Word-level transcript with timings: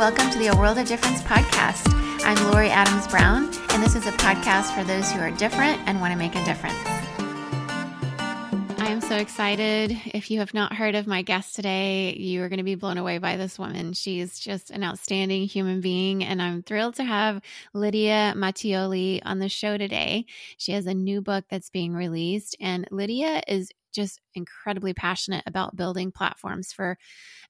Welcome 0.00 0.30
to 0.30 0.38
the 0.38 0.46
A 0.46 0.56
World 0.56 0.78
of 0.78 0.88
Difference 0.88 1.20
podcast. 1.20 1.92
I'm 2.24 2.42
Lori 2.50 2.70
Adams 2.70 3.06
Brown, 3.06 3.50
and 3.68 3.82
this 3.82 3.94
is 3.94 4.06
a 4.06 4.12
podcast 4.12 4.74
for 4.74 4.82
those 4.82 5.12
who 5.12 5.20
are 5.20 5.30
different 5.30 5.78
and 5.84 6.00
want 6.00 6.10
to 6.10 6.18
make 6.18 6.34
a 6.34 6.42
difference. 6.46 6.78
I 8.78 8.86
am 8.88 9.02
so 9.02 9.16
excited. 9.16 9.94
If 10.06 10.30
you 10.30 10.38
have 10.38 10.54
not 10.54 10.72
heard 10.72 10.94
of 10.94 11.06
my 11.06 11.20
guest 11.20 11.54
today, 11.54 12.14
you 12.14 12.42
are 12.42 12.48
going 12.48 12.56
to 12.56 12.64
be 12.64 12.76
blown 12.76 12.96
away 12.96 13.18
by 13.18 13.36
this 13.36 13.58
woman. 13.58 13.92
She's 13.92 14.38
just 14.38 14.70
an 14.70 14.82
outstanding 14.82 15.46
human 15.46 15.82
being, 15.82 16.24
and 16.24 16.40
I'm 16.40 16.62
thrilled 16.62 16.94
to 16.94 17.04
have 17.04 17.42
Lydia 17.74 18.32
Matioli 18.34 19.20
on 19.26 19.38
the 19.38 19.50
show 19.50 19.76
today. 19.76 20.24
She 20.56 20.72
has 20.72 20.86
a 20.86 20.94
new 20.94 21.20
book 21.20 21.44
that's 21.50 21.68
being 21.68 21.92
released, 21.92 22.56
and 22.58 22.88
Lydia 22.90 23.42
is 23.46 23.70
just 23.92 24.20
incredibly 24.34 24.94
passionate 24.94 25.44
about 25.46 25.76
building 25.76 26.12
platforms 26.12 26.72
for 26.72 26.98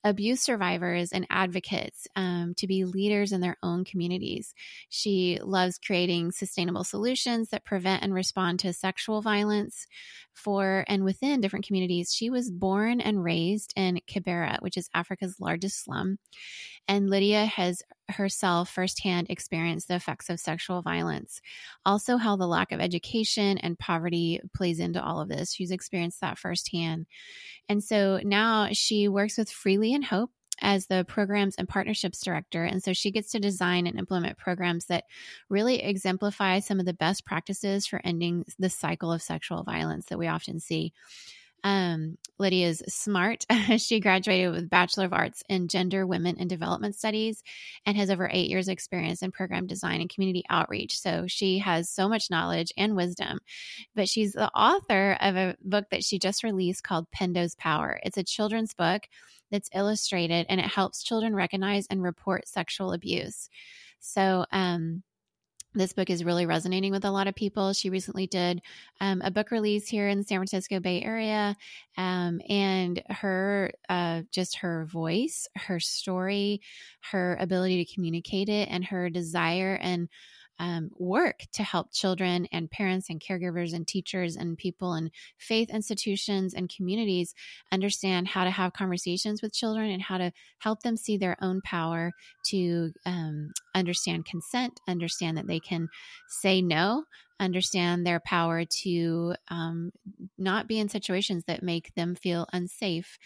abuse 0.03 0.41
survivors 0.41 1.13
and 1.13 1.27
advocates 1.31 2.07
um, 2.17 2.55
to 2.57 2.67
be 2.67 2.85
leaders 2.85 3.33
in 3.33 3.41
their 3.41 3.57
own 3.63 3.85
communities. 3.85 4.55
She 4.89 5.39
loves 5.43 5.79
creating 5.79 6.33
sustainable 6.33 6.85
solutions 6.85 7.51
that 7.51 7.65
prevent 7.65 8.03
and 8.03 8.15
respond 8.15 8.61
to 8.61 8.73
sexual 8.73 9.21
violence 9.21 9.87
for 10.41 10.85
and 10.89 11.05
within 11.05 11.41
different 11.41 11.67
communities. 11.67 12.13
She 12.13 12.31
was 12.31 12.51
born 12.51 13.01
and 13.01 13.23
raised 13.23 13.73
in 13.77 14.01
Kibera, 14.09 14.61
which 14.61 14.77
is 14.77 14.89
Africa's 14.95 15.37
largest 15.39 15.85
slum. 15.85 16.19
And 16.89 17.09
Lydia 17.09 17.47
has 17.47 17.83
herself 18.09 18.71
firsthand 18.71 19.29
experienced 19.31 19.89
the 19.89 19.95
effects 19.95 20.29
of 20.29 20.41
sexual 20.41 20.83
violence. 20.83 21.41
Also, 21.87 22.17
how 22.17 22.37
the 22.37 22.47
lack 22.47 22.73
of 22.73 22.81
education 22.81 23.59
and 23.59 23.79
poverty 23.79 24.41
plays 24.57 24.81
into 24.81 25.03
all 25.03 25.21
of 25.21 25.29
this. 25.29 25.53
She's 25.53 25.71
experienced 25.71 26.21
that 26.21 26.39
firsthand. 26.39 27.07
And 27.69 27.85
so 27.85 28.21
now 28.25 28.69
she 28.73 29.07
works 29.07 29.39
with 29.39 29.51
Freely 29.51 29.93
in 29.93 30.03
Hope 30.03 30.31
as 30.61 30.87
the 30.87 31.05
programs 31.09 31.57
and 31.57 31.69
partnerships 31.69 32.23
director. 32.23 32.65
And 32.65 32.83
so 32.83 32.93
she 32.93 33.11
gets 33.11 33.31
to 33.33 33.41
design 33.41 33.87
and 33.87 33.99
implement 33.99 34.39
programs 34.39 34.87
that 34.87 35.05
really 35.49 35.83
exemplify 35.83 36.61
some 36.61 36.81
of 36.81 36.87
the 36.87 36.93
best 36.95 37.25
practices 37.25 37.87
for 37.87 38.01
ending 38.05 38.45
the 38.59 38.71
cycle 38.71 39.13
of 39.13 39.23
sexual 39.23 39.63
violence 39.63 40.07
that 40.07 40.19
we 40.19 40.27
often 40.29 40.61
see. 40.61 40.93
Um, 41.65 42.17
Lydia 42.39 42.69
is 42.69 42.83
smart. 42.89 43.45
she 43.79 44.01
graduated 44.01 44.53
with 44.53 44.71
Bachelor 44.71 45.05
of 45.05 45.13
Arts 45.13 45.43
in 45.49 45.69
Gender, 45.69 46.07
Women, 46.07 46.37
and 46.39 46.49
Development 46.49 46.95
Studies 46.95 47.43
and 47.85 47.97
has 47.97 48.11
over 48.11 48.31
eight 48.33 48.49
years' 48.49 48.69
experience 48.69 49.23
in 49.23 49.31
program 49.31 49.67
design 49.67 50.01
and 50.01 50.11
community 50.11 50.45
outreach. 50.49 50.99
So 50.99 51.27
she 51.27 51.59
has 51.59 51.91
so 51.91 52.09
much 52.09 52.31
knowledge 52.31 52.73
and 52.77 52.97
wisdom. 52.97 53.41
But 53.95 54.09
she's 54.09 54.33
the 54.33 54.51
author 54.51 55.17
of 55.21 55.37
a 55.37 55.57
book 55.63 55.87
that 55.91 56.05
she 56.05 56.19
just 56.19 56.43
released 56.43 56.83
called 56.83 57.11
Pendo's 57.11 57.55
Power. 57.57 58.01
It's 58.03 58.17
a 58.19 58.25
children's 58.25 58.75
book 58.75 59.03
that's 59.51 59.71
illustrated 59.75 60.47
and 60.49 60.61
it 60.61 60.67
helps 60.67 61.03
children 61.03 61.35
recognize 61.35 61.87
and 61.91 62.03
report 62.03 62.49
sexual 62.49 62.93
abuse. 62.93 63.49
So, 63.99 64.47
um, 64.51 65.03
this 65.75 65.93
book 65.93 66.11
is 66.11 66.25
really 66.25 66.47
resonating 66.47 66.91
with 66.91 67.05
a 67.05 67.11
lot 67.11 67.29
of 67.29 67.35
people. 67.35 67.73
She 67.73 67.91
recently 67.91 68.27
did 68.27 68.61
um, 69.01 69.23
a 69.25 69.31
book 69.31 69.51
release 69.51 69.89
here 69.89 70.09
in 70.09 70.19
the 70.19 70.25
San 70.25 70.39
Francisco 70.39 70.81
Bay 70.81 71.03
Area, 71.03 71.57
um, 71.97 72.41
and 72.49 73.03
her 73.09 73.73
uh, 73.89 74.23
just 74.33 74.57
her 74.59 74.87
voice, 74.87 75.47
her 75.57 75.79
story, 75.79 76.61
her 77.13 77.37
ability 77.41 77.85
to 77.85 77.95
communicate 77.95 78.49
it, 78.49 78.69
and 78.71 78.85
her 78.85 79.11
desire 79.11 79.79
and 79.81 80.09
um, 80.61 80.91
work 80.99 81.41
to 81.55 81.63
help 81.63 81.91
children 81.91 82.47
and 82.53 82.71
parents 82.71 83.09
and 83.09 83.21
caregivers 83.21 83.73
and 83.73 83.89
teachers 83.89 84.37
and 84.37 84.59
people 84.59 84.95
in 84.95 85.11
faith 85.39 85.71
institutions 85.71 86.53
and 86.53 86.73
communities 86.75 87.35
understand 87.73 88.29
how 88.29 88.45
to 88.45 88.51
have 88.51 88.75
conversations 88.75 89.41
with 89.43 89.55
children 89.55 89.91
and 89.91 90.03
how 90.03 90.19
to 90.19 90.31
help 90.59 90.83
them 90.83 90.99
see 90.99 91.17
their 91.17 91.37
own 91.41 91.63
power 91.63 92.13
to 92.45 92.93
um, 93.07 93.51
understand 93.75 94.27
consent, 94.27 94.79
understand 94.87 95.39
that 95.39 95.47
they 95.47 95.61
can 95.61 95.89
say 96.29 96.61
no, 96.61 97.05
understand 97.41 98.07
their 98.07 98.21
power 98.21 98.65
to 98.65 99.35
um, 99.49 99.91
not 100.39 100.69
be 100.69 100.79
in 100.79 100.89
situations 100.89 101.45
that 101.47 101.63
make 101.63 101.95
them 101.95 102.15
feel 102.15 102.47
unsafe 102.53 103.19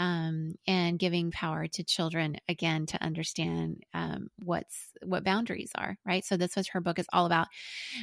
um, 0.00 0.54
and 0.66 0.98
giving 0.98 1.30
power 1.30 1.66
to 1.66 1.82
children 1.82 2.36
again 2.48 2.86
to 2.86 3.02
understand 3.02 3.82
um, 3.94 4.28
what's 4.38 4.92
what 5.04 5.24
boundaries 5.24 5.70
are 5.76 5.98
right? 6.06 6.24
So 6.24 6.36
this 6.36 6.56
was 6.56 6.68
her 6.68 6.80
book 6.80 6.98
is 6.98 7.06
all 7.12 7.26
about. 7.26 7.48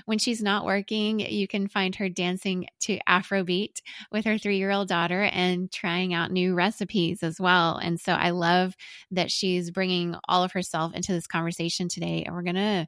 When 0.05 0.17
she's 0.17 0.41
not 0.41 0.65
working 0.65 1.19
you 1.19 1.47
can 1.47 1.67
find 1.67 1.95
her 1.95 2.09
dancing 2.09 2.67
to 2.81 2.99
afrobeat 3.07 3.81
with 4.11 4.25
her 4.25 4.37
three-year-old 4.37 4.87
daughter 4.87 5.23
and 5.23 5.71
trying 5.71 6.13
out 6.13 6.31
new 6.31 6.53
recipes 6.53 7.23
as 7.23 7.39
well. 7.39 7.77
And 7.77 7.99
so 7.99 8.13
i 8.13 8.29
love 8.29 8.75
that 9.11 9.31
she's 9.31 9.71
bringing 9.71 10.15
all 10.27 10.43
of 10.43 10.51
herself 10.51 10.93
into 10.93 11.13
this 11.13 11.27
conversation 11.27 11.87
today 11.87 12.23
and 12.25 12.35
we're 12.35 12.43
gonna 12.43 12.87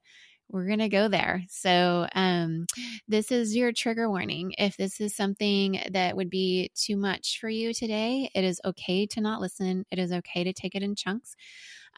we're 0.50 0.68
going 0.68 0.80
to 0.80 0.90
go 0.90 1.08
there. 1.08 1.44
So, 1.50 2.08
um, 2.14 2.66
this 3.08 3.32
is 3.32 3.56
your 3.56 3.72
trigger 3.72 4.10
warning. 4.10 4.54
If 4.58 4.78
this 4.78 5.02
is 5.02 5.16
something 5.16 5.82
that 5.92 6.16
would 6.16 6.30
be 6.30 6.72
too 6.76 6.98
much 6.98 7.40
for 7.40 7.50
you 7.50 7.74
today, 7.74 8.30
it 8.34 8.44
is 8.44 8.62
okay 8.64 9.06
to 9.08 9.22
not 9.22 9.42
listen. 9.42 9.86
It 9.92 10.00
is 10.00 10.12
okay 10.12 10.44
to 10.44 10.54
take 10.54 10.76
it 10.76 10.84
in 10.84 10.96
chunks. 10.96 11.36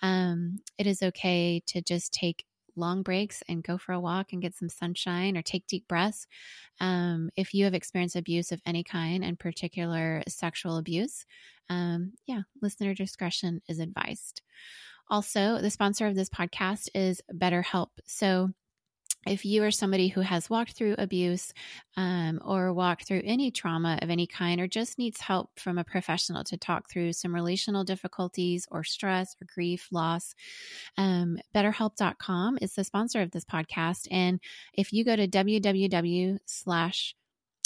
Um, 0.01 0.59
it 0.77 0.87
is 0.87 1.03
okay 1.03 1.61
to 1.67 1.81
just 1.81 2.13
take 2.13 2.45
long 2.75 3.03
breaks 3.03 3.43
and 3.47 3.63
go 3.63 3.77
for 3.77 3.91
a 3.91 3.99
walk 3.99 4.31
and 4.31 4.41
get 4.41 4.55
some 4.55 4.69
sunshine 4.69 5.37
or 5.37 5.41
take 5.41 5.67
deep 5.67 5.87
breaths. 5.87 6.25
Um, 6.79 7.29
if 7.35 7.53
you 7.53 7.65
have 7.65 7.73
experienced 7.73 8.15
abuse 8.15 8.51
of 8.51 8.61
any 8.65 8.83
kind, 8.83 9.23
and 9.23 9.37
particular 9.37 10.23
sexual 10.27 10.77
abuse, 10.77 11.25
um, 11.69 12.13
yeah, 12.25 12.41
listener 12.61 12.93
discretion 12.93 13.61
is 13.67 13.79
advised. 13.79 14.41
Also, 15.09 15.59
the 15.59 15.69
sponsor 15.69 16.07
of 16.07 16.15
this 16.15 16.29
podcast 16.29 16.89
is 16.93 17.21
BetterHelp. 17.33 17.89
So, 18.05 18.51
if 19.27 19.43
you 19.43 19.63
are 19.63 19.71
somebody 19.71 20.07
who 20.07 20.21
has 20.21 20.49
walked 20.49 20.73
through 20.73 20.95
abuse 20.97 21.53
um, 21.97 22.39
or 22.43 22.71
walked 22.73 23.05
through 23.05 23.21
any 23.25 23.51
trauma 23.51 23.99
of 24.01 24.09
any 24.09 24.25
kind, 24.25 24.61
or 24.61 24.67
just 24.67 24.97
needs 24.97 25.19
help 25.19 25.49
from 25.59 25.77
a 25.77 25.83
professional 25.83 26.43
to 26.45 26.57
talk 26.57 26.89
through 26.89 27.13
some 27.13 27.35
relational 27.35 27.83
difficulties 27.83 28.65
or 28.71 28.83
stress 28.83 29.35
or 29.41 29.47
grief, 29.53 29.89
loss, 29.91 30.35
um, 30.97 31.37
BetterHelp.com 31.53 32.59
is 32.61 32.73
the 32.73 32.85
sponsor 32.85 33.21
of 33.21 33.31
this 33.31 33.45
podcast. 33.45 34.07
And 34.09 34.39
if 34.73 34.93
you 34.93 35.03
go 35.03 35.15
to 35.15 35.27
www 35.27 36.39
slash 36.45 37.15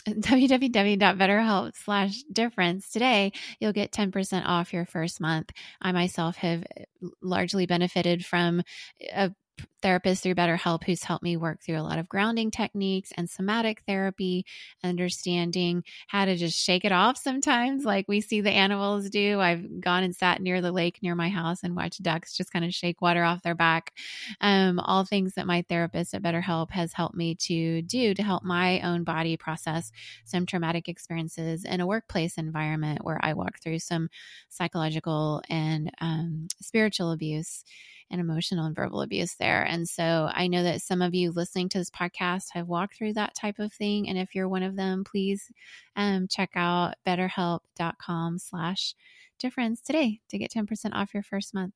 www.betterhelp 0.07 1.75
slash 1.75 2.23
difference 2.31 2.89
today 2.89 3.31
you'll 3.59 3.73
get 3.73 3.91
10% 3.91 4.43
off 4.45 4.73
your 4.73 4.85
first 4.85 5.21
month. 5.21 5.51
I 5.81 5.91
myself 5.91 6.35
have 6.37 6.63
eh, 6.77 6.83
largely 7.21 7.65
benefited 7.65 8.25
from 8.25 8.61
eh, 9.01 9.27
a 9.27 9.35
therapist 9.83 10.23
through 10.23 10.33
BetterHelp 10.33 10.83
who's 10.85 11.03
helped 11.03 11.23
me 11.23 11.37
work 11.37 11.61
through 11.61 11.77
a 11.77 11.83
lot 11.83 11.99
of 11.99 12.09
grounding 12.09 12.49
techniques 12.49 13.11
and 13.15 13.29
somatic 13.29 13.83
therapy, 13.85 14.45
understanding 14.83 15.83
how 16.07 16.25
to 16.25 16.35
just 16.35 16.57
shake 16.57 16.85
it 16.85 16.91
off 16.91 17.17
sometimes, 17.17 17.83
like 17.83 18.07
we 18.07 18.21
see 18.21 18.41
the 18.41 18.49
animals 18.49 19.09
do. 19.09 19.39
I've 19.39 19.81
gone 19.81 20.03
and 20.03 20.15
sat 20.15 20.41
near 20.41 20.61
the 20.61 20.71
lake 20.71 20.99
near 21.03 21.13
my 21.13 21.29
house 21.29 21.59
and 21.63 21.75
watched 21.75 22.01
ducks 22.01 22.35
just 22.35 22.51
kind 22.51 22.65
of 22.65 22.73
shake 22.73 23.01
water 23.01 23.23
off 23.23 23.43
their 23.43 23.53
back. 23.53 23.93
Um, 24.41 24.79
all 24.79 25.05
things 25.05 25.33
that 25.35 25.45
my 25.45 25.63
therapist 25.67 26.13
at 26.13 26.23
BetterHelp 26.23 26.71
has 26.71 26.93
helped 26.93 27.15
me 27.15 27.35
to 27.35 27.81
do 27.81 28.13
to 28.13 28.23
help 28.23 28.43
my 28.43 28.79
own 28.81 29.03
body 29.03 29.37
process 29.37 29.91
some 30.23 30.45
traumatic 30.45 30.87
experiences 30.87 31.65
in 31.65 31.81
a 31.81 31.87
workplace 31.87 32.37
environment 32.37 33.03
where 33.03 33.19
I 33.21 33.33
walk 33.33 33.59
through 33.61 33.79
some 33.79 34.07
psychological 34.49 35.41
and 35.49 35.91
um, 35.99 36.47
spiritual 36.61 37.11
abuse 37.11 37.65
and 38.13 38.21
emotional 38.21 38.65
and 38.65 38.75
verbal 38.75 39.01
abuse 39.01 39.35
there. 39.39 39.63
And 39.73 39.89
so 39.89 40.29
I 40.31 40.45
know 40.45 40.61
that 40.61 40.83
some 40.83 41.01
of 41.01 41.15
you 41.15 41.31
listening 41.31 41.67
to 41.69 41.79
this 41.79 41.89
podcast 41.89 42.49
have 42.53 42.67
walked 42.67 42.95
through 42.95 43.13
that 43.13 43.33
type 43.33 43.57
of 43.57 43.73
thing. 43.73 44.07
And 44.07 44.19
if 44.19 44.35
you're 44.35 44.47
one 44.47 44.61
of 44.61 44.75
them, 44.75 45.03
please 45.03 45.51
um, 45.95 46.27
check 46.27 46.51
out 46.53 46.93
betterhelp.com 47.07 48.37
slash 48.37 48.93
difference 49.39 49.81
today 49.81 50.19
to 50.29 50.37
get 50.37 50.51
10% 50.51 50.93
off 50.93 51.15
your 51.15 51.23
first 51.23 51.55
month. 51.55 51.73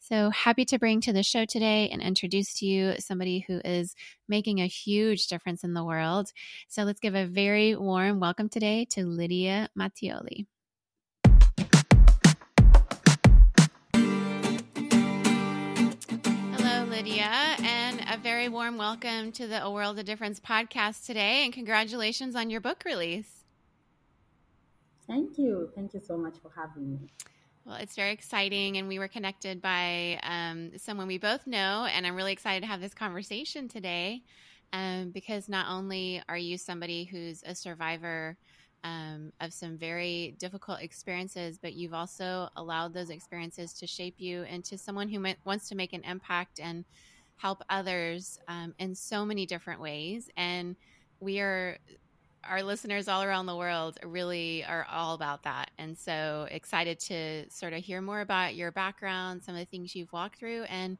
So 0.00 0.28
happy 0.28 0.66
to 0.66 0.78
bring 0.78 1.00
to 1.00 1.14
the 1.14 1.22
show 1.22 1.46
today 1.46 1.88
and 1.88 2.02
introduce 2.02 2.52
to 2.58 2.66
you 2.66 2.96
somebody 2.98 3.46
who 3.48 3.58
is 3.64 3.94
making 4.28 4.60
a 4.60 4.66
huge 4.66 5.26
difference 5.28 5.64
in 5.64 5.72
the 5.72 5.82
world. 5.82 6.30
So 6.68 6.82
let's 6.82 7.00
give 7.00 7.14
a 7.14 7.24
very 7.24 7.74
warm 7.74 8.20
welcome 8.20 8.50
today 8.50 8.86
to 8.90 9.06
Lydia 9.06 9.70
Matioli. 9.78 10.44
Lydia, 17.04 17.56
and 17.62 18.02
a 18.08 18.16
very 18.16 18.48
warm 18.48 18.78
welcome 18.78 19.30
to 19.32 19.46
the 19.46 19.62
A 19.62 19.70
World 19.70 19.98
of 19.98 20.06
Difference 20.06 20.40
podcast 20.40 21.04
today, 21.04 21.44
and 21.44 21.52
congratulations 21.52 22.34
on 22.34 22.48
your 22.48 22.62
book 22.62 22.82
release. 22.86 23.44
Thank 25.06 25.36
you. 25.36 25.68
Thank 25.74 25.92
you 25.92 26.00
so 26.00 26.16
much 26.16 26.36
for 26.40 26.50
having 26.56 26.92
me. 26.92 26.98
Well, 27.66 27.76
it's 27.76 27.94
very 27.94 28.12
exciting, 28.12 28.78
and 28.78 28.88
we 28.88 28.98
were 28.98 29.08
connected 29.08 29.60
by 29.60 30.18
um, 30.22 30.78
someone 30.78 31.06
we 31.06 31.18
both 31.18 31.46
know, 31.46 31.86
and 31.94 32.06
I'm 32.06 32.14
really 32.14 32.32
excited 32.32 32.62
to 32.62 32.68
have 32.68 32.80
this 32.80 32.94
conversation 32.94 33.68
today 33.68 34.22
um, 34.72 35.10
because 35.10 35.46
not 35.46 35.66
only 35.68 36.22
are 36.26 36.38
you 36.38 36.56
somebody 36.56 37.04
who's 37.04 37.42
a 37.42 37.54
survivor 37.54 38.38
um, 38.84 39.32
of 39.40 39.52
some 39.52 39.76
very 39.76 40.36
difficult 40.38 40.80
experiences, 40.80 41.58
but 41.58 41.72
you've 41.72 41.94
also 41.94 42.48
allowed 42.56 42.92
those 42.92 43.10
experiences 43.10 43.72
to 43.72 43.86
shape 43.86 44.16
you 44.18 44.42
into 44.42 44.78
someone 44.78 45.08
who 45.08 45.24
wants 45.44 45.68
to 45.70 45.74
make 45.74 45.94
an 45.94 46.04
impact 46.04 46.60
and 46.60 46.84
help 47.36 47.62
others 47.68 48.38
um, 48.46 48.74
in 48.78 48.94
so 48.94 49.24
many 49.24 49.46
different 49.46 49.80
ways. 49.80 50.28
And 50.36 50.76
we 51.18 51.40
are 51.40 51.78
our 52.48 52.62
listeners 52.62 53.08
all 53.08 53.22
around 53.22 53.46
the 53.46 53.56
world 53.56 53.98
really 54.04 54.62
are 54.64 54.86
all 54.90 55.14
about 55.14 55.44
that. 55.44 55.70
And 55.78 55.96
so 55.96 56.46
excited 56.50 56.98
to 57.00 57.48
sort 57.50 57.72
of 57.72 57.82
hear 57.82 58.02
more 58.02 58.20
about 58.20 58.54
your 58.54 58.70
background, 58.70 59.42
some 59.42 59.54
of 59.54 59.60
the 59.60 59.64
things 59.64 59.96
you've 59.96 60.12
walked 60.12 60.38
through, 60.38 60.64
and 60.64 60.98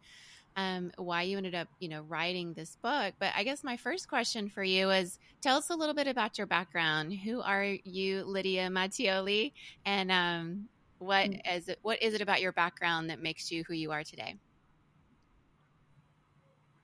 um, 0.57 0.93
why 0.97 1.23
you 1.23 1.37
ended 1.37 1.55
up, 1.55 1.69
you 1.81 1.89
know, 1.89 2.03
writing 2.03 2.53
this 2.53 2.77
book. 2.83 3.15
But 3.19 3.33
I 3.37 3.43
guess 3.45 3.65
my 3.65 3.77
first 3.77 4.09
question 4.09 4.49
for 4.49 4.63
you 4.63 4.91
is 4.91 5.19
tell 5.41 5.57
us 5.57 5.71
a 5.71 5.75
little 5.75 5.95
bit 5.95 6.07
about 6.07 6.39
your 6.39 6.47
background. 6.47 7.13
Who 7.13 7.41
are 7.41 7.65
you, 7.85 8.25
Lydia 8.25 8.69
Matioli? 8.69 9.53
And 9.85 10.13
um, 10.13 10.69
what 10.99 11.31
mm. 11.31 11.57
is 11.57 11.69
it, 11.69 11.79
what 11.83 12.03
is 12.03 12.15
it 12.15 12.21
about 12.21 12.41
your 12.41 12.53
background 12.53 13.11
that 13.11 13.21
makes 13.21 13.51
you 13.51 13.65
who 13.67 13.75
you 13.75 13.91
are 13.91 14.05
today? 14.05 14.37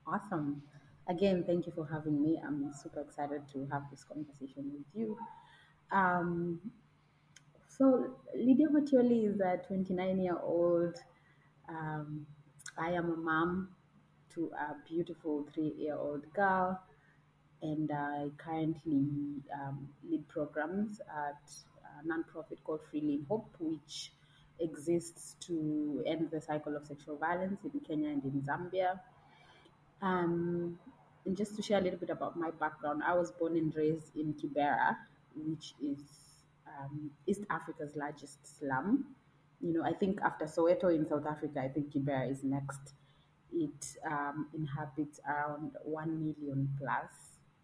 Awesome. 0.07 0.63
Again, 1.09 1.45
thank 1.47 1.67
you 1.67 1.73
for 1.73 1.87
having 1.91 2.21
me. 2.21 2.41
I'm 2.45 2.73
super 2.73 3.01
excited 3.01 3.43
to 3.53 3.67
have 3.71 3.83
this 3.91 4.05
conversation 4.05 4.71
with 4.73 4.87
you. 4.95 5.17
Um, 5.93 6.61
so, 7.69 8.17
Lydia 8.37 8.69
Matioli 8.69 9.29
is 9.29 9.41
a 9.41 9.57
29 9.67 10.21
year 10.21 10.39
old 10.43 10.97
um, 11.69 12.27
I 12.79 12.91
am 12.93 13.13
a 13.13 13.17
mom 13.17 13.69
to 14.35 14.51
a 14.53 14.77
beautiful 14.89 15.47
three 15.53 15.75
year 15.77 15.97
old 15.97 16.33
girl, 16.33 16.81
and 17.63 17.91
I 17.93 18.31
currently 18.39 19.43
um, 19.53 19.89
lead 20.09 20.27
programs 20.29 21.01
at 21.01 21.43
a 21.85 22.07
nonprofit 22.07 22.63
called 22.65 22.81
Freely 22.91 23.15
in 23.15 23.27
Hope, 23.29 23.55
which 23.59 24.13
exists 24.61 25.37
to 25.41 26.03
end 26.07 26.31
the 26.31 26.41
cycle 26.41 26.77
of 26.77 26.87
sexual 26.87 27.17
violence 27.17 27.61
in 27.65 27.81
Kenya 27.81 28.09
and 28.09 28.25
in 28.25 28.43
Zambia. 28.43 29.01
Um, 30.03 30.79
and 31.27 31.37
just 31.37 31.57
to 31.57 31.63
share 31.63 31.79
a 31.79 31.83
little 31.83 31.99
bit 31.99 32.11
about 32.11 32.39
my 32.39 32.51
background, 32.51 33.03
I 33.07 33.15
was 33.15 33.31
born 33.33 33.57
and 33.57 33.75
raised 33.75 34.17
in 34.17 34.35
Kibera, 34.35 34.97
which 35.35 35.75
is 35.83 36.01
um, 36.67 37.11
East 37.27 37.43
Africa's 37.51 37.95
largest 37.95 38.59
slum 38.59 39.05
you 39.61 39.73
know, 39.73 39.85
I 39.85 39.93
think 39.93 40.21
after 40.23 40.47
Soweto 40.47 40.95
in 40.95 41.07
South 41.07 41.27
Africa, 41.27 41.61
I 41.61 41.69
think 41.69 41.93
Kibera 41.93 42.31
is 42.31 42.43
next. 42.43 42.95
It 43.53 43.97
um, 44.07 44.49
inhabits 44.55 45.21
around 45.29 45.73
1 45.85 46.19
million 46.19 46.69
plus 46.79 47.11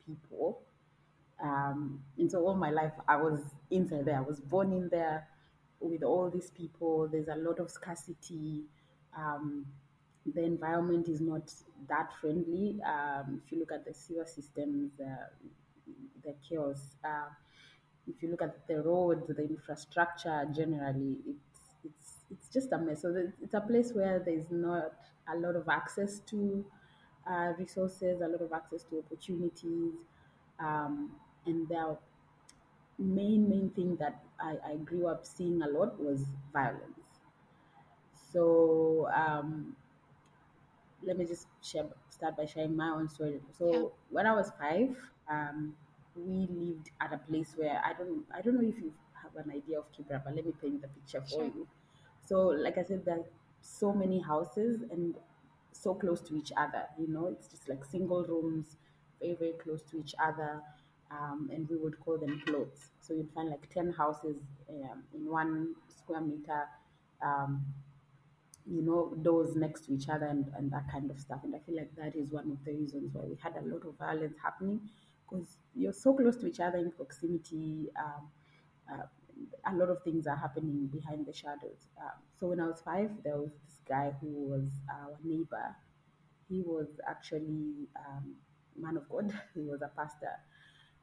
people. 0.06 0.60
Um, 1.42 2.00
and 2.18 2.30
so 2.30 2.46
all 2.46 2.54
my 2.54 2.70
life, 2.70 2.92
I 3.08 3.16
was 3.16 3.40
inside 3.70 4.04
there. 4.06 4.18
I 4.18 4.20
was 4.20 4.40
born 4.40 4.72
in 4.72 4.88
there 4.90 5.26
with 5.80 6.02
all 6.02 6.30
these 6.30 6.50
people. 6.50 7.08
There's 7.10 7.28
a 7.28 7.36
lot 7.36 7.60
of 7.60 7.70
scarcity. 7.70 8.64
Um, 9.16 9.66
the 10.34 10.42
environment 10.42 11.08
is 11.08 11.20
not 11.20 11.52
that 11.88 12.10
friendly. 12.20 12.78
Um, 12.84 13.40
if 13.44 13.52
you 13.52 13.58
look 13.60 13.72
at 13.72 13.84
the 13.84 13.94
sewer 13.94 14.26
systems, 14.26 14.92
uh, 15.00 15.26
the 16.24 16.34
chaos. 16.46 16.96
Uh, 17.04 17.30
if 18.08 18.22
you 18.22 18.30
look 18.30 18.42
at 18.42 18.66
the 18.68 18.82
roads, 18.82 19.26
the 19.28 19.42
infrastructure 19.42 20.46
generally, 20.54 21.16
it's 21.26 21.45
it's 21.86 22.12
it's 22.30 22.48
just 22.48 22.72
a 22.72 22.78
mess. 22.78 23.02
So 23.02 23.14
it's 23.42 23.54
a 23.54 23.60
place 23.60 23.92
where 23.92 24.18
there's 24.18 24.50
not 24.50 24.92
a 25.32 25.36
lot 25.36 25.56
of 25.56 25.68
access 25.68 26.20
to 26.30 26.64
uh, 27.28 27.52
resources, 27.58 28.20
a 28.20 28.28
lot 28.28 28.42
of 28.42 28.52
access 28.52 28.84
to 28.84 28.98
opportunities, 28.98 29.94
um, 30.60 31.10
and 31.44 31.68
the 31.68 31.96
main 32.98 33.48
main 33.48 33.70
thing 33.70 33.96
that 33.96 34.22
I, 34.40 34.56
I 34.72 34.76
grew 34.76 35.06
up 35.06 35.26
seeing 35.26 35.62
a 35.62 35.68
lot 35.68 36.00
was 36.00 36.24
violence. 36.52 37.20
So 38.32 39.08
um, 39.14 39.76
let 41.02 41.16
me 41.16 41.24
just 41.24 41.46
share, 41.62 41.84
start 42.10 42.36
by 42.36 42.46
sharing 42.46 42.76
my 42.76 42.88
own 42.88 43.08
story. 43.08 43.40
So 43.58 43.72
yeah. 43.72 43.82
when 44.10 44.26
I 44.26 44.34
was 44.34 44.50
five, 44.58 44.96
um, 45.30 45.74
we 46.16 46.48
lived 46.50 46.90
at 47.00 47.12
a 47.12 47.18
place 47.18 47.54
where 47.56 47.80
I 47.84 47.92
don't 47.92 48.24
I 48.34 48.40
don't 48.40 48.54
know 48.54 48.68
if 48.68 48.78
you 48.78 48.92
have 49.22 49.44
an 49.44 49.50
idea 49.52 49.78
of 49.78 49.84
Kibera, 49.92 50.22
but 50.24 50.34
let 50.34 50.44
me 50.46 50.52
paint 50.60 50.82
the 50.82 50.88
picture 50.88 51.20
for 51.20 51.28
sure. 51.28 51.44
you. 51.44 51.66
So, 52.26 52.48
like 52.48 52.78
I 52.78 52.82
said, 52.84 53.04
there 53.04 53.18
are 53.18 53.24
so 53.60 53.92
many 53.92 54.20
houses 54.20 54.82
and 54.90 55.16
so 55.72 55.94
close 55.94 56.20
to 56.22 56.36
each 56.36 56.52
other. 56.56 56.84
You 56.98 57.08
know, 57.08 57.26
it's 57.28 57.48
just 57.48 57.68
like 57.68 57.84
single 57.84 58.24
rooms, 58.24 58.76
very 59.20 59.34
very 59.34 59.52
close 59.52 59.82
to 59.90 59.98
each 59.98 60.14
other, 60.22 60.62
um, 61.10 61.50
and 61.52 61.68
we 61.68 61.76
would 61.76 61.98
call 62.00 62.18
them 62.18 62.42
plots. 62.46 62.90
So 63.00 63.14
you'd 63.14 63.30
find 63.32 63.50
like 63.50 63.68
ten 63.72 63.92
houses 63.92 64.36
um, 64.70 65.04
in 65.14 65.26
one 65.30 65.74
square 65.88 66.20
meter. 66.20 66.68
Um, 67.22 67.64
you 68.68 68.82
know, 68.82 69.14
doors 69.22 69.54
next 69.54 69.86
to 69.86 69.92
each 69.94 70.08
other 70.08 70.26
and, 70.26 70.50
and 70.56 70.72
that 70.72 70.90
kind 70.90 71.10
of 71.10 71.20
stuff. 71.20 71.40
And 71.44 71.54
I 71.54 71.60
feel 71.60 71.76
like 71.76 71.94
that 71.96 72.16
is 72.16 72.32
one 72.32 72.50
of 72.50 72.64
the 72.64 72.72
reasons 72.72 73.14
why 73.14 73.22
we 73.24 73.36
had 73.40 73.54
a 73.56 73.60
lot 73.64 73.86
of 73.86 73.96
violence 73.96 74.36
happening 74.42 74.80
because 75.28 75.56
you're 75.74 75.92
so 75.92 76.14
close 76.14 76.36
to 76.38 76.46
each 76.46 76.58
other 76.60 76.78
in 76.78 76.90
proximity. 76.90 77.88
Um, 77.96 78.28
uh, 78.92 79.06
a 79.66 79.74
lot 79.74 79.90
of 79.90 80.02
things 80.02 80.26
are 80.26 80.36
happening 80.36 80.86
behind 80.86 81.26
the 81.26 81.32
shadows. 81.32 81.88
Um, 82.00 82.18
so 82.38 82.48
when 82.48 82.60
I 82.60 82.66
was 82.66 82.80
five, 82.80 83.10
there 83.24 83.36
was 83.36 83.52
this 83.52 83.80
guy 83.88 84.12
who 84.20 84.28
was 84.28 84.68
our 84.90 85.16
neighbor. 85.22 85.74
He 86.48 86.62
was 86.62 86.88
actually 87.08 87.88
um, 87.98 88.34
man 88.76 88.96
of 88.96 89.08
God. 89.08 89.32
He 89.54 89.62
was 89.62 89.82
a 89.82 89.90
pastor. 89.96 90.32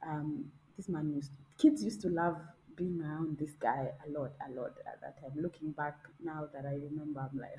Um, 0.06 0.46
this 0.78 0.90
man 0.90 1.14
used 1.14 1.32
kids 1.58 1.84
used 1.84 2.02
to 2.02 2.10
love 2.10 2.38
being 2.76 3.00
around 3.02 3.38
this 3.38 3.52
guy 3.60 3.92
a 4.06 4.10
lot, 4.10 4.32
a 4.48 4.52
lot 4.52 4.74
at 4.88 5.00
that 5.02 5.22
time. 5.22 5.32
Looking 5.36 5.72
back 5.72 5.98
now 6.24 6.48
that 6.54 6.66
I 6.66 6.74
remember, 6.74 7.20
I'm 7.32 7.40
like. 7.40 7.52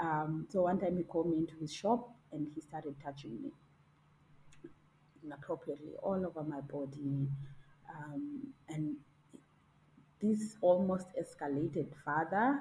Um, 0.00 0.46
so 0.48 0.62
one 0.62 0.78
time 0.78 0.96
he 0.96 1.02
called 1.02 1.30
me 1.30 1.36
into 1.38 1.54
his 1.60 1.72
shop 1.72 2.08
and 2.32 2.48
he 2.54 2.60
started 2.62 2.94
touching 3.04 3.36
me 3.42 3.50
inappropriately 5.22 5.92
all 6.02 6.24
over 6.24 6.42
my 6.42 6.60
body. 6.62 7.28
Um, 7.94 8.54
and 8.68 8.96
this 10.22 10.56
almost 10.60 11.06
escalated 11.20 11.88
further. 12.04 12.60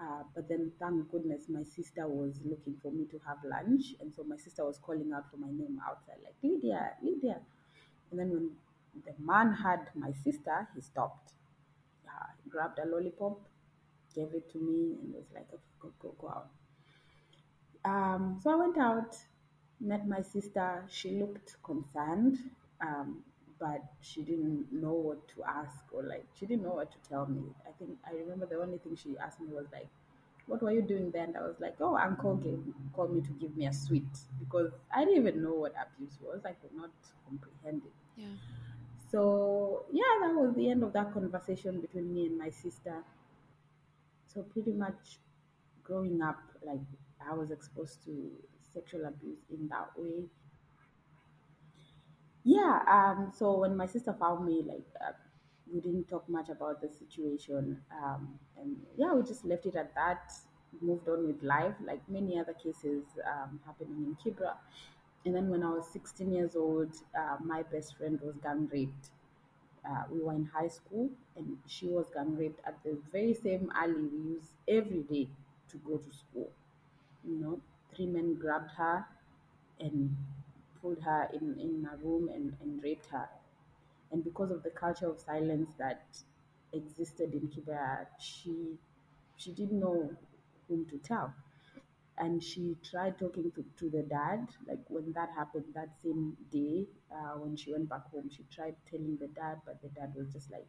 Uh, 0.00 0.22
but 0.34 0.48
then, 0.48 0.70
thank 0.78 1.10
goodness, 1.10 1.48
my 1.48 1.64
sister 1.64 2.06
was 2.06 2.38
looking 2.44 2.76
for 2.80 2.92
me 2.92 3.04
to 3.06 3.20
have 3.26 3.38
lunch. 3.44 3.94
And 4.00 4.12
so 4.14 4.22
my 4.22 4.36
sister 4.36 4.64
was 4.64 4.78
calling 4.78 5.12
out 5.12 5.28
for 5.30 5.38
my 5.38 5.48
name 5.48 5.80
outside, 5.84 6.18
like, 6.22 6.36
Lydia, 6.42 6.92
Lydia. 7.02 7.38
And 8.10 8.20
then 8.20 8.30
when 8.30 8.50
the 9.04 9.12
man 9.18 9.52
had 9.52 9.88
my 9.94 10.12
sister, 10.24 10.68
he 10.74 10.80
stopped. 10.80 11.32
Uh, 12.06 12.26
grabbed 12.48 12.78
a 12.78 12.86
lollipop, 12.86 13.40
gave 14.14 14.32
it 14.34 14.50
to 14.52 14.58
me, 14.58 14.96
and 15.02 15.14
was 15.14 15.26
like, 15.34 15.46
okay, 15.52 15.62
go, 15.80 15.92
go, 16.00 16.14
go 16.20 16.28
out. 16.28 16.48
Um, 17.84 18.38
so 18.42 18.50
I 18.50 18.56
went 18.56 18.78
out, 18.78 19.16
met 19.80 20.06
my 20.06 20.22
sister. 20.22 20.84
She 20.88 21.10
looked 21.10 21.56
concerned. 21.62 22.38
Um, 22.80 23.24
but 23.58 23.82
she 24.00 24.22
didn't 24.22 24.72
know 24.72 24.92
what 24.92 25.26
to 25.28 25.44
ask 25.44 25.84
or 25.92 26.02
like 26.02 26.24
she 26.38 26.46
didn't 26.46 26.62
know 26.62 26.74
what 26.74 26.90
to 26.92 26.98
tell 27.08 27.26
me. 27.26 27.42
I 27.66 27.72
think 27.78 27.90
I 28.06 28.14
remember 28.14 28.46
the 28.46 28.60
only 28.60 28.78
thing 28.78 28.96
she 28.96 29.16
asked 29.18 29.40
me 29.40 29.48
was 29.52 29.66
like, 29.72 29.88
"What 30.46 30.62
were 30.62 30.72
you 30.72 30.82
doing 30.82 31.10
then?" 31.10 31.34
I 31.36 31.42
was 31.42 31.56
like, 31.60 31.76
"Oh, 31.80 31.96
uncle 31.96 32.36
gave, 32.36 32.62
called 32.94 33.14
me 33.14 33.20
to 33.22 33.30
give 33.32 33.56
me 33.56 33.66
a 33.66 33.72
sweet 33.72 34.12
because 34.38 34.70
I 34.94 35.04
didn't 35.04 35.18
even 35.18 35.42
know 35.42 35.54
what 35.54 35.74
abuse 35.84 36.18
was. 36.22 36.44
I 36.44 36.52
could 36.52 36.74
not 36.74 36.90
comprehend 37.26 37.82
it." 37.84 38.22
Yeah. 38.22 38.36
So 39.10 39.84
yeah, 39.92 40.12
that 40.22 40.34
was 40.34 40.54
the 40.54 40.70
end 40.70 40.82
of 40.82 40.92
that 40.92 41.12
conversation 41.12 41.80
between 41.80 42.12
me 42.14 42.26
and 42.26 42.38
my 42.38 42.50
sister. 42.50 43.02
So 44.26 44.42
pretty 44.42 44.72
much, 44.72 45.18
growing 45.82 46.20
up, 46.22 46.40
like 46.62 46.80
I 47.20 47.34
was 47.34 47.50
exposed 47.50 48.04
to 48.04 48.30
sexual 48.72 49.06
abuse 49.06 49.40
in 49.50 49.68
that 49.68 49.90
way 49.96 50.24
yeah, 52.44 52.80
um, 52.88 53.32
so 53.36 53.58
when 53.58 53.76
my 53.76 53.86
sister 53.86 54.14
found 54.18 54.46
me, 54.46 54.62
like, 54.66 54.86
uh, 55.00 55.12
we 55.72 55.80
didn't 55.80 56.08
talk 56.08 56.28
much 56.28 56.48
about 56.48 56.80
the 56.80 56.88
situation. 56.88 57.80
Um, 58.02 58.38
and 58.60 58.76
yeah, 58.96 59.12
we 59.12 59.22
just 59.22 59.44
left 59.44 59.66
it 59.66 59.76
at 59.76 59.94
that, 59.94 60.32
moved 60.80 61.08
on 61.08 61.26
with 61.26 61.42
life, 61.42 61.74
like 61.84 62.00
many 62.08 62.38
other 62.38 62.54
cases 62.54 63.04
um, 63.26 63.60
happening 63.66 64.06
in 64.06 64.16
Kibra. 64.16 64.54
And 65.26 65.34
then 65.34 65.48
when 65.50 65.62
I 65.62 65.70
was 65.70 65.86
16 65.92 66.32
years 66.32 66.56
old, 66.56 66.90
uh, 67.18 67.36
my 67.44 67.62
best 67.62 67.96
friend 67.96 68.18
was 68.22 68.36
gang 68.42 68.68
raped. 68.72 69.10
Uh, 69.88 70.04
we 70.10 70.20
were 70.20 70.34
in 70.34 70.44
high 70.46 70.68
school 70.68 71.10
and 71.36 71.56
she 71.66 71.88
was 71.88 72.06
gang 72.14 72.36
raped 72.36 72.60
at 72.66 72.76
the 72.84 72.98
very 73.12 73.34
same 73.34 73.70
alley 73.74 73.94
we 73.94 74.18
use 74.34 74.52
every 74.68 75.02
day 75.02 75.28
to 75.70 75.76
go 75.78 75.96
to 75.96 76.12
school. 76.12 76.50
You 77.24 77.36
know, 77.36 77.60
three 77.94 78.06
men 78.06 78.34
grabbed 78.34 78.70
her 78.72 79.06
and 79.80 80.16
pulled 80.82 81.02
her 81.02 81.28
in, 81.34 81.58
in 81.58 81.88
a 81.92 81.96
room 82.04 82.28
and, 82.34 82.54
and 82.60 82.82
raped 82.82 83.06
her. 83.06 83.28
And 84.12 84.24
because 84.24 84.50
of 84.50 84.62
the 84.62 84.70
culture 84.70 85.08
of 85.08 85.20
silence 85.20 85.70
that 85.78 86.02
existed 86.72 87.34
in 87.34 87.48
Kibera, 87.48 88.06
she 88.18 88.78
she 89.36 89.52
didn't 89.52 89.80
know 89.80 90.10
whom 90.68 90.86
to 90.86 90.98
tell. 90.98 91.34
and 92.18 92.42
she 92.42 92.76
tried 92.90 93.18
talking 93.18 93.50
to, 93.56 93.64
to 93.80 93.88
the 93.90 94.02
dad 94.02 94.48
like 94.68 94.82
when 94.88 95.12
that 95.18 95.30
happened 95.36 95.64
that 95.74 95.90
same 96.02 96.36
day 96.56 96.86
uh, 97.16 97.34
when 97.42 97.56
she 97.56 97.72
went 97.72 97.88
back 97.88 98.04
home 98.12 98.28
she 98.36 98.44
tried 98.56 98.74
telling 98.90 99.16
the 99.20 99.28
dad 99.40 99.56
but 99.66 99.80
the 99.82 99.88
dad 99.98 100.12
was 100.16 100.28
just 100.36 100.50
like 100.56 100.66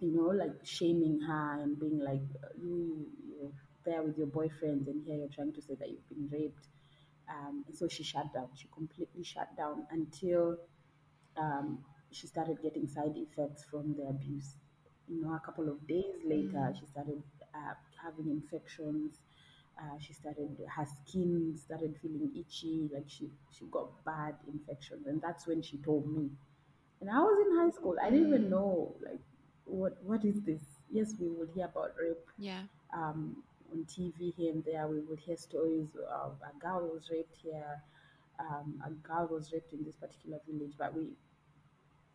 you 0.00 0.10
know 0.14 0.28
like 0.42 0.54
shaming 0.64 1.20
her 1.20 1.60
and 1.62 1.78
being 1.78 1.98
like 1.98 2.22
you 2.62 3.06
you're 3.28 3.52
there 3.84 4.02
with 4.02 4.16
your 4.18 4.26
boyfriend 4.26 4.86
and 4.88 5.04
here 5.04 5.16
you're 5.16 5.28
trying 5.34 5.52
to 5.52 5.62
say 5.62 5.74
that 5.74 5.88
you've 5.88 6.08
been 6.08 6.28
raped 6.30 6.68
um, 7.28 7.64
and 7.66 7.76
so 7.76 7.88
she 7.88 8.02
shut 8.02 8.32
down. 8.32 8.48
She 8.54 8.68
completely 8.74 9.24
shut 9.24 9.56
down 9.56 9.86
until 9.90 10.56
um, 11.36 11.78
she 12.10 12.26
started 12.26 12.58
getting 12.62 12.86
side 12.88 13.14
effects 13.16 13.64
from 13.64 13.94
the 13.96 14.04
abuse. 14.08 14.54
You 15.08 15.22
know 15.22 15.34
a 15.34 15.40
couple 15.40 15.68
of 15.68 15.86
days 15.86 16.16
later 16.24 16.72
she 16.78 16.86
started 16.86 17.22
uh, 17.54 17.74
having 18.02 18.30
infections. 18.30 19.20
Uh, 19.78 19.98
she 20.00 20.12
started 20.14 20.56
her 20.74 20.86
skin 20.86 21.54
started 21.56 21.94
feeling 22.00 22.30
itchy 22.34 22.88
like 22.94 23.04
she 23.08 23.30
she 23.56 23.64
got 23.70 23.88
bad 24.04 24.34
infections. 24.52 25.06
And 25.06 25.20
that's 25.20 25.46
when 25.46 25.62
she 25.62 25.78
told 25.78 26.06
me. 26.10 26.30
And 27.00 27.10
i 27.10 27.18
was 27.18 27.46
in 27.46 27.56
high 27.58 27.70
school. 27.70 27.96
I 28.02 28.10
didn't 28.10 28.28
even 28.28 28.50
know 28.50 28.94
like 29.04 29.20
what 29.64 29.96
what 30.02 30.24
is 30.24 30.40
this? 30.42 30.62
Yes 30.90 31.14
we 31.20 31.28
would 31.28 31.50
hear 31.54 31.66
about 31.66 31.92
rape. 32.00 32.26
Yeah. 32.38 32.62
um, 32.94 33.42
on 33.72 33.84
tv 33.84 34.34
here 34.34 34.52
and 34.52 34.64
there 34.64 34.86
we 34.86 35.00
would 35.00 35.20
hear 35.20 35.36
stories 35.36 35.88
of 36.10 36.36
a 36.42 36.58
girl 36.58 36.90
was 36.92 37.08
raped 37.10 37.36
here 37.42 37.82
um, 38.38 38.82
a 38.86 38.90
girl 39.06 39.28
was 39.30 39.52
raped 39.52 39.72
in 39.72 39.84
this 39.84 39.96
particular 39.96 40.38
village 40.46 40.72
but 40.78 40.94
we 40.94 41.08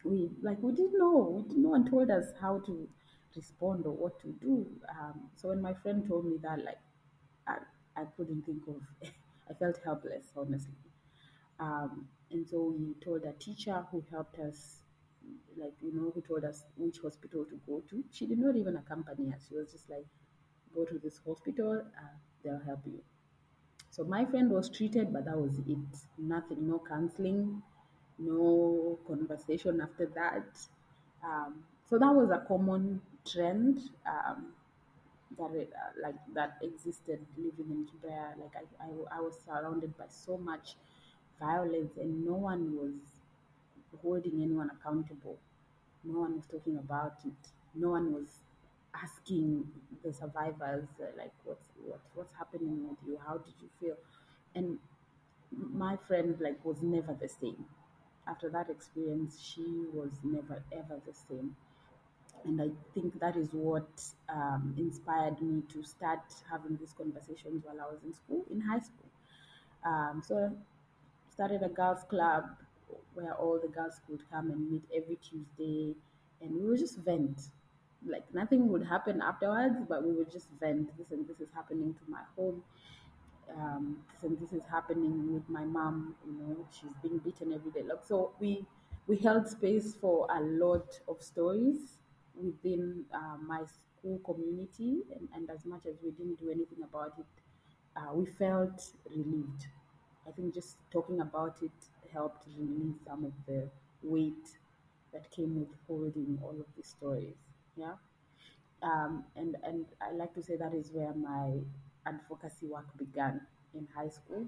we 0.03 0.29
like 0.41 0.57
we 0.61 0.71
didn't 0.71 0.97
know 0.97 1.45
no 1.55 1.69
one 1.69 1.89
told 1.89 2.09
us 2.09 2.25
how 2.41 2.59
to 2.59 2.87
respond 3.35 3.85
or 3.85 3.91
what 3.93 4.19
to 4.19 4.27
do. 4.41 4.67
Um, 4.89 5.29
so 5.35 5.49
when 5.49 5.61
my 5.61 5.73
friend 5.73 6.05
told 6.07 6.25
me 6.25 6.37
that 6.43 6.59
like 6.65 6.79
i, 7.47 7.57
I 7.95 8.05
couldn't 8.17 8.43
think 8.45 8.63
of 8.67 8.81
i 9.49 9.53
felt 9.53 9.77
helpless 9.83 10.25
honestly. 10.35 10.75
Um, 11.59 12.07
and 12.31 12.47
so 12.47 12.73
we 12.77 12.95
told 13.03 13.23
a 13.25 13.33
teacher 13.33 13.85
who 13.91 14.03
helped 14.11 14.39
us 14.39 14.81
like 15.57 15.73
you 15.81 15.93
know 15.93 16.11
who 16.13 16.21
told 16.21 16.43
us 16.45 16.63
which 16.77 16.97
hospital 17.03 17.45
to 17.45 17.59
go 17.67 17.81
to. 17.89 18.03
She 18.11 18.25
did 18.27 18.39
not 18.39 18.55
even 18.55 18.75
accompany 18.77 19.33
us. 19.33 19.45
She 19.49 19.55
was 19.55 19.71
just 19.71 19.89
like 19.89 20.05
go 20.75 20.85
to 20.85 20.99
this 20.99 21.19
hospital 21.25 21.81
uh, 22.01 22.13
they'll 22.43 22.59
help 22.65 22.79
you 22.85 23.01
so 23.89 24.03
my 24.03 24.25
friend 24.25 24.49
was 24.49 24.69
treated, 24.69 25.11
but 25.13 25.25
that 25.25 25.37
was 25.37 25.59
it. 25.67 25.77
Nothing, 26.17 26.67
no 26.67 26.81
counseling, 26.87 27.61
no 28.17 28.97
conversation 29.07 29.81
after 29.81 30.05
that. 30.15 30.47
Um, 31.23 31.63
so 31.89 31.97
that 31.99 32.13
was 32.13 32.29
a 32.31 32.45
common 32.47 33.01
trend 33.25 33.81
um, 34.05 34.53
that 35.37 35.51
uh, 35.51 35.91
like 36.01 36.15
that 36.33 36.57
existed 36.61 37.19
living 37.37 37.69
in 37.71 37.87
Kibera. 37.87 38.37
Like 38.39 38.55
I, 38.55 38.85
I, 38.85 39.17
I 39.17 39.21
was 39.21 39.35
surrounded 39.45 39.97
by 39.97 40.05
so 40.09 40.37
much 40.37 40.75
violence, 41.39 41.97
and 41.97 42.25
no 42.25 42.33
one 42.33 42.75
was 42.77 42.93
holding 44.01 44.41
anyone 44.41 44.69
accountable. 44.71 45.37
No 46.03 46.19
one 46.21 46.35
was 46.35 46.45
talking 46.47 46.77
about 46.77 47.15
it. 47.25 47.49
No 47.75 47.89
one 47.91 48.13
was 48.13 48.27
asking 48.95 49.67
the 50.03 50.13
survivors 50.13 50.87
uh, 51.01 51.05
like 51.17 51.31
what's 51.45 51.67
what, 51.85 51.99
what's 52.15 52.33
happening 52.37 52.87
with 52.89 52.97
you? 53.07 53.19
How 53.25 53.37
did 53.37 53.53
you 53.61 53.69
feel? 53.79 53.95
And 54.55 54.79
my 55.51 55.97
friend 56.07 56.37
like 56.39 56.63
was 56.65 56.81
never 56.81 57.13
the 57.13 57.29
same. 57.29 57.65
After 58.27 58.49
that 58.49 58.69
experience 58.69 59.39
she 59.41 59.85
was 59.93 60.11
never 60.23 60.63
ever 60.71 61.01
the 61.05 61.13
same. 61.13 61.55
And 62.45 62.61
i 62.61 62.69
think 62.93 63.19
that 63.19 63.35
is 63.35 63.49
what 63.53 63.89
um, 64.29 64.75
inspired 64.77 65.41
me 65.41 65.61
to 65.73 65.83
start 65.83 66.21
having 66.49 66.77
these 66.77 66.93
conversations 66.93 67.63
while 67.65 67.79
i 67.81 67.91
was 67.93 68.03
in 68.03 68.13
school 68.13 68.45
in 68.51 68.61
high 68.61 68.79
school. 68.79 69.09
Um, 69.85 70.23
so 70.25 70.51
started 71.33 71.63
a 71.63 71.69
girls 71.69 72.03
club 72.09 72.45
where 73.15 73.33
all 73.35 73.59
the 73.59 73.67
girls 73.69 74.01
could 74.07 74.23
come 74.31 74.51
and 74.51 74.71
meet 74.71 74.83
every 74.95 75.17
Tuesday, 75.17 75.95
and 76.41 76.51
we 76.55 76.69
would 76.69 76.79
just 76.79 76.97
vent. 76.99 77.39
Like 78.07 78.33
nothing 78.33 78.67
would 78.69 78.85
happen 78.85 79.21
afterwards, 79.21 79.77
but 79.87 80.03
we 80.03 80.11
would 80.13 80.31
just 80.31 80.47
vent. 80.59 80.97
This 80.97 81.11
and 81.11 81.27
this 81.27 81.39
is 81.39 81.49
happening 81.53 81.93
to 81.93 82.11
my 82.11 82.21
home. 82.35 82.63
Um, 83.55 83.97
this 84.13 84.23
and 84.23 84.39
this 84.39 84.53
is 84.53 84.63
happening 84.69 85.33
with 85.33 85.47
my 85.49 85.65
mom. 85.65 86.15
You 86.25 86.33
know, 86.33 86.57
she's 86.71 86.93
being 87.03 87.19
beaten 87.19 87.53
every 87.53 87.71
day. 87.71 87.83
Like 87.87 88.03
so, 88.07 88.31
we 88.39 88.65
we 89.07 89.17
held 89.17 89.47
space 89.47 89.93
for 89.93 90.27
a 90.31 90.41
lot 90.41 90.99
of 91.07 91.21
stories 91.21 91.97
within 92.35 93.05
uh, 93.13 93.37
my 93.45 93.61
school 93.65 94.19
community, 94.25 95.03
and, 95.15 95.27
and 95.35 95.49
as 95.49 95.65
much 95.65 95.85
as 95.85 95.95
we 96.03 96.11
didn't 96.11 96.39
do 96.39 96.49
anything 96.49 96.83
about 96.83 97.13
it, 97.19 97.25
uh, 97.95 98.13
we 98.13 98.25
felt 98.25 98.91
relieved. 99.09 99.67
I 100.27 100.31
think 100.31 100.53
just 100.53 100.77
talking 100.91 101.19
about 101.19 101.57
it 101.61 101.71
helped 102.13 102.47
relieve 102.57 102.95
some 103.05 103.25
of 103.25 103.33
the 103.47 103.69
weight 104.03 104.57
that 105.13 105.29
came 105.31 105.59
with 105.59 105.69
holding 105.87 106.39
all 106.41 106.55
of 106.59 106.65
these 106.75 106.87
stories. 106.87 107.50
Yeah. 107.81 107.95
Um, 108.83 109.23
and, 109.35 109.55
and 109.63 109.85
I 110.01 110.13
like 110.13 110.33
to 110.35 110.41
say 110.41 110.55
that 110.57 110.73
is 110.73 110.89
where 110.91 111.13
my 111.13 111.59
advocacy 112.05 112.67
work 112.67 112.87
began 112.97 113.41
in 113.73 113.87
high 113.95 114.09
school. 114.09 114.47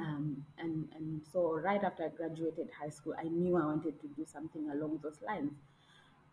Um, 0.00 0.44
and, 0.58 0.88
and 0.94 1.22
so 1.32 1.54
right 1.54 1.82
after 1.82 2.04
I 2.04 2.08
graduated 2.08 2.68
high 2.78 2.90
school, 2.90 3.14
I 3.18 3.24
knew 3.24 3.56
I 3.56 3.64
wanted 3.64 4.00
to 4.02 4.06
do 4.08 4.26
something 4.30 4.70
along 4.70 5.00
those 5.02 5.20
lines. 5.26 5.52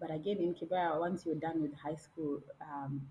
But 0.02 0.12
again, 0.12 0.38
in 0.40 0.56
Kibera, 0.56 1.00
once 1.00 1.26
you're 1.26 1.36
done 1.36 1.62
with 1.62 1.74
high 1.76 1.96
school, 1.96 2.42
um, 2.62 3.02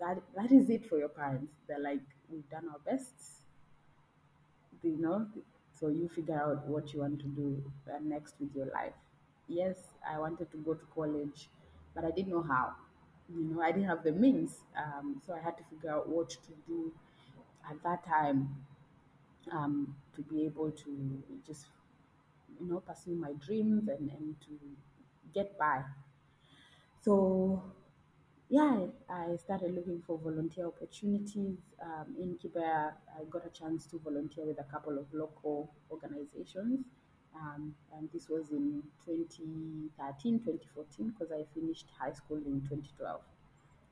that 0.00 0.22
that 0.36 0.52
is 0.52 0.70
it 0.70 0.88
for 0.88 0.98
your 0.98 1.08
parents. 1.08 1.52
They're 1.66 1.80
like, 1.80 2.00
we've 2.30 2.48
done 2.50 2.64
our 2.72 2.80
best 2.90 3.38
you 4.82 4.96
know 4.98 5.26
so 5.78 5.88
you 5.88 6.08
figure 6.08 6.40
out 6.40 6.66
what 6.66 6.92
you 6.92 7.00
want 7.00 7.18
to 7.20 7.26
do 7.26 7.62
uh, 7.92 7.98
next 8.02 8.34
with 8.40 8.54
your 8.54 8.66
life 8.66 8.92
yes 9.48 9.76
i 10.08 10.18
wanted 10.18 10.50
to 10.50 10.56
go 10.58 10.74
to 10.74 10.84
college 10.94 11.48
but 11.94 12.04
i 12.04 12.10
didn't 12.10 12.30
know 12.30 12.42
how 12.42 12.72
you 13.28 13.44
know 13.44 13.62
i 13.62 13.70
didn't 13.72 13.88
have 13.88 14.02
the 14.04 14.12
means 14.12 14.58
um, 14.76 15.20
so 15.26 15.32
i 15.34 15.40
had 15.40 15.56
to 15.56 15.64
figure 15.70 15.90
out 15.90 16.08
what 16.08 16.30
to 16.30 16.52
do 16.66 16.92
at 17.70 17.82
that 17.82 18.04
time 18.06 18.48
um, 19.52 19.96
to 20.14 20.22
be 20.22 20.44
able 20.44 20.70
to 20.70 21.22
just 21.46 21.66
you 22.60 22.66
know 22.68 22.80
pursue 22.80 23.14
my 23.14 23.32
dreams 23.44 23.88
and, 23.88 24.10
and 24.10 24.36
to 24.40 24.58
get 25.34 25.58
by 25.58 25.82
so 27.00 27.62
yeah, 28.50 28.86
I 29.10 29.36
started 29.36 29.74
looking 29.74 30.02
for 30.06 30.18
volunteer 30.18 30.66
opportunities. 30.66 31.58
Um, 31.82 32.16
in 32.18 32.38
Kibera, 32.38 32.92
I 33.14 33.24
got 33.30 33.46
a 33.46 33.50
chance 33.50 33.86
to 33.86 33.98
volunteer 33.98 34.46
with 34.46 34.58
a 34.58 34.64
couple 34.64 34.98
of 34.98 35.06
local 35.12 35.70
organizations. 35.90 36.86
Um, 37.40 37.74
and 37.96 38.08
this 38.12 38.28
was 38.28 38.50
in 38.50 38.82
2013, 39.06 40.40
2014, 40.40 41.14
because 41.16 41.32
I 41.32 41.44
finished 41.54 41.86
high 41.98 42.12
school 42.12 42.38
in 42.38 42.60
2012. 42.62 43.20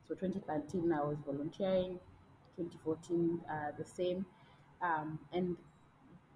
So 0.09 0.15
2013, 0.15 0.93
I 0.93 1.03
was 1.03 1.19
volunteering. 1.25 1.99
2014, 2.57 3.41
uh, 3.51 3.55
the 3.79 3.85
same. 3.85 4.25
Um, 4.83 5.19
and 5.33 5.57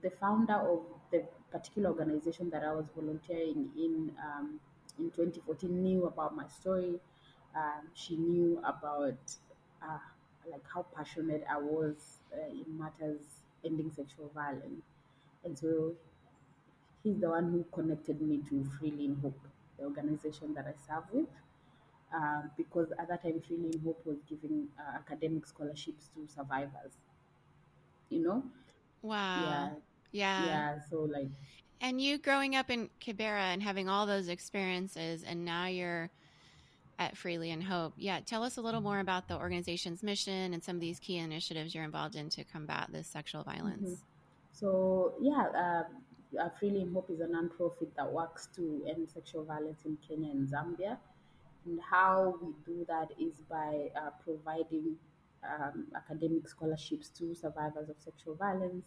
the 0.02 0.10
founder 0.10 0.54
of 0.54 0.80
the 1.10 1.24
particular 1.50 1.90
organization 1.90 2.50
that 2.50 2.62
I 2.62 2.72
was 2.72 2.86
volunteering 2.94 3.70
in 3.76 4.12
um, 4.22 4.60
in 4.98 5.10
2014 5.10 5.82
knew 5.82 6.06
about 6.06 6.36
my 6.36 6.46
story. 6.48 7.00
Um, 7.56 7.88
she 7.94 8.16
knew 8.16 8.60
about 8.64 9.18
uh, 9.82 9.98
like 10.50 10.62
how 10.72 10.86
passionate 10.96 11.44
I 11.50 11.58
was 11.58 12.20
uh, 12.32 12.50
in 12.50 12.78
matters 12.78 13.20
ending 13.64 13.90
sexual 13.94 14.30
violence, 14.34 14.84
and 15.44 15.58
so 15.58 15.92
he's 17.02 17.20
the 17.20 17.28
one 17.28 17.50
who 17.52 17.64
connected 17.72 18.20
me 18.20 18.40
to 18.48 18.64
Freely 18.78 19.06
in 19.06 19.16
Hope, 19.16 19.38
the 19.78 19.84
organization 19.84 20.54
that 20.54 20.66
I 20.66 20.74
serve 20.86 21.04
with. 21.12 21.26
Uh, 22.14 22.42
because 22.56 22.92
at 22.98 23.08
that 23.08 23.22
time, 23.22 23.40
Freely 23.46 23.70
in 23.74 23.80
Hope 23.80 24.00
was 24.04 24.18
giving 24.28 24.68
uh, 24.78 24.96
academic 24.98 25.46
scholarships 25.46 26.08
to 26.14 26.26
survivors. 26.32 26.94
You 28.08 28.22
know, 28.22 28.42
Wow. 29.02 29.42
yeah, 29.42 29.70
Yeah. 30.12 30.62
yeah. 30.74 30.78
So 30.90 31.02
like 31.02 31.30
And 31.80 32.00
you 32.00 32.18
growing 32.18 32.54
up 32.56 32.70
in 32.70 32.90
Kibera 33.00 33.52
and 33.52 33.62
having 33.62 33.88
all 33.88 34.06
those 34.06 34.28
experiences, 34.28 35.22
and 35.22 35.44
now 35.44 35.66
you're 35.66 36.10
at 36.98 37.16
Freely 37.16 37.50
and 37.50 37.64
Hope. 37.64 37.94
Yeah. 37.96 38.20
Tell 38.20 38.42
us 38.44 38.56
a 38.56 38.62
little 38.62 38.80
more 38.80 39.00
about 39.00 39.28
the 39.28 39.36
organization's 39.38 40.02
mission 40.02 40.52
and 40.54 40.62
some 40.62 40.76
of 40.76 40.80
these 40.80 41.00
key 41.00 41.16
initiatives 41.18 41.74
you're 41.74 41.84
involved 41.84 42.16
in 42.16 42.28
to 42.30 42.44
combat 42.44 42.88
this 42.92 43.08
sexual 43.08 43.44
violence. 43.44 44.04
So 44.52 45.14
yeah, 45.20 45.46
uh, 45.56 45.82
uh, 46.38 46.48
Freely 46.58 46.86
Hope 46.92 47.10
is 47.10 47.20
a 47.20 47.26
non-profit 47.26 47.94
that 47.96 48.10
works 48.10 48.48
to 48.56 48.84
end 48.88 49.08
sexual 49.08 49.44
violence 49.44 49.82
in 49.84 49.96
Kenya 50.06 50.30
and 50.30 50.48
Zambia. 50.48 50.96
And 51.66 51.78
how 51.80 52.38
we 52.40 52.52
do 52.64 52.84
that 52.88 53.08
is 53.18 53.34
by 53.48 53.88
uh, 53.96 54.10
providing 54.24 54.96
um, 55.44 55.86
academic 55.96 56.48
scholarships 56.48 57.08
to 57.10 57.34
survivors 57.34 57.88
of 57.88 57.96
sexual 57.98 58.34
violence. 58.34 58.86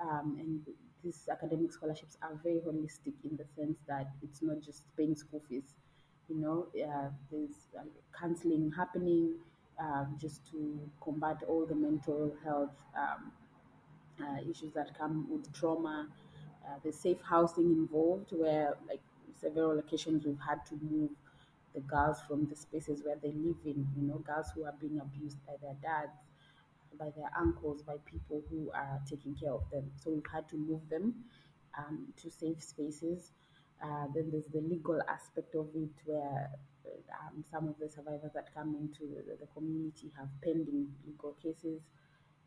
Um, 0.00 0.36
and 0.38 0.60
these 1.04 1.28
academic 1.30 1.72
scholarships 1.72 2.16
are 2.22 2.38
very 2.42 2.60
holistic 2.60 3.14
in 3.24 3.36
the 3.36 3.44
sense 3.56 3.78
that 3.88 4.08
it's 4.22 4.42
not 4.42 4.60
just 4.60 4.84
paying 4.96 5.14
school 5.16 5.42
fees. 5.48 5.74
You 6.28 6.36
know, 6.36 6.66
uh, 6.82 7.10
there's 7.30 7.68
uh, 7.78 7.82
counseling 8.18 8.72
happening, 8.76 9.34
um, 9.78 10.16
just 10.20 10.50
to 10.50 10.78
combat 11.00 11.38
all 11.48 11.66
the 11.66 11.74
mental 11.74 12.34
health 12.44 12.70
um, 12.96 13.32
uh, 14.20 14.40
issues 14.48 14.72
that 14.74 14.96
come 14.96 15.26
with 15.30 15.52
trauma. 15.52 16.08
Uh, 16.66 16.78
the 16.84 16.92
safe 16.92 17.20
housing 17.22 17.72
involved, 17.72 18.30
where 18.32 18.74
like 18.88 19.00
several 19.40 19.74
locations 19.74 20.24
we've 20.24 20.38
had 20.46 20.64
to 20.66 20.78
move 20.82 21.10
the 21.74 21.80
girls 21.80 22.18
from 22.28 22.46
the 22.48 22.56
spaces 22.56 23.02
where 23.04 23.16
they 23.22 23.32
live 23.32 23.56
in. 23.64 23.86
You 23.96 24.08
know, 24.08 24.18
girls 24.18 24.46
who 24.54 24.64
are 24.64 24.74
being 24.80 25.00
abused 25.00 25.38
by 25.46 25.54
their 25.62 25.74
dads, 25.82 26.12
by 26.98 27.10
their 27.16 27.30
uncles, 27.38 27.82
by 27.82 27.94
people 28.04 28.42
who 28.50 28.70
are 28.72 29.00
taking 29.08 29.34
care 29.34 29.52
of 29.52 29.62
them. 29.70 29.90
So 29.96 30.10
we've 30.10 30.32
had 30.32 30.48
to 30.50 30.56
move 30.56 30.88
them 30.88 31.14
um, 31.76 32.06
to 32.22 32.30
safe 32.30 32.62
spaces. 32.62 33.32
Uh, 33.82 34.06
then 34.14 34.30
there's 34.30 34.46
the 34.46 34.60
legal 34.60 35.00
aspect 35.08 35.54
of 35.54 35.68
it, 35.74 35.90
where 36.04 36.50
um, 37.20 37.44
some 37.50 37.68
of 37.68 37.74
the 37.80 37.88
survivors 37.88 38.30
that 38.34 38.54
come 38.54 38.76
into 38.76 39.12
the, 39.14 39.36
the 39.40 39.46
community 39.54 40.12
have 40.16 40.28
pending 40.42 40.88
legal 41.06 41.34
cases. 41.42 41.80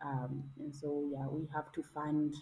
Um, 0.04 0.44
and 0.60 0.74
so, 0.74 1.10
yeah, 1.12 1.26
we 1.28 1.48
have 1.54 1.72
to 1.74 1.84
fund 1.84 2.36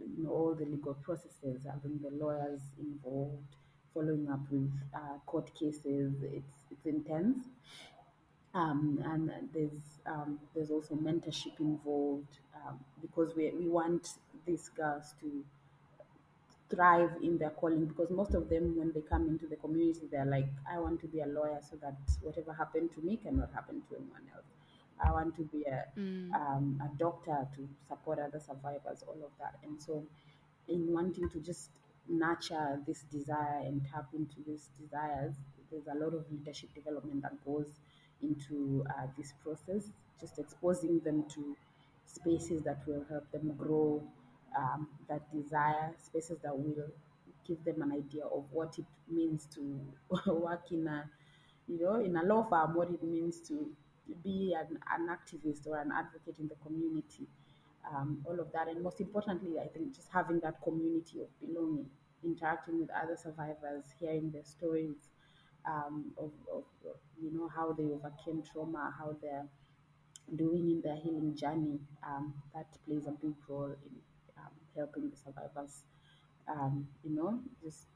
you 0.00 0.24
know, 0.24 0.30
all 0.30 0.54
the 0.54 0.64
legal 0.64 0.94
processes, 0.94 1.62
having 1.70 1.98
the 2.02 2.10
lawyers 2.10 2.60
involved, 2.78 3.56
following 3.92 4.28
up 4.30 4.40
with 4.50 4.70
uh, 4.94 5.18
court 5.26 5.54
cases. 5.54 6.12
It's 6.22 6.56
it's 6.70 6.86
intense, 6.86 7.38
um, 8.54 9.00
and 9.04 9.30
there's 9.52 10.00
um, 10.06 10.38
there's 10.54 10.70
also 10.70 10.94
mentorship 10.94 11.58
involved 11.60 12.38
um, 12.54 12.78
because 13.02 13.34
we 13.36 13.50
we 13.50 13.68
want 13.68 14.08
these 14.46 14.68
girls 14.76 15.14
to 15.20 15.44
thrive 16.70 17.10
in 17.22 17.38
their 17.38 17.50
calling 17.50 17.84
because 17.86 18.10
most 18.10 18.34
of 18.34 18.48
them 18.48 18.76
when 18.78 18.92
they 18.92 19.00
come 19.00 19.26
into 19.28 19.46
the 19.46 19.56
community 19.56 20.00
they're 20.10 20.24
like 20.24 20.48
i 20.70 20.78
want 20.78 21.00
to 21.00 21.06
be 21.06 21.20
a 21.20 21.26
lawyer 21.26 21.58
so 21.70 21.76
that 21.76 21.94
whatever 22.22 22.52
happened 22.52 22.90
to 22.94 23.00
me 23.02 23.16
cannot 23.16 23.50
happen 23.52 23.82
to 23.88 23.96
anyone 23.96 24.26
else 24.34 24.53
i 25.04 25.10
want 25.10 25.34
to 25.34 25.42
be 25.44 25.64
a, 25.64 25.84
Mm. 25.98 26.32
um, 26.34 26.82
a 26.84 26.98
doctor 26.98 27.46
to 27.54 27.68
support 27.88 28.18
other 28.18 28.40
survivors 28.40 29.04
all 29.06 29.22
of 29.24 29.30
that 29.38 29.54
and 29.64 29.80
so 29.80 30.04
in 30.68 30.92
wanting 30.92 31.28
to 31.30 31.40
just 31.40 31.70
nurture 32.08 32.80
this 32.86 33.02
desire 33.04 33.60
and 33.64 33.82
tap 33.90 34.06
into 34.14 34.36
these 34.46 34.68
desires 34.80 35.34
there's 35.70 35.86
a 35.86 35.94
lot 35.94 36.14
of 36.14 36.24
leadership 36.30 36.72
development 36.74 37.22
that 37.22 37.32
goes 37.44 37.80
into 38.22 38.84
uh, 38.90 39.06
this 39.16 39.32
process 39.42 39.90
just 40.20 40.38
exposing 40.38 41.00
them 41.00 41.24
to 41.28 41.56
spaces 42.06 42.62
that 42.62 42.78
will 42.86 43.04
help 43.08 43.30
them 43.32 43.52
grow 43.56 44.02
um, 44.56 44.88
that 45.08 45.20
desire, 45.32 45.92
spaces 46.02 46.38
that 46.42 46.56
will 46.56 46.86
give 47.46 47.62
them 47.64 47.82
an 47.82 47.92
idea 47.92 48.24
of 48.24 48.44
what 48.52 48.78
it 48.78 48.84
means 49.10 49.46
to 49.54 49.80
work 50.32 50.62
in 50.70 50.86
a, 50.86 51.04
you 51.68 51.80
know, 51.82 51.96
in 52.00 52.16
a 52.16 52.22
law 52.22 52.44
firm, 52.48 52.74
what 52.74 52.88
it 52.90 53.02
means 53.02 53.40
to 53.48 53.68
be 54.22 54.54
an, 54.58 54.78
an 54.92 55.08
activist 55.08 55.66
or 55.66 55.78
an 55.80 55.90
advocate 55.92 56.38
in 56.38 56.48
the 56.48 56.56
community, 56.66 57.26
um, 57.90 58.20
all 58.24 58.38
of 58.38 58.52
that. 58.52 58.68
And 58.68 58.82
most 58.82 59.00
importantly, 59.00 59.58
I 59.58 59.66
think 59.68 59.94
just 59.94 60.08
having 60.12 60.40
that 60.40 60.60
community 60.62 61.20
of 61.22 61.28
belonging, 61.40 61.86
interacting 62.22 62.80
with 62.80 62.90
other 62.90 63.16
survivors, 63.16 63.84
hearing 63.98 64.30
their 64.30 64.44
stories 64.44 65.08
um, 65.66 66.12
of, 66.18 66.32
of, 66.52 66.64
you 67.22 67.32
know, 67.32 67.48
how 67.48 67.72
they 67.72 67.84
overcame 67.84 68.42
trauma, 68.52 68.94
how 68.98 69.16
they're 69.22 69.46
doing 70.36 70.70
in 70.70 70.80
their 70.82 70.96
healing 70.96 71.34
journey, 71.36 71.78
um, 72.06 72.34
that 72.54 72.66
plays 72.86 73.06
a 73.06 73.12
big 73.12 73.34
role 73.48 73.64
in 73.64 73.94
um, 74.38 74.52
helping 74.76 75.10
the 75.10 75.16
survivors, 75.16 75.82
um, 76.48 76.86
you 77.02 77.14
know, 77.14 77.38
just 77.62 77.86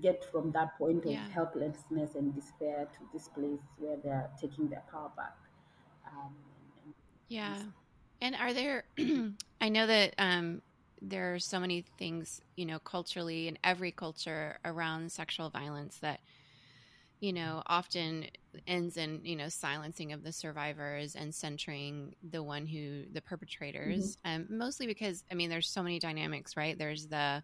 get 0.00 0.24
from 0.24 0.52
that 0.52 0.76
point 0.78 1.04
of 1.06 1.12
Yeah. 1.12 1.26
helplessness 1.32 2.14
and 2.14 2.34
despair 2.34 2.88
to 2.92 3.00
this 3.12 3.28
place 3.28 3.60
where 3.78 3.96
they're 4.02 4.30
taking 4.40 4.68
their 4.68 4.82
power 4.90 5.10
back. 5.16 5.36
Um, 6.06 6.34
and, 6.84 6.94
Yeah. 7.28 7.62
And 8.20 8.34
are 8.36 8.52
there, 8.52 8.84
I 9.60 9.68
know 9.68 9.86
that 9.86 10.14
um, 10.18 10.62
there 11.00 11.34
are 11.34 11.38
so 11.38 11.60
many 11.60 11.84
things, 11.98 12.40
you 12.56 12.66
know, 12.66 12.78
culturally 12.78 13.48
in 13.48 13.58
every 13.64 13.92
culture 13.92 14.58
around 14.64 15.12
sexual 15.12 15.50
violence 15.50 15.98
that, 16.00 16.20
you 17.20 17.32
know, 17.32 17.62
often 17.66 18.26
ends 18.66 18.96
in, 18.96 19.20
you 19.24 19.36
know, 19.36 19.48
silencing 19.48 20.12
of 20.12 20.22
the 20.22 20.32
survivors 20.32 21.14
and 21.14 21.34
centering 21.34 22.14
the 22.22 22.42
one 22.42 22.66
who, 22.66 23.04
the 23.12 23.22
perpetrators. 23.22 24.16
Um, 24.24 24.46
mostly 24.50 24.86
because, 24.86 25.24
I 25.30 25.34
mean, 25.34 25.48
there's 25.50 25.68
so 25.68 25.82
many 25.82 25.98
dynamics, 25.98 26.56
right? 26.56 26.78
There's 26.78 27.06
the 27.08 27.42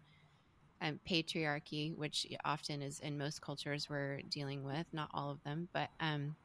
um, 0.83 0.99
patriarchy, 1.09 1.95
which 1.97 2.27
often 2.45 2.83
is 2.83 2.99
in 2.99 3.17
most 3.17 3.41
cultures 3.41 3.89
we're 3.89 4.21
dealing 4.29 4.63
with, 4.63 4.85
not 4.93 5.09
all 5.13 5.31
of 5.31 5.43
them, 5.43 5.67
but, 5.73 5.89
um, 5.99 6.35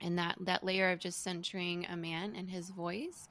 and 0.00 0.18
that 0.18 0.36
that 0.40 0.64
layer 0.64 0.90
of 0.90 0.98
just 0.98 1.22
centering 1.22 1.86
a 1.86 1.96
man 1.96 2.34
and 2.36 2.50
his 2.50 2.70
voice 2.70 3.28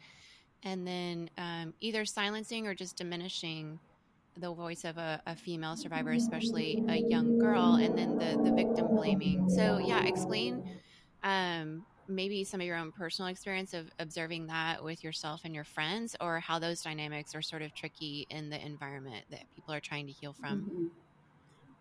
and 0.64 0.88
then 0.88 1.30
um, 1.38 1.74
either 1.82 2.06
silencing 2.06 2.68
or 2.68 2.74
just 2.74 2.96
diminishing 2.98 3.80
the 4.38 4.54
voice 4.54 4.86
of 4.86 4.98
a, 4.98 5.22
a 5.28 5.36
female 5.36 5.76
survivor 5.76 6.12
especially 6.12 6.84
a 6.88 6.96
young 6.96 7.38
girl 7.38 7.76
and 7.76 7.98
then 7.98 8.18
the 8.18 8.42
the 8.44 8.56
victim 8.56 8.88
blaming. 8.88 9.50
So 9.50 9.80
yeah 9.80 10.06
explain 10.06 10.64
um, 11.24 11.86
maybe 12.16 12.44
some 12.44 12.62
of 12.62 12.68
your 12.68 12.78
own 12.78 12.92
personal 12.92 13.30
experience 13.30 13.74
of 13.74 13.90
observing 14.00 14.48
that 14.48 14.84
with 14.84 15.04
yourself 15.04 15.42
and 15.44 15.56
your 15.56 15.64
friends 15.64 16.16
or 16.20 16.40
how 16.40 16.60
those 16.60 16.82
dynamics 16.82 17.34
are 17.36 17.42
sort 17.42 17.62
of 17.62 17.74
tricky 17.74 18.28
in 18.30 18.50
the 18.50 18.64
environment 18.66 19.24
that 19.30 19.44
people 19.56 19.74
are 19.74 19.80
trying 19.80 20.06
to 20.08 20.12
heal 20.12 20.34
from 20.34 20.64
Mhm. 20.70 20.90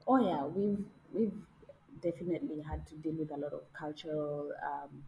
Oh 0.06 0.18
yeah, 0.18 0.44
we've 0.44 0.84
we've 1.12 1.38
definitely 2.00 2.60
had 2.60 2.86
to 2.88 2.94
deal 2.96 3.12
with 3.12 3.30
a 3.30 3.36
lot 3.36 3.52
of 3.52 3.72
cultural 3.72 4.52
um, 4.62 5.04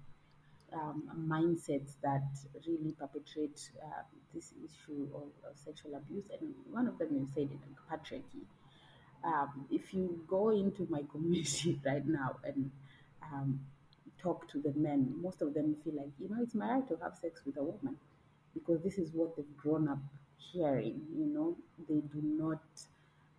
um, 0.73 1.27
mindsets 1.29 1.97
that 2.03 2.23
really 2.67 2.93
perpetrate 2.93 3.71
uh, 3.83 4.03
this 4.35 4.53
issue 4.65 5.09
of, 5.15 5.29
of 5.49 5.59
sexual 5.59 5.95
abuse, 5.95 6.25
and 6.39 6.55
one 6.71 6.87
of 6.87 6.99
them 6.99 7.09
you 7.13 7.27
said 7.35 7.49
patriarchy. 7.91 8.45
Um, 9.25 9.67
if 9.71 9.95
you 9.95 10.21
go 10.27 10.51
into 10.51 10.87
my 10.91 11.03
community 11.11 11.81
right 11.87 12.07
now 12.07 12.37
and 12.45 12.71
um, 13.23 13.61
talk 14.23 14.49
to 14.51 14.61
the 14.61 14.73
men, 14.77 15.15
most 15.21 15.43
of 15.43 15.55
them 15.55 15.77
feel 15.85 15.95
like 15.97 16.11
you 16.19 16.29
know 16.29 16.37
it's 16.43 16.55
my 16.55 16.75
right 16.75 16.89
to 16.89 16.97
have 17.03 17.15
sex 17.21 17.43
with 17.45 17.57
a 17.57 17.63
woman 17.63 17.97
because 18.55 18.83
this 18.83 18.99
is 18.99 19.11
what 19.13 19.37
they've 19.37 19.57
grown 19.57 19.89
up 19.89 19.99
hearing. 20.37 21.01
You 21.17 21.27
know, 21.27 21.57
they 21.89 22.01
do 22.01 22.21
not 22.23 22.63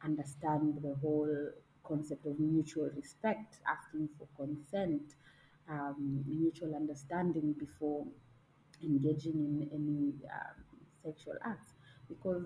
understand 0.03 0.79
the 0.83 0.95
whole 1.01 1.49
concept 1.83 2.25
of 2.25 2.39
mutual 2.39 2.89
respect, 2.95 3.57
asking 3.67 4.09
for 4.17 4.27
consent, 4.45 5.15
um, 5.69 6.23
mutual 6.27 6.75
understanding 6.75 7.53
before 7.59 8.05
engaging 8.83 9.33
in 9.33 9.69
any 9.73 10.13
um, 10.31 10.63
sexual 11.03 11.35
acts 11.45 11.67
because 12.09 12.43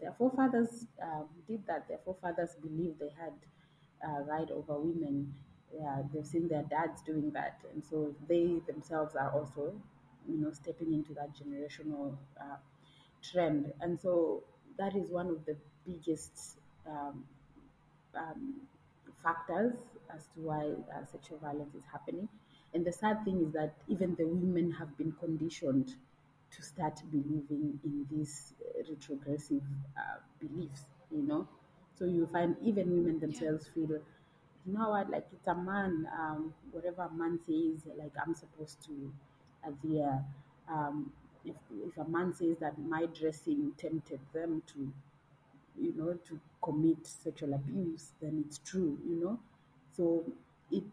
their 0.00 0.12
forefathers 0.18 0.86
um, 1.02 1.26
did 1.46 1.66
that. 1.66 1.88
Their 1.88 1.98
forefathers 2.04 2.50
believed 2.60 2.98
they 2.98 3.12
had 3.18 3.32
uh, 4.06 4.22
right 4.22 4.50
over 4.50 4.78
women. 4.78 5.34
Yeah, 5.74 6.02
they've 6.12 6.26
seen 6.26 6.48
their 6.48 6.62
dads 6.62 7.02
doing 7.02 7.30
that, 7.32 7.60
and 7.72 7.84
so 7.84 8.14
they 8.26 8.60
themselves 8.66 9.14
are 9.16 9.30
also, 9.32 9.74
you 10.26 10.38
know, 10.38 10.50
stepping 10.52 10.94
into 10.94 11.12
that 11.14 11.30
generational 11.36 12.16
uh, 12.40 12.56
trend. 13.22 13.72
And 13.80 13.98
so 14.00 14.42
that 14.78 14.96
is 14.96 15.10
one 15.10 15.28
of 15.28 15.44
the 15.44 15.56
biggest 15.86 16.58
um, 16.86 17.24
um, 18.16 18.54
factors 19.22 19.74
as 20.14 20.24
to 20.34 20.40
why 20.40 20.64
uh, 20.94 21.04
sexual 21.10 21.38
violence 21.38 21.74
is 21.74 21.84
happening. 21.92 22.28
And 22.74 22.84
the 22.84 22.92
sad 22.92 23.24
thing 23.24 23.42
is 23.46 23.52
that 23.52 23.74
even 23.88 24.14
the 24.16 24.26
women 24.26 24.70
have 24.72 24.96
been 24.98 25.12
conditioned 25.12 25.94
to 26.50 26.62
start 26.62 27.00
believing 27.10 27.78
in 27.84 28.06
these 28.10 28.54
retrogressive 28.88 29.62
uh, 29.96 30.18
beliefs, 30.40 30.82
you 31.10 31.22
know. 31.22 31.46
So 31.98 32.04
you 32.04 32.26
find 32.26 32.56
even 32.62 32.90
women 32.90 33.20
themselves 33.20 33.66
feel, 33.68 34.00
you 34.68 34.78
know 34.78 34.90
what, 34.90 35.10
like 35.10 35.26
it's 35.32 35.46
a 35.46 35.54
man, 35.54 36.06
um, 36.18 36.52
whatever 36.72 37.02
a 37.02 37.12
man 37.12 37.38
says, 37.46 37.86
like 37.98 38.12
I'm 38.24 38.34
supposed 38.34 38.84
to 38.86 39.12
adhere. 39.66 40.24
Um, 40.70 41.12
if, 41.44 41.54
if 41.70 41.96
a 41.96 42.08
man 42.08 42.34
says 42.34 42.56
that 42.60 42.78
my 42.78 43.06
dressing 43.06 43.72
tempted 43.78 44.20
them 44.34 44.62
to 44.74 44.92
you 45.80 45.94
know, 45.96 46.14
to 46.26 46.40
commit 46.62 47.06
sexual 47.06 47.54
abuse, 47.54 48.12
then 48.20 48.44
it's 48.46 48.58
true, 48.58 48.98
you 49.08 49.20
know. 49.20 49.38
So 49.96 50.24
it 50.70 50.84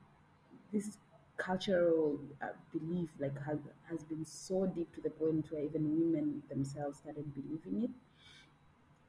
this 0.72 0.98
cultural 1.38 2.20
uh, 2.42 2.48
belief 2.72 3.10
like 3.20 3.38
has, 3.46 3.60
has 3.90 4.04
been 4.04 4.26
so 4.26 4.66
deep 4.68 4.94
to 4.96 5.02
the 5.02 5.10
point 5.10 5.46
where 5.52 5.62
even 5.64 6.00
women 6.00 6.42
themselves 6.50 7.00
started 7.00 7.26
believing 7.34 7.84
it 7.84 7.90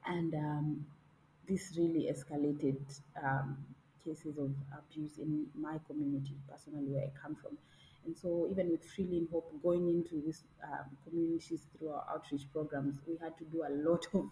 and 0.07 0.35
um, 0.35 0.87
this 1.49 1.75
really 1.77 2.13
escalated 2.13 2.77
um, 3.23 3.57
cases 4.07 4.39
of 4.39 4.51
abuse 4.79 5.19
in 5.19 5.47
my 5.55 5.79
community, 5.89 6.35
personally, 6.51 6.87
where 6.87 7.05
I 7.05 7.11
come 7.21 7.35
from. 7.35 7.59
And 8.05 8.17
so, 8.17 8.49
even 8.51 8.71
with 8.71 8.85
Freely 8.85 9.19
and 9.19 9.29
Hope 9.31 9.53
going 9.63 9.89
into 9.89 10.23
these 10.25 10.45
um, 10.65 10.97
communities 11.05 11.63
through 11.77 11.91
our 11.91 12.07
outreach 12.15 12.43
programs, 12.53 12.99
we 13.07 13.17
had 13.21 13.37
to 13.39 13.45
do 13.45 13.65
a 13.67 13.73
lot 13.89 14.07
of 14.15 14.31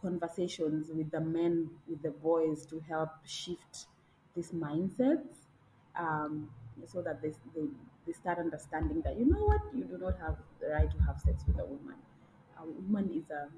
conversations 0.00 0.90
with 0.94 1.10
the 1.10 1.20
men, 1.20 1.70
with 1.88 2.02
the 2.02 2.10
boys 2.10 2.64
to 2.66 2.78
help 2.88 3.10
shift 3.26 3.86
these 4.36 4.52
mindsets 4.52 5.34
um, 5.96 6.50
so 6.86 7.02
that 7.02 7.20
they, 7.20 7.30
they, 7.54 7.66
they 8.06 8.12
start 8.12 8.38
understanding 8.38 9.02
that 9.02 9.18
you 9.18 9.24
know 9.26 9.44
what, 9.44 9.60
you 9.74 9.84
do 9.84 9.98
not 9.98 10.16
have 10.20 10.36
the 10.60 10.68
right 10.68 10.90
to 10.90 10.98
have 11.02 11.18
sex 11.20 11.42
with 11.46 11.58
a 11.58 11.64
woman. 11.64 11.96
A 12.60 12.64
woman 12.66 13.10
is 13.14 13.30
a 13.30 13.48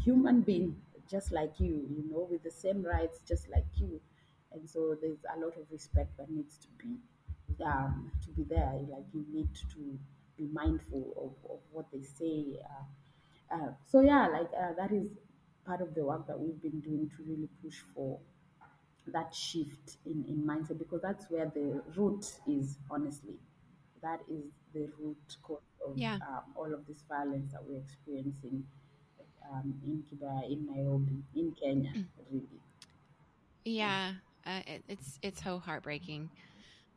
human 0.00 0.42
being 0.42 0.76
just 1.10 1.32
like 1.32 1.52
you, 1.58 1.86
you 1.90 2.04
know, 2.10 2.28
with 2.30 2.42
the 2.42 2.50
same 2.50 2.82
rights 2.82 3.20
just 3.26 3.48
like 3.48 3.64
you. 3.76 4.00
And 4.58 4.68
so 4.68 4.96
there's 5.00 5.18
a 5.34 5.38
lot 5.38 5.56
of 5.56 5.64
respect 5.70 6.16
that 6.18 6.30
needs 6.30 6.58
to 6.58 6.68
be 6.78 6.96
um, 7.64 8.10
to 8.24 8.30
be 8.30 8.44
there. 8.44 8.72
Like 8.90 9.04
you 9.14 9.24
need 9.32 9.48
to 9.74 9.98
be 10.36 10.48
mindful 10.52 11.12
of, 11.16 11.50
of 11.50 11.58
what 11.72 11.86
they 11.92 12.02
say. 12.02 12.58
Uh, 12.64 13.54
uh, 13.54 13.70
so 13.86 14.00
yeah, 14.00 14.26
like 14.28 14.50
uh, 14.58 14.72
that 14.76 14.92
is 14.92 15.08
part 15.66 15.80
of 15.80 15.94
the 15.94 16.04
work 16.04 16.26
that 16.26 16.38
we've 16.38 16.60
been 16.62 16.80
doing 16.80 17.10
to 17.16 17.22
really 17.24 17.48
push 17.62 17.76
for 17.94 18.18
that 19.08 19.34
shift 19.34 19.96
in, 20.06 20.24
in 20.28 20.42
mindset 20.44 20.78
because 20.78 21.00
that's 21.02 21.30
where 21.30 21.46
the 21.54 21.82
root 21.96 22.30
is 22.46 22.76
honestly 22.90 23.34
that 24.02 24.20
is 24.30 24.44
the 24.74 24.88
root 25.00 25.16
cause 25.42 25.60
of 25.86 25.96
Yeah. 25.96 26.16
um, 26.16 26.42
all 26.54 26.72
of 26.72 26.86
this 26.86 27.02
violence 27.08 27.52
that 27.52 27.64
we're 27.64 27.78
experiencing 27.80 28.64
um, 29.50 29.74
in 29.84 30.04
Kibera, 30.10 30.44
in 30.50 30.66
Nairobi, 30.66 31.22
in 31.34 31.52
Kenya, 31.52 31.92
really. 32.30 32.60
Yeah, 33.64 34.12
uh, 34.48 34.60
it, 34.66 34.82
it's 34.88 35.18
it's 35.22 35.44
so 35.44 35.58
heartbreaking. 35.58 36.30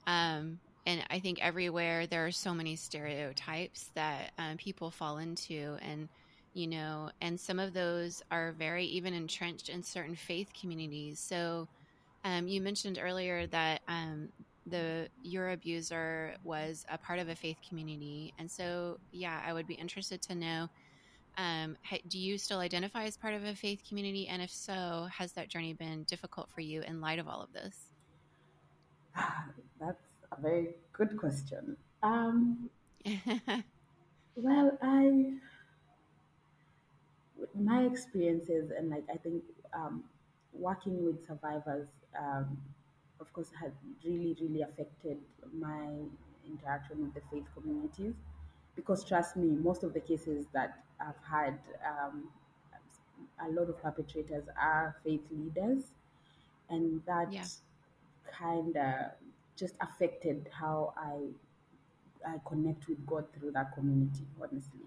Um, 0.07 0.59
and 0.85 1.03
I 1.11 1.19
think 1.19 1.43
everywhere 1.43 2.07
there 2.07 2.25
are 2.25 2.31
so 2.31 2.53
many 2.53 2.75
stereotypes 2.75 3.91
that 3.93 4.31
um, 4.39 4.57
people 4.57 4.89
fall 4.89 5.17
into, 5.19 5.77
and 5.81 6.07
you 6.53 6.67
know, 6.67 7.11
and 7.21 7.39
some 7.39 7.59
of 7.59 7.73
those 7.73 8.23
are 8.31 8.53
very 8.53 8.85
even 8.85 9.13
entrenched 9.13 9.69
in 9.69 9.83
certain 9.83 10.15
faith 10.15 10.49
communities. 10.59 11.19
So, 11.19 11.67
um, 12.23 12.47
you 12.47 12.61
mentioned 12.61 12.99
earlier 13.01 13.47
that 13.47 13.81
um, 13.87 14.29
the 14.65 15.07
your 15.21 15.51
abuser 15.51 16.33
was 16.43 16.85
a 16.89 16.97
part 16.97 17.19
of 17.19 17.29
a 17.29 17.35
faith 17.35 17.57
community, 17.67 18.33
and 18.39 18.49
so 18.49 18.97
yeah, 19.11 19.39
I 19.45 19.53
would 19.53 19.67
be 19.67 19.75
interested 19.75 20.21
to 20.23 20.35
know. 20.35 20.69
Um, 21.37 21.77
do 22.07 22.19
you 22.19 22.37
still 22.37 22.59
identify 22.59 23.05
as 23.05 23.17
part 23.17 23.33
of 23.33 23.43
a 23.43 23.55
faith 23.55 23.81
community? 23.87 24.27
And 24.27 24.41
if 24.41 24.51
so, 24.51 25.07
has 25.15 25.31
that 25.33 25.49
journey 25.49 25.73
been 25.73 26.03
difficult 26.03 26.49
for 26.49 26.61
you 26.61 26.81
in 26.81 27.01
light 27.01 27.19
of 27.19 27.27
all 27.27 27.41
of 27.41 27.53
this? 27.53 27.75
That's 29.79 29.97
a 30.31 30.41
very 30.41 30.75
good 30.93 31.17
question. 31.17 31.77
Um, 32.03 32.69
well, 34.35 34.77
I, 34.81 35.33
my 37.55 37.83
experiences 37.83 38.71
and 38.77 38.89
like 38.89 39.03
I 39.11 39.17
think 39.17 39.43
um, 39.73 40.03
working 40.53 41.03
with 41.03 41.25
survivors, 41.25 41.87
um, 42.19 42.57
of 43.19 43.31
course, 43.33 43.49
has 43.61 43.71
really, 44.03 44.35
really 44.41 44.61
affected 44.61 45.17
my 45.53 45.87
interaction 46.47 47.01
with 47.01 47.13
the 47.13 47.21
faith 47.31 47.45
communities. 47.55 48.13
Because 48.75 49.03
trust 49.03 49.35
me, 49.35 49.49
most 49.49 49.83
of 49.83 49.93
the 49.93 49.99
cases 49.99 50.45
that 50.53 50.83
I've 51.01 51.23
had, 51.29 51.59
um, 51.85 52.29
a 53.45 53.49
lot 53.51 53.69
of 53.69 53.81
perpetrators 53.81 54.45
are 54.61 54.95
faith 55.03 55.21
leaders, 55.31 55.93
and 56.69 57.01
that 57.05 57.35
yeah. 57.35 57.47
kind 58.39 58.75
of 58.77 59.11
just 59.57 59.75
affected 59.81 60.49
how 60.51 60.93
I 60.97 61.29
I 62.25 62.37
connect 62.47 62.87
with 62.87 63.05
God 63.05 63.25
through 63.33 63.51
that 63.53 63.73
community, 63.73 64.25
honestly. 64.41 64.85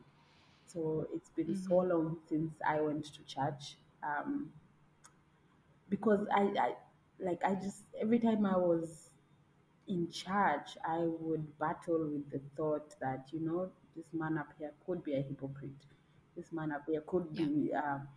So 0.67 1.07
it's 1.15 1.31
been 1.31 1.55
so 1.55 1.77
hmm 1.77 1.79
long 1.79 2.19
since 2.29 2.53
I 2.67 2.81
went 2.81 3.05
to 3.07 3.25
church. 3.25 3.77
Um, 4.03 4.51
because 5.89 6.27
I, 6.35 6.43
I 6.61 6.73
like 7.21 7.43
I 7.45 7.55
just 7.55 7.83
every 8.01 8.19
time 8.19 8.47
I 8.47 8.57
was 8.57 9.11
in 9.89 10.11
church, 10.11 10.77
I 10.87 10.99
would 11.01 11.59
battle 11.59 12.09
with 12.13 12.31
the 12.31 12.41
thought 12.57 12.95
that 13.01 13.29
you 13.33 13.41
know 13.41 13.71
this 13.97 14.07
man 14.13 14.39
up 14.39 14.49
here 14.59 14.73
could 14.87 15.05
be 15.05 15.15
a 15.15 15.23
hypocrite. 15.23 15.73
This 16.37 16.53
man 16.53 16.73
up 16.73 16.85
here 16.87 17.03
could 17.03 17.35
Yeah. 17.35 17.47
be, 17.47 17.73
um, 17.75 18.09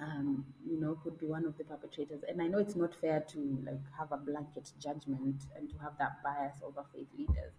um, 0.00 0.44
you 0.66 0.80
know, 0.80 0.98
could 1.02 1.18
be 1.18 1.26
one 1.26 1.44
of 1.44 1.56
the 1.58 1.64
perpetrators. 1.64 2.22
And 2.28 2.40
I 2.42 2.46
know 2.46 2.58
it's 2.58 2.76
not 2.76 2.94
fair 2.94 3.20
to 3.32 3.58
like 3.64 3.80
have 3.98 4.12
a 4.12 4.16
blanket 4.16 4.72
judgment 4.80 5.44
and 5.56 5.70
to 5.70 5.78
have 5.78 5.98
that 5.98 6.22
bias 6.24 6.56
over 6.64 6.84
faith 6.92 7.08
leaders, 7.16 7.52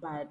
but 0.00 0.28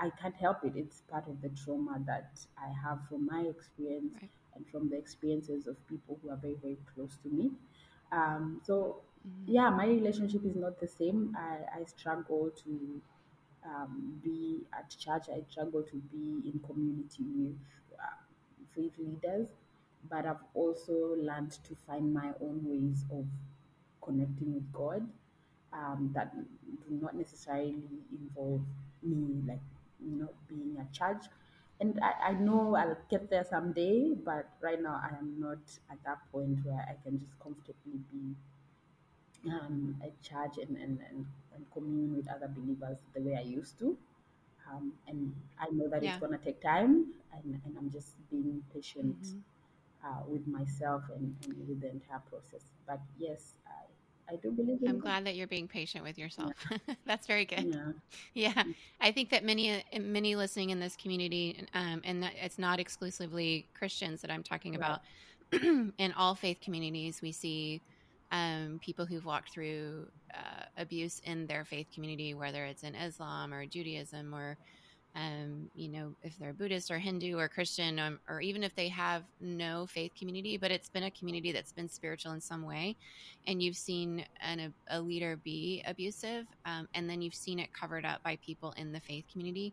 I 0.00 0.10
can't 0.20 0.36
help 0.36 0.64
it. 0.64 0.74
It's 0.76 1.00
part 1.02 1.28
of 1.28 1.40
the 1.42 1.48
trauma 1.50 2.00
that 2.06 2.38
I 2.58 2.68
have 2.84 3.00
from 3.08 3.26
my 3.26 3.42
experience 3.42 4.14
Right. 4.20 4.30
and 4.54 4.66
from 4.70 4.90
the 4.90 4.96
experiences 4.96 5.66
of 5.66 5.76
people 5.88 6.18
who 6.22 6.30
are 6.30 6.36
very, 6.36 6.56
very 6.62 6.78
close 6.94 7.16
to 7.22 7.28
me. 7.28 7.52
Um, 8.12 8.60
so, 8.64 9.02
hmm 9.24 9.46
yeah, 9.46 9.70
my 9.70 9.86
relationship 9.86 10.44
is 10.44 10.56
not 10.56 10.80
the 10.80 10.88
same. 10.88 11.36
I, 11.38 11.80
I 11.80 11.84
struggle 11.84 12.50
to 12.64 13.00
um, 13.64 14.20
be 14.22 14.62
at 14.72 14.90
church, 14.90 15.24
I 15.28 15.42
struggle 15.50 15.82
to 15.82 15.96
be 15.96 16.42
in 16.50 16.60
community 16.66 17.24
with 17.36 17.56
uh, 17.56 17.75
faith 18.76 18.92
leaders, 18.98 19.48
but 20.08 20.26
I've 20.26 20.44
also 20.54 21.16
learned 21.18 21.52
to 21.52 21.74
find 21.86 22.12
my 22.12 22.28
own 22.40 22.60
ways 22.64 23.04
of 23.10 23.24
connecting 24.02 24.54
with 24.54 24.72
God 24.72 25.06
um, 25.72 26.10
that 26.14 26.34
do 26.34 26.98
not 27.00 27.16
necessarily 27.16 27.74
involve 28.12 28.60
me, 29.02 29.42
like, 29.46 29.60
you 30.00 30.16
know, 30.20 30.28
being 30.48 30.76
a 30.78 30.96
church. 30.96 31.24
And 31.80 31.98
I, 32.02 32.30
I 32.30 32.32
know 32.32 32.76
I'll 32.76 32.96
get 33.10 33.28
there 33.28 33.44
someday, 33.44 34.14
but 34.14 34.48
right 34.62 34.80
now 34.80 35.00
I 35.02 35.16
am 35.18 35.34
not 35.38 35.58
at 35.90 35.98
that 36.04 36.18
point 36.32 36.58
where 36.64 36.86
I 36.88 36.94
can 37.02 37.18
just 37.18 37.38
comfortably 37.40 38.00
be 38.10 38.34
um, 39.50 39.96
at 40.02 40.20
church 40.22 40.58
and, 40.58 40.76
and, 40.76 40.98
and, 41.10 41.26
and 41.54 41.66
commune 41.72 42.16
with 42.16 42.28
other 42.28 42.48
believers 42.48 42.98
the 43.14 43.20
way 43.20 43.36
I 43.36 43.42
used 43.42 43.78
to. 43.80 43.96
Um, 44.70 44.92
and 45.06 45.32
I 45.60 45.68
know 45.70 45.88
that 45.88 46.02
it's 46.02 46.16
going 46.18 46.32
to 46.32 46.38
take 46.44 46.60
time, 46.62 47.06
and, 47.32 47.60
and 47.64 47.76
I'm 47.78 47.90
just 47.90 48.10
being 48.30 48.62
patient 48.72 49.16
hmm 49.20 49.38
uh, 50.04 50.22
with 50.28 50.46
myself 50.46 51.02
and, 51.14 51.34
and 51.44 51.68
with 51.68 51.80
the 51.80 51.90
entire 51.90 52.20
process. 52.30 52.62
But 52.86 53.00
yes, 53.18 53.54
I, 53.66 54.32
I 54.34 54.36
do 54.36 54.50
believe 54.52 54.78
I'm 54.86 54.98
glad 55.00 55.26
that 55.26 55.34
you're 55.36 55.46
being 55.48 55.68
patient 55.68 56.04
with 56.04 56.18
Yeah, 56.18 56.24
yourself. 56.24 56.52
That's 57.06 57.26
very 57.26 57.44
good. 57.44 57.66
yeah, 57.72 57.92
Yeah, 58.34 58.64
I 59.00 59.12
think 59.12 59.30
that 59.30 59.44
many 59.44 59.82
many 60.00 60.36
listening 60.36 60.70
in 60.70 60.80
this 60.80 60.96
community, 60.96 61.66
um, 61.74 62.02
and 62.04 62.22
that 62.22 62.34
it's 62.42 62.58
not 62.58 62.78
exclusively 62.80 63.68
Christians 63.74 64.20
that 64.22 64.30
I'm 64.30 64.42
talking 64.42 64.76
right. 64.76 64.76
about. 64.76 65.00
in 65.52 66.12
all 66.16 66.34
faith 66.34 66.60
communities, 66.60 67.20
we 67.22 67.32
see 67.32 67.82
um, 68.32 68.80
people 68.82 69.06
who've 69.06 69.24
walked 69.24 69.52
through 69.52 70.06
uh, 70.34 70.64
abuse 70.76 71.20
in 71.24 71.46
their 71.46 71.64
faith 71.64 71.86
community, 71.94 72.34
whether 72.34 72.64
it's 72.64 72.82
in 72.82 72.94
Islam 72.94 73.52
or 73.52 73.66
Judaism 73.66 74.34
or 74.34 74.56
um, 75.16 75.70
you 75.74 75.88
know, 75.88 76.14
if 76.22 76.38
they're 76.38 76.52
Buddhist 76.52 76.90
or 76.90 76.98
Hindu 76.98 77.38
or 77.38 77.48
Christian, 77.48 77.98
um, 77.98 78.20
or 78.28 78.42
even 78.42 78.62
if 78.62 78.74
they 78.74 78.88
have 78.88 79.22
no 79.40 79.86
faith 79.86 80.12
community, 80.18 80.58
but 80.58 80.70
it's 80.70 80.90
been 80.90 81.04
a 81.04 81.10
community 81.10 81.52
that's 81.52 81.72
been 81.72 81.88
spiritual 81.88 82.32
in 82.32 82.40
some 82.40 82.62
way, 82.66 82.96
and 83.46 83.62
you've 83.62 83.76
seen 83.76 84.26
an, 84.42 84.74
a 84.90 85.00
leader 85.00 85.36
be 85.42 85.82
abusive, 85.86 86.44
um, 86.66 86.86
and 86.94 87.08
then 87.08 87.22
you've 87.22 87.34
seen 87.34 87.58
it 87.58 87.72
covered 87.72 88.04
up 88.04 88.22
by 88.22 88.36
people 88.44 88.74
in 88.76 88.92
the 88.92 89.00
faith 89.00 89.24
community, 89.32 89.72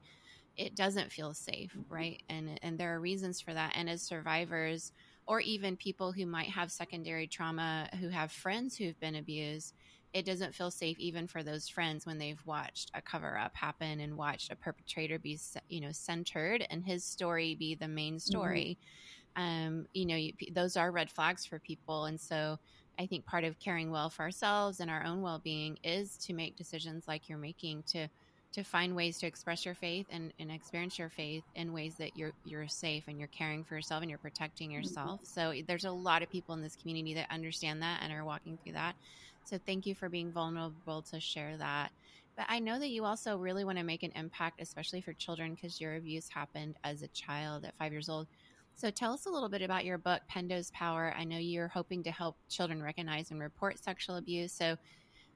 it 0.55 0.75
doesn't 0.77 1.11
feel 1.11 1.33
safe, 1.33 1.75
right? 1.89 2.23
And 2.29 2.57
and 2.61 2.77
there 2.77 2.95
are 2.95 2.99
reasons 3.01 3.41
for 3.41 3.53
that. 3.53 3.73
And 3.75 3.89
as 3.89 4.01
survivors, 4.01 4.93
or 5.25 5.39
even 5.39 5.77
people 5.77 6.11
who 6.11 6.25
might 6.25 6.49
have 6.49 6.71
secondary 6.71 7.27
trauma, 7.27 7.89
who 7.99 8.09
have 8.09 8.31
friends 8.31 8.77
who've 8.77 8.99
been 8.99 9.15
abused, 9.15 9.73
it 10.13 10.25
doesn't 10.25 10.53
feel 10.53 10.69
safe 10.69 10.99
even 10.99 11.27
for 11.27 11.41
those 11.43 11.67
friends 11.67 12.05
when 12.05 12.19
they've 12.19 12.41
watched 12.45 12.91
a 12.93 13.01
cover 13.01 13.37
up 13.37 13.55
happen 13.55 13.99
and 13.99 14.17
watched 14.17 14.51
a 14.51 14.55
perpetrator 14.55 15.17
be, 15.17 15.39
you 15.69 15.81
know, 15.81 15.91
centered 15.91 16.65
and 16.69 16.83
his 16.83 17.03
story 17.03 17.55
be 17.55 17.75
the 17.75 17.87
main 17.87 18.19
story. 18.19 18.77
Um, 19.35 19.87
you 19.93 20.05
know, 20.05 20.15
you, 20.15 20.33
those 20.51 20.77
are 20.77 20.91
red 20.91 21.09
flags 21.09 21.45
for 21.45 21.59
people, 21.59 22.05
and 22.05 22.19
so. 22.19 22.59
I 22.99 23.07
think 23.07 23.25
part 23.25 23.43
of 23.43 23.57
caring 23.57 23.89
well 23.89 24.11
for 24.11 24.21
ourselves 24.21 24.79
and 24.79 24.87
our 24.87 25.03
own 25.03 25.23
well-being 25.23 25.79
is 25.83 26.15
to 26.17 26.33
make 26.33 26.55
decisions 26.55 27.07
like 27.07 27.27
you're 27.27 27.39
making 27.39 27.81
to 27.87 28.07
to 28.53 28.63
find 28.63 28.95
ways 28.95 29.17
to 29.17 29.27
express 29.27 29.65
your 29.65 29.75
faith 29.75 30.05
and, 30.11 30.31
and 30.39 30.51
experience 30.51 30.97
your 30.99 31.09
faith 31.09 31.43
in 31.55 31.73
ways 31.73 31.95
that 31.95 32.15
you're 32.15 32.31
you're 32.45 32.67
safe 32.67 33.03
and 33.07 33.17
you're 33.19 33.27
caring 33.29 33.63
for 33.63 33.75
yourself 33.75 34.01
and 34.01 34.09
you're 34.09 34.19
protecting 34.19 34.69
mm-hmm. 34.69 34.77
yourself. 34.77 35.21
So 35.23 35.49
eh, 35.49 35.63
there's 35.67 35.85
a 35.85 35.91
lot 35.91 36.21
of 36.21 36.29
people 36.29 36.53
in 36.55 36.61
this 36.61 36.75
community 36.75 37.13
that 37.15 37.31
understand 37.31 37.81
that 37.81 38.01
and 38.03 38.13
are 38.13 38.23
walking 38.23 38.57
through 38.63 38.73
that. 38.73 38.95
So 39.45 39.59
thank 39.65 39.85
you 39.85 39.95
for 39.95 40.07
being 40.07 40.31
vulnerable 40.31 41.01
to 41.11 41.19
share 41.19 41.57
that. 41.57 41.91
But 42.35 42.45
I 42.49 42.59
know 42.59 42.79
that 42.79 42.89
you 42.89 43.05
also 43.05 43.37
really 43.37 43.63
want 43.63 43.77
to 43.77 43.83
make 43.83 44.03
an 44.03 44.11
impact, 44.15 44.61
especially 44.61 45.01
for 45.01 45.13
children, 45.13 45.53
because 45.53 45.81
your 45.81 45.95
abuse 45.95 46.29
happened 46.29 46.75
as 46.83 47.01
a 47.01 47.07
child 47.09 47.65
at 47.65 47.75
five 47.75 47.91
years 47.91 48.09
old. 48.09 48.27
So 48.75 48.89
tell 48.89 49.13
us 49.13 49.27
a 49.27 49.29
little 49.29 49.49
bit 49.49 49.61
about 49.61 49.85
your 49.85 49.99
book, 49.99 50.21
Pendo's 50.27 50.71
Power. 50.71 51.13
I 51.15 51.25
know 51.25 51.37
you're 51.37 51.67
hoping 51.67 52.01
to 52.03 52.11
help 52.11 52.37
children 52.49 52.81
recognize 52.81 53.29
and 53.29 53.39
report 53.39 53.77
sexual 53.77 54.15
abuse. 54.15 54.51
So 54.51 54.77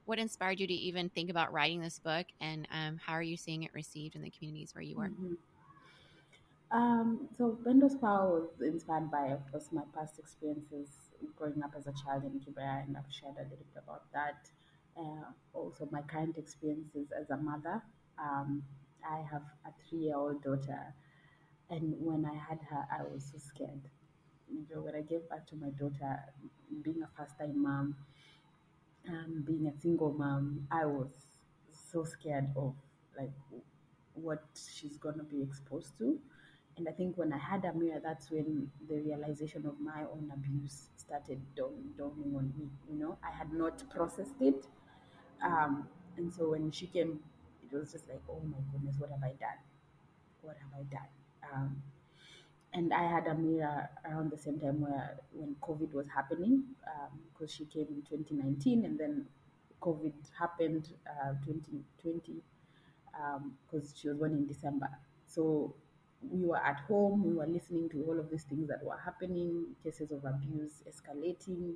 what 0.08 0.18
inspired 0.18 0.60
you 0.60 0.66
to 0.66 0.74
even 0.74 1.10
think 1.10 1.30
about 1.30 1.52
writing 1.52 1.80
this 1.80 1.98
book 2.00 2.26
and 2.40 2.66
um, 2.72 2.98
how 3.04 3.14
are 3.14 3.22
you 3.22 3.36
seeing 3.36 3.64
it 3.64 3.74
received 3.74 4.16
in 4.16 4.22
the 4.22 4.30
communities 4.30 4.74
where 4.74 4.82
you 4.82 4.96
work 4.96 5.12
hmm 5.20 5.34
Um, 6.70 7.28
so 7.36 7.58
Pendo's 7.64 7.96
Power 7.96 8.40
was 8.40 8.60
inspired 8.60 9.10
by, 9.10 9.28
of 9.28 9.40
course, 9.50 9.68
my 9.72 9.82
past 9.94 10.18
experiences 10.18 10.90
growing 11.36 11.62
up 11.62 11.72
as 11.76 11.86
a 11.86 11.92
child 11.92 12.24
in 12.24 12.40
Kibera, 12.40 12.84
and 12.86 12.96
I've 12.96 13.10
shared 13.12 13.36
a 13.38 13.42
little 13.44 13.66
bit 13.72 13.82
about 13.82 14.04
that. 14.12 14.50
Uh, 14.96 15.32
also, 15.54 15.88
my 15.90 16.02
current 16.02 16.36
experiences 16.36 17.08
as 17.12 17.30
a 17.30 17.36
mother 17.36 17.82
Um, 18.18 18.64
I 19.08 19.18
have 19.32 19.44
a 19.64 19.72
three-year-old 19.88 20.42
daughter, 20.42 20.94
and 21.70 21.94
when 22.00 22.24
I 22.26 22.34
had 22.34 22.60
her, 22.70 22.86
I 22.98 23.02
was 23.04 23.24
so 23.32 23.38
scared. 23.38 23.82
You 24.50 24.64
know, 24.70 24.82
when 24.82 24.94
I 24.96 25.02
gave 25.02 25.28
birth 25.28 25.46
to 25.50 25.56
my 25.56 25.70
daughter, 25.70 26.24
being 26.82 27.02
a 27.02 27.08
first-time 27.16 27.62
mom, 27.62 27.96
um, 29.08 29.44
being 29.46 29.66
a 29.66 29.80
single 29.80 30.12
mom, 30.12 30.66
I 30.70 30.84
was 30.86 31.08
so 31.92 32.04
scared 32.04 32.48
of 32.56 32.74
like 33.18 33.32
what 34.14 34.44
she's 34.54 34.96
gonna 34.96 35.24
be 35.24 35.42
exposed 35.42 35.96
to. 35.98 36.18
And 36.76 36.88
I 36.88 36.92
think 36.92 37.18
when 37.18 37.32
I 37.32 37.38
had 37.38 37.62
Amira, 37.62 38.00
that's 38.02 38.30
when 38.30 38.70
the 38.88 38.96
realization 39.00 39.66
of 39.66 39.80
my 39.80 40.02
own 40.12 40.30
abuse 40.32 40.88
started 40.96 41.40
dawn- 41.56 41.92
dawning 41.96 42.34
on 42.36 42.52
me. 42.56 42.68
You 42.88 42.98
know, 42.98 43.18
I 43.22 43.30
had 43.30 43.52
not 43.52 43.82
processed 43.90 44.40
it, 44.40 44.66
um, 45.42 45.88
and 46.16 46.32
so 46.32 46.50
when 46.50 46.70
she 46.70 46.86
came, 46.86 47.20
it 47.70 47.76
was 47.76 47.92
just 47.92 48.08
like, 48.08 48.22
oh 48.28 48.40
my 48.44 48.58
goodness, 48.72 48.96
what 48.98 49.10
have 49.10 49.22
I 49.22 49.34
done? 49.40 49.60
What 50.42 50.56
have 50.58 50.72
I 50.80 50.82
done? 50.84 51.10
Um, 51.52 51.82
and 52.72 52.92
I 52.92 53.04
had 53.10 53.24
Amira 53.24 53.88
around 54.04 54.30
the 54.30 54.38
same 54.38 54.58
time 54.60 54.80
where 54.80 55.18
when 55.32 55.56
COVID 55.62 55.92
was 55.92 56.06
happening, 56.14 56.64
because 57.32 57.52
she 57.52 57.64
came 57.64 57.86
in 57.88 58.02
2019 58.08 58.84
and 58.84 58.98
then 58.98 59.26
COVID 59.80 60.12
happened 60.38 60.92
uh, 61.08 61.32
2020 61.44 62.42
because 63.66 63.94
she 63.96 64.08
was 64.08 64.16
born 64.18 64.32
in 64.32 64.46
December. 64.46 64.88
So 65.26 65.74
we 66.22 66.44
were 66.44 66.58
at 66.58 66.80
home, 66.80 67.24
we 67.24 67.32
were 67.34 67.46
listening 67.46 67.88
to 67.90 68.04
all 68.04 68.18
of 68.18 68.30
these 68.30 68.44
things 68.44 68.68
that 68.68 68.82
were 68.82 68.96
happening, 68.98 69.76
cases 69.82 70.10
of 70.10 70.24
abuse 70.24 70.82
escalating, 70.88 71.74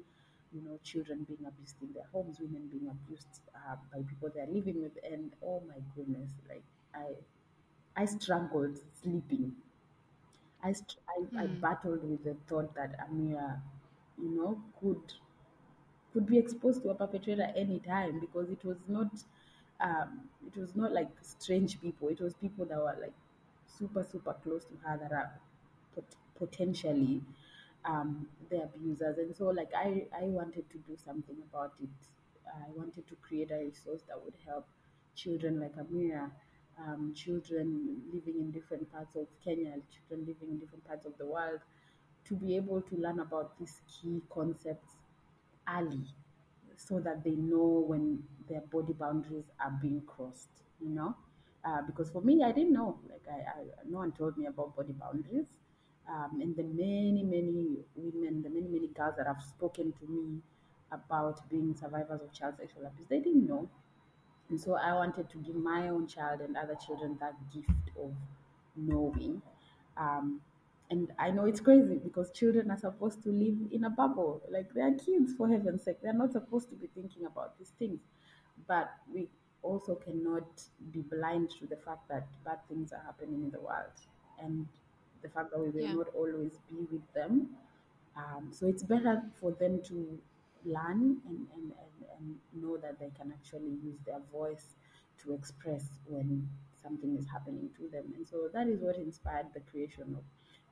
you 0.53 0.61
know, 0.65 0.79
children 0.83 1.25
being 1.25 1.47
abused 1.47 1.77
in 1.83 1.93
their 1.93 2.07
homes, 2.13 2.39
women 2.41 2.69
being 2.71 2.89
abused 2.89 3.41
uh, 3.55 3.77
by 3.93 4.03
people 4.03 4.31
they're 4.35 4.47
living 4.47 4.83
with, 4.83 4.93
and 5.05 5.33
oh 5.45 5.63
my 5.67 5.77
goodness, 5.97 6.31
like 6.49 6.65
I, 6.95 7.15
I 7.97 8.05
struggled 8.07 8.79
sleeping. 9.03 9.55
I, 10.63 10.73
str- 10.73 10.99
I, 11.09 11.43
I 11.43 11.47
Mm. 11.47 11.61
battled 11.61 12.09
with 12.09 12.25
the 12.25 12.35
thought 12.47 12.75
that 12.75 12.99
Amira, 13.01 13.61
you 14.19 14.31
know, 14.31 14.63
could 14.81 15.15
could 16.13 16.27
be 16.27 16.39
exposed 16.39 16.83
to 16.83 16.91
a 16.91 16.95
perpetrator 16.95 17.53
anytime 17.57 18.21
because 18.21 18.51
it 18.51 18.65
was 18.65 18.79
not 18.89 19.11
um, 19.81 20.21
it 20.47 20.59
was 20.59 20.77
not 20.77 20.93
like 20.93 21.09
strange 21.23 21.81
people. 21.81 22.09
It 22.09 22.21
was 22.21 22.35
people 22.35 22.65
that 22.67 22.79
were 22.79 22.97
like 23.01 23.15
super 23.67 24.05
super 24.05 24.35
close 24.43 24.65
to 24.67 24.75
her 24.85 24.99
that 24.99 25.13
are 25.13 25.33
pot- 25.95 26.17
potentially 26.39 27.23
um, 27.85 28.27
the 28.51 28.63
abusers. 28.63 29.19
And 29.19 29.35
so 29.35 29.47
like 29.49 29.71
I, 29.77 30.07
I 30.17 30.25
wanted 30.25 30.71
to 30.71 30.79
do 30.79 30.97
something 30.97 31.37
about 31.51 31.73
it. 31.83 31.89
I 32.47 32.71
wanted 32.77 33.09
to 33.09 33.15
create 33.17 33.51
a 33.51 33.57
resource 33.57 34.03
that 34.09 34.23
would 34.23 34.35
help 34.47 34.67
children 35.15 35.61
like 35.61 35.77
amira 35.77 36.31
um, 36.87 37.13
children 37.15 38.01
living 38.13 38.41
in 38.41 38.51
different 38.51 38.91
parts 38.93 39.15
of 39.17 39.27
kenya 39.45 39.73
children 39.95 40.27
living 40.27 40.51
in 40.51 40.59
different 40.59 40.85
parts 40.87 41.07
of 41.07 41.17
the 41.19 41.27
world 41.27 41.61
to 42.25 42.35
be 42.35 42.57
able 42.57 42.81
to 42.83 42.97
learn 42.97 43.21
about 43.21 43.59
these 43.59 43.81
key 43.89 44.21
concepts 44.31 44.97
early 45.69 46.05
so 46.77 46.99
that 47.01 47.23
they 47.25 47.33
know 47.37 47.85
when 47.87 48.23
their 48.49 48.61
body 48.73 48.93
boundaries 48.93 49.45
are 49.61 49.73
being 49.81 50.03
crossed, 50.07 50.51
you 50.81 50.89
know? 50.91 51.15
Uh, 51.65 51.81
because 51.87 52.11
for 52.11 52.21
me, 52.23 52.43
I 52.43 52.51
didn't 52.51 52.73
know. 52.73 52.99
Like, 53.09 53.23
I, 53.31 53.39
I, 53.61 53.63
no 53.89 53.99
one 53.99 54.13
told 54.13 54.37
me 54.37 54.47
about 54.47 54.75
body 54.77 54.93
boundaries. 54.93 55.47
Um, 56.09 56.41
and 56.41 56.57
the 56.57 56.65
many, 56.65 57.23
many 57.23 57.79
women, 57.95 58.43
the 58.43 58.51
many, 58.51 58.67
many 58.69 58.89
girls 58.89 59.15
that 59.19 59.27
have 59.27 59.41
spoken 59.43 59.93
to 60.01 60.07
me 60.13 60.41
about 60.91 61.49
being 61.49 61.75
survivors 61.77 62.21
of 62.21 62.33
child 62.33 62.55
sexual 62.59 62.87
abuse, 62.87 63.07
they 63.09 63.21
didn't 63.21 63.47
know. 63.47 63.69
And 64.53 64.61
so 64.61 64.75
I 64.75 64.93
wanted 64.95 65.31
to 65.31 65.39
give 65.39 65.57
my 65.57 65.89
own 65.89 66.07
child 66.07 66.43
and 66.43 66.57
other 66.59 66.75
children 66.77 67.17
that 67.21 67.37
gift 67.53 67.71
of 67.99 68.15
knowing. 68.77 69.43
Um, 69.97 70.43
and 70.91 71.13
I 71.19 71.31
know 71.31 71.47
it's 71.47 71.61
crazy 71.61 71.99
because 71.99 72.31
children 72.33 72.71
are 72.71 72.79
supposed 72.79 73.23
to 73.23 73.31
live 73.31 73.73
in 73.73 73.85
a 73.85 73.91
bubble. 73.91 74.43
Like 74.51 74.75
they 74.75 74.83
are 74.83 74.93
kids, 74.95 75.35
for 75.35 75.49
heaven's 75.49 75.85
sake. 75.85 76.03
They're 76.03 76.13
not 76.13 76.33
supposed 76.33 76.69
to 76.71 76.77
be 76.77 76.89
thinking 76.89 77.25
about 77.25 77.59
these 77.59 77.71
things. 77.79 78.01
But 78.67 78.93
we 79.13 79.31
also 79.63 79.95
cannot 79.95 80.63
be 80.93 81.01
blind 81.01 81.51
to 81.61 81.67
the 81.67 81.77
fact 81.77 82.09
that 82.09 82.27
bad 82.45 82.67
things 82.69 82.93
are 82.93 83.03
happening 83.03 83.43
in 83.45 83.51
the 83.51 83.61
world 83.61 83.93
and 84.39 84.69
the 85.23 85.31
fact 85.31 85.53
that 85.53 85.61
we 85.61 85.71
will 85.71 85.87
Yeah. 85.87 85.95
not 85.95 86.09
always 86.15 86.59
be 86.69 86.85
with 86.91 87.13
them. 87.15 87.57
Um, 88.17 88.53
so 88.53 88.67
it's 88.69 88.83
better 88.83 89.31
for 89.35 89.53
them 89.53 89.83
to 89.85 90.21
learn 90.65 91.23
and, 91.27 91.49
and, 91.55 91.73
and, 91.73 91.73
and 92.19 92.37
know 92.53 92.77
that 92.77 92.99
they 92.99 93.11
can 93.17 93.33
actually 93.33 93.71
use 93.83 93.99
their 94.07 94.21
voice 94.33 94.75
to 95.23 95.33
express 95.35 95.85
when 96.07 96.49
something 96.83 97.17
is 97.17 97.27
happening 97.31 97.71
to 97.77 97.89
them. 97.89 98.13
And 98.17 98.27
so 98.27 98.49
that 98.53 98.67
is 98.67 98.81
what 98.81 98.97
inspired 98.97 99.47
the 99.55 99.61
creation 99.61 100.17
of 100.17 100.25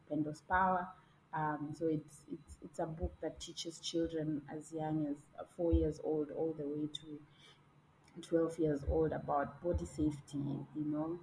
Pendo's 0.09 0.43
Power. 0.49 0.89
Um, 1.33 1.73
so 1.79 1.87
it's, 1.87 2.23
it's, 2.33 2.57
it's 2.65 2.79
a 2.81 2.87
book 2.87 3.13
that 3.23 3.39
teaches 3.39 3.79
children 3.79 4.43
as 4.53 4.73
young 4.73 5.07
as 5.09 5.47
four 5.57 5.73
years 5.73 6.01
old 6.03 6.29
all 6.37 6.55
the 6.59 6.67
way 6.67 6.89
to 6.93 8.23
12 8.29 8.59
years 8.59 8.81
old 8.91 9.13
about 9.13 9.63
body 9.63 9.87
safety 9.87 10.39
you 10.77 10.85
know. 10.85 11.19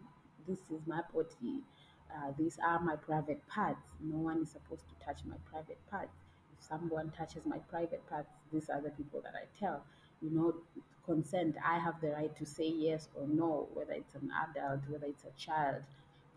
This 0.47 0.59
is 0.71 0.87
my 0.87 1.01
body. 1.13 1.61
Uh, 2.09 2.31
these 2.37 2.57
are 2.65 2.79
my 2.79 2.95
private 2.95 3.45
parts. 3.49 3.89
No 3.99 4.15
one 4.15 4.41
is 4.41 4.51
supposed 4.51 4.85
to 4.87 5.05
touch 5.05 5.19
my 5.25 5.35
private 5.51 5.77
parts. 5.91 6.15
If 6.57 6.65
someone 6.65 7.11
touches 7.11 7.45
my 7.45 7.57
private 7.69 8.07
parts 8.09 8.29
these 8.51 8.69
are 8.69 8.81
the 8.81 8.89
people 8.91 9.21
that 9.21 9.33
i 9.35 9.45
tell 9.59 9.83
you 10.21 10.29
know 10.31 10.53
consent 11.05 11.55
i 11.65 11.77
have 11.79 11.99
the 12.01 12.09
right 12.09 12.35
to 12.35 12.45
say 12.45 12.67
yes 12.67 13.07
or 13.15 13.25
no 13.27 13.67
whether 13.73 13.93
it's 13.93 14.15
an 14.15 14.29
adult 14.43 14.81
whether 14.89 15.05
it's 15.05 15.23
a 15.23 15.39
child 15.39 15.81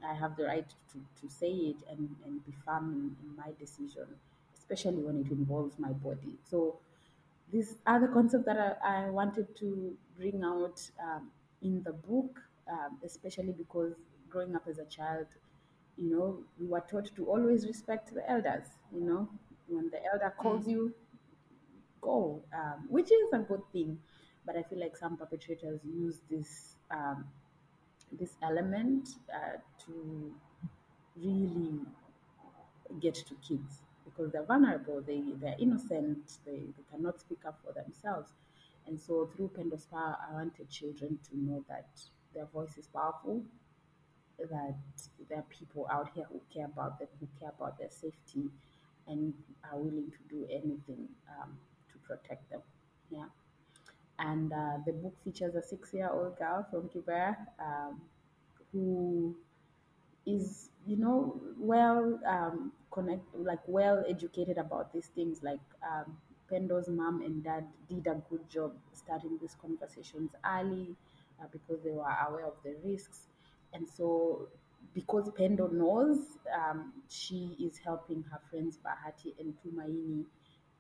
i 0.07 0.15
have 0.15 0.37
the 0.37 0.45
right 0.45 0.69
to, 0.93 0.99
to 1.21 1.33
say 1.33 1.51
it 1.51 1.77
and, 1.91 2.09
and 2.25 2.45
be 2.47 2.53
firm 2.65 2.93
in, 2.93 3.29
in 3.29 3.37
my 3.37 3.51
decision 3.59 4.07
especially 4.57 5.03
when 5.03 5.17
it 5.25 5.31
involves 5.31 5.79
my 5.79 5.91
body 5.91 6.35
so 6.49 6.77
these 7.53 7.77
are 7.87 8.01
the 8.01 8.09
concepts 8.09 8.47
that 8.47 8.79
I, 8.85 9.07
I 9.07 9.11
wanted 9.11 9.57
to 9.57 9.93
bring 10.17 10.43
out 10.45 10.81
um, 11.03 11.31
in 11.63 11.83
the 11.83 11.93
book, 11.93 12.41
um, 12.71 12.99
especially 13.05 13.53
because 13.53 13.95
growing 14.29 14.55
up 14.55 14.63
as 14.69 14.79
a 14.79 14.85
child, 14.85 15.27
you 15.97 16.11
know, 16.11 16.39
we 16.61 16.67
were 16.67 16.81
taught 16.89 17.11
to 17.17 17.27
always 17.27 17.67
respect 17.67 18.15
the 18.15 18.29
elders. 18.31 18.67
You 18.95 19.01
know, 19.01 19.29
when 19.69 19.91
the 19.91 19.99
elder 20.13 20.33
calls 20.39 20.67
Mm. 20.67 20.71
you, 20.71 20.95
go, 22.01 22.43
um, 22.55 22.87
which 22.89 23.11
is 23.11 23.33
a 23.33 23.39
good 23.39 23.63
thing. 23.73 23.99
But 24.47 24.57
I 24.57 24.63
feel 24.63 24.81
like 24.81 24.97
some 24.97 25.17
perpetrators 25.17 25.81
use 25.85 26.21
this 26.31 26.77
um, 26.91 27.27
this 28.19 28.37
element 28.43 29.09
uh, 29.33 29.59
to 29.87 30.33
really 31.17 31.81
get 33.01 33.15
to 33.15 33.35
kids 33.47 33.83
because 34.05 34.33
they're 34.33 34.45
vulnerable, 34.45 35.01
they, 35.07 35.23
they're 35.41 35.57
innocent, 35.59 36.39
they, 36.45 36.53
they 36.77 36.85
cannot 36.91 37.21
speak 37.21 37.39
up 37.47 37.61
for 37.65 37.73
themselves. 37.73 38.31
And 38.87 38.99
so 38.99 39.27
through 39.37 39.51
Pendo's 39.57 39.87
Power, 39.87 40.17
I 40.29 40.35
wanted 40.35 40.69
children 40.69 41.19
to 41.31 41.39
know 41.39 41.65
that 41.69 41.89
their 42.35 42.47
voice 42.47 42.77
is 42.77 42.87
powerful, 42.89 43.43
that 44.39 44.75
there 45.29 45.39
are 45.39 45.45
people 45.49 45.87
out 45.91 46.11
here 46.15 46.25
who 46.33 46.41
care 46.53 46.67
about 46.67 46.99
them, 46.99 47.09
who 47.21 47.29
care 47.39 47.53
about 47.57 47.79
their 47.79 47.91
safety, 47.91 48.49
and 49.07 49.35
are 49.71 49.79
willing 49.79 50.11
to 50.11 50.35
do 50.35 50.47
anything 50.51 51.09
um, 51.29 51.57
protect 52.11 52.51
them. 52.51 52.63
Yeah. 53.11 53.29
And 54.19 54.53
uh, 54.53 54.77
the 54.87 54.93
book 54.93 55.15
features 55.25 55.55
a 55.55 55.63
six 55.63 55.95
year 55.95 56.11
old 56.13 56.39
girl 56.39 56.67
from 56.71 56.89
Kibera 56.89 57.37
um, 57.59 58.01
who 58.73 59.35
is 60.27 60.71
you 60.87 60.97
know 60.97 61.41
well 61.59 62.19
um, 62.27 62.73
connect 62.91 63.23
like 63.35 63.61
well 63.67 64.05
educated 64.09 64.59
about 64.59 64.93
these 64.93 65.11
things 65.15 65.43
like 65.43 65.61
um, 65.83 66.17
pendo's 66.51 66.89
mom 66.89 67.23
and 67.23 67.43
dad 67.45 67.65
did 67.89 68.07
a 68.07 68.17
good 68.29 68.49
job 68.51 68.73
starting 68.93 69.39
these 69.41 69.57
conversations 69.61 70.31
early 70.45 70.95
uh, 71.41 71.47
because 71.53 71.83
they 71.85 71.91
were 71.91 72.15
aware 72.29 72.47
of 72.47 72.55
the 72.65 72.75
risks 72.85 73.29
and 73.73 73.87
so 73.89 74.49
because 74.95 75.29
pendo 75.31 75.71
knows 75.73 76.19
um, 76.55 76.93
she 77.09 77.57
is 77.61 77.79
helping 77.79 78.25
her 78.31 78.41
friends 78.51 78.79
bahati 78.85 79.33
and 79.39 79.55
tumaini 79.63 80.25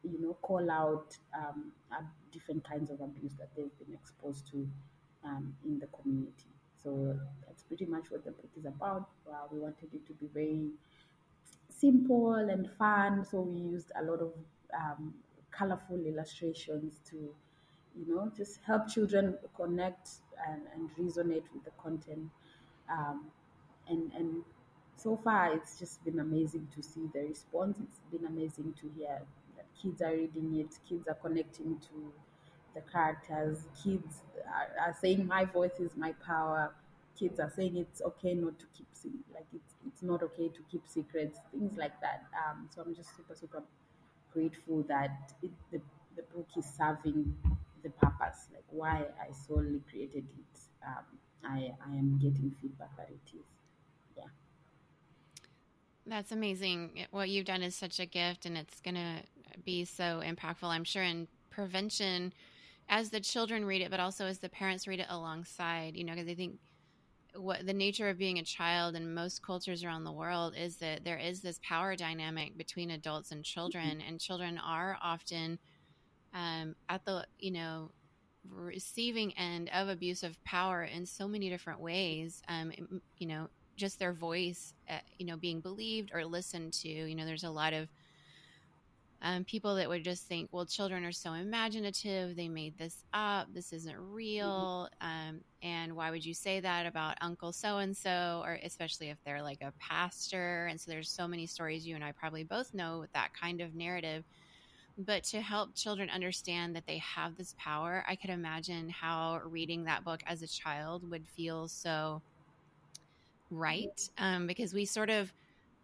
you 0.05 0.21
know 0.21 0.37
call 0.43 0.71
out 0.71 1.17
um, 1.37 1.73
uh, 1.93 2.03
different 2.33 2.63
kinds 2.65 2.91
of 2.91 3.01
abuse 3.01 3.33
that 3.39 3.49
they've 3.57 3.77
been 3.79 3.95
exposed 3.95 4.51
to 4.51 4.67
um, 5.25 5.55
in 5.65 5.79
the 5.79 5.87
community 5.89 6.51
so 6.83 7.19
that's 7.47 7.63
pretty 7.63 7.85
much 7.85 8.11
what 8.11 8.25
the 8.25 8.31
book 8.31 8.51
is 8.59 8.65
about. 8.65 9.09
Uh, 9.29 9.47
we 9.53 9.59
wanted 9.59 9.93
it 9.93 10.07
to 10.07 10.13
be 10.15 10.27
very 10.33 10.71
simple 11.69 12.35
and 12.35 12.71
fun, 12.79 13.25
so 13.25 13.41
we 13.41 13.61
used 13.61 13.93
a 14.01 14.05
lot 14.05 14.21
of 14.21 14.33
um, 14.75 15.15
colorful 15.51 16.01
illustrations 16.07 17.01
to, 17.11 17.17
you 17.17 18.15
know, 18.15 18.33
just 18.37 18.61
help 18.67 18.89
children 18.89 19.37
connect 19.57 20.09
and, 20.49 20.63
and 20.75 20.91
resonate 20.99 21.45
with 21.53 21.65
the 21.65 21.71
content. 21.83 22.31
Um, 22.91 23.27
and 23.89 24.11
and 24.17 24.43
so 24.97 25.17
far, 25.23 25.55
it's 25.55 25.79
just 25.79 26.03
been 26.05 26.21
amazing 26.21 26.69
to 26.77 26.83
see 26.83 27.09
the 27.13 27.21
response. 27.21 27.79
It's 27.83 28.01
been 28.11 28.27
amazing 28.27 28.75
to 28.81 28.91
hear 28.97 29.21
kids 29.81 30.03
are 30.03 30.12
reading 30.12 30.61
it, 30.61 30.79
kids 30.88 31.07
are 31.09 31.14
connecting 31.14 31.79
to 31.81 32.12
the 32.75 32.81
characters, 32.93 33.66
kids 33.83 34.23
are, 34.47 34.88
are 34.88 34.97
saying, 35.01 35.27
My 35.27 35.45
voice 35.45 35.79
is 35.81 35.90
my 35.97 36.12
power. 36.27 36.73
kids 37.19 37.40
are 37.40 37.51
saying 37.55 37.77
it's 37.77 38.01
okay 38.03 38.35
not 38.35 38.59
to 38.59 38.66
keep 38.77 38.87
like 39.33 39.47
it's 39.55 39.75
it's 39.87 40.03
not 40.03 40.23
okay 40.23 40.49
to 40.49 40.61
keep 40.71 40.83
secrets, 40.87 41.38
things 41.53 41.77
like 41.79 41.99
that. 42.01 42.25
Um, 42.37 42.69
so 42.75 42.83
I'm 42.83 42.95
just 42.95 43.16
super 43.16 43.35
super 43.35 43.62
grateful 44.33 44.83
that 44.88 45.33
it, 45.43 45.51
the 45.73 45.81
the 46.16 46.23
book 46.35 46.49
is 46.57 46.66
serving 46.66 47.35
the 47.83 47.90
purpose, 47.90 48.49
like 48.53 48.64
why 48.71 49.07
I 49.21 49.33
solely 49.33 49.81
created 49.90 50.25
it. 50.38 50.61
Um, 50.87 51.05
I 51.45 51.73
I 51.87 51.97
am 51.97 52.19
getting 52.19 52.55
feedback 52.61 52.97
that 52.97 53.09
it 53.11 53.37
is. 53.37 53.47
Yeah. 54.16 54.25
That's 56.07 56.33
amazing. 56.33 57.07
What 57.11 57.29
you've 57.29 57.47
done 57.47 57.62
is 57.62 57.77
such 57.77 58.01
a 58.01 58.07
gift 58.07 58.47
and 58.47 58.57
it's 58.59 58.81
going 58.81 58.97
to 58.97 59.23
be 59.65 59.85
so 59.85 60.23
impactful, 60.25 60.65
I'm 60.65 60.85
sure, 60.85 61.03
in 61.03 61.29
prevention 61.51 62.33
as 62.89 63.11
the 63.11 63.21
children 63.21 63.65
read 63.65 63.83
it, 63.83 63.91
but 63.91 64.01
also 64.01 64.27
as 64.27 64.39
the 64.39 64.49
parents 64.49 64.89
read 64.89 65.01
it 65.01 65.07
alongside, 65.09 65.97
you 65.97 66.05
know, 66.05 66.13
because 66.13 66.29
I 66.29 66.35
think 66.35 66.59
what 67.37 67.65
the 67.65 67.73
nature 67.73 68.09
of 68.09 68.19
being 68.19 68.39
a 68.39 68.43
child 68.43 68.97
in 68.97 69.15
most 69.15 69.43
cultures 69.43 69.85
around 69.85 70.05
the 70.05 70.13
world 70.13 70.55
is 70.59 70.77
that 70.77 71.05
there 71.05 71.19
is 71.19 71.41
this 71.41 71.61
power 71.63 71.95
dynamic 71.95 72.57
between 72.57 72.91
adults 72.91 73.31
and 73.31 73.45
children, 73.45 74.03
and 74.07 74.19
children 74.19 74.59
are 74.59 74.99
often 75.01 75.59
um, 76.35 76.75
at 76.89 77.05
the, 77.05 77.25
you 77.39 77.53
know, 77.53 77.91
receiving 78.49 79.33
end 79.39 79.71
of 79.73 79.89
abusive 79.89 80.43
power 80.45 80.83
in 80.83 81.07
so 81.07 81.29
many 81.29 81.49
different 81.49 81.81
ways. 81.81 82.43
Um, 82.49 82.73
you 83.19 83.27
know, 83.27 83.49
just 83.77 83.99
their 83.99 84.13
voice, 84.13 84.75
uh, 84.89 84.99
you 85.19 85.27
know, 85.27 85.37
being 85.37 85.61
believed 85.61 86.11
or 86.13 86.25
listened 86.25 86.73
to. 86.73 86.89
You 86.89 87.15
know, 87.15 87.25
there's 87.25 87.45
a 87.45 87.51
lot 87.51 87.73
of 87.73 87.89
um, 89.23 89.45
people 89.45 89.75
that 89.75 89.89
would 89.89 90.03
just 90.03 90.27
think, 90.27 90.49
well, 90.51 90.65
children 90.65 91.05
are 91.05 91.13
so 91.13 91.35
imaginative. 91.35 92.37
They 92.37 92.49
made 92.49 92.79
this 92.79 93.05
up. 93.13 93.49
This 93.53 93.73
isn't 93.73 93.97
real. 93.99 94.89
Um, 95.01 95.41
and 95.63 95.95
why 95.95 96.11
would 96.11 96.25
you 96.25 96.33
say 96.33 96.61
that 96.61 96.87
about 96.87 97.19
Uncle 97.21 97.53
so 97.53 97.79
and 97.79 97.95
so? 97.95 98.43
Or 98.45 98.59
especially 98.63 99.11
if 99.11 99.19
they're 99.25 99.43
like 99.43 99.61
a 99.61 99.75
pastor. 99.79 100.67
And 100.71 100.81
so 100.81 100.91
there's 100.91 101.11
so 101.11 101.29
many 101.29 101.47
stories 101.47 101.87
you 101.87 101.95
and 101.97 102.05
I 102.05 102.13
probably 102.13 102.45
both 102.45 102.73
know 102.73 102.99
with 103.01 103.13
that 103.13 103.35
kind 103.39 103.61
of 103.61 103.75
narrative. 103.75 104.25
But 104.97 105.25
to 105.25 105.41
help 105.41 105.75
children 105.75 106.09
understand 106.09 106.75
that 106.77 106.87
they 106.87 106.99
have 106.99 107.37
this 107.37 107.55
power, 107.59 108.05
I 108.09 108.17
could 108.17 108.31
imagine 108.31 108.89
how 108.89 109.41
reading 109.45 109.85
that 109.85 110.05
book 110.05 110.23
as 110.27 110.43
a 110.43 110.47
child 110.47 111.09
would 111.11 111.27
feel 111.27 111.69
so 111.69 112.23
right. 113.51 114.09
Um, 114.17 114.47
because 114.47 114.73
we 114.73 114.87
sort 114.87 115.11
of, 115.11 115.33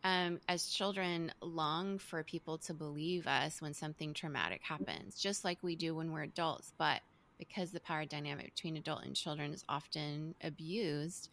um, 0.06 0.38
as 0.48 0.68
children 0.68 1.32
long 1.42 1.98
for 1.98 2.22
people 2.22 2.58
to 2.58 2.72
believe 2.72 3.26
us 3.26 3.60
when 3.60 3.74
something 3.74 4.14
traumatic 4.14 4.60
happens, 4.62 5.18
just 5.18 5.44
like 5.44 5.58
we 5.62 5.74
do 5.74 5.96
when 5.96 6.12
we're 6.12 6.22
adults. 6.22 6.72
But 6.78 7.00
because 7.40 7.72
the 7.72 7.80
power 7.80 8.04
dynamic 8.04 8.54
between 8.54 8.76
adult 8.76 9.04
and 9.04 9.16
children 9.16 9.52
is 9.52 9.64
often 9.68 10.36
abused, 10.44 11.28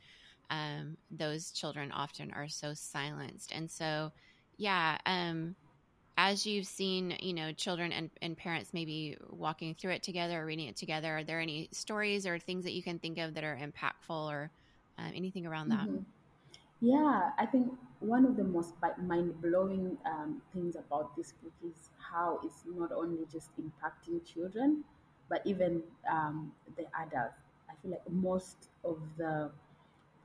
um, 0.49 0.97
those 1.12 1.51
children 1.51 1.91
often 1.91 2.31
are 2.33 2.49
so 2.49 2.73
silenced. 2.73 3.51
And 3.53 3.69
so, 3.69 4.12
yeah, 4.57 4.97
um, 5.05 5.55
as 6.17 6.47
you've 6.47 6.65
seen, 6.65 7.15
you 7.19 7.33
know, 7.33 7.51
children 7.51 7.91
and, 7.91 8.09
and 8.23 8.36
parents 8.36 8.73
maybe 8.73 9.17
walking 9.29 9.75
through 9.75 9.91
it 9.91 10.01
together 10.01 10.41
or 10.41 10.47
reading 10.47 10.67
it 10.67 10.77
together, 10.77 11.19
are 11.19 11.23
there 11.23 11.39
any 11.39 11.69
stories 11.71 12.25
or 12.25 12.39
things 12.39 12.63
that 12.63 12.73
you 12.73 12.81
can 12.81 12.97
think 12.97 13.19
of 13.19 13.36
that 13.36 13.43
are 13.43 13.55
impactful 13.55 14.31
or 14.31 14.49
uh, 14.97 15.12
anything 15.13 15.45
around 15.45 15.69
that? 15.69 15.88
Mm-hmm. 15.88 15.99
Yeah, 16.84 17.32
I 17.38 17.46
think 17.46 17.72
one 18.02 18.26
of 18.26 18.36
the 18.36 18.43
most 18.43 18.74
mind 19.02 19.41
blowing 19.41 19.98
um, 20.06 20.41
things 20.54 20.76
about 20.76 21.15
this 21.15 21.32
book 21.32 21.54
is 21.65 21.89
how 22.12 22.39
it's 22.43 22.63
not 22.67 22.91
only 22.91 23.26
just 23.32 23.50
impacting 23.58 24.26
children, 24.26 24.84
but 25.30 25.41
even 25.46 25.82
um, 26.12 26.52
the 26.76 26.84
adults. 27.00 27.39
I 27.69 27.74
feel 27.82 27.91
like 27.91 28.10
most 28.12 28.67
of 28.84 29.00
the 29.17 29.50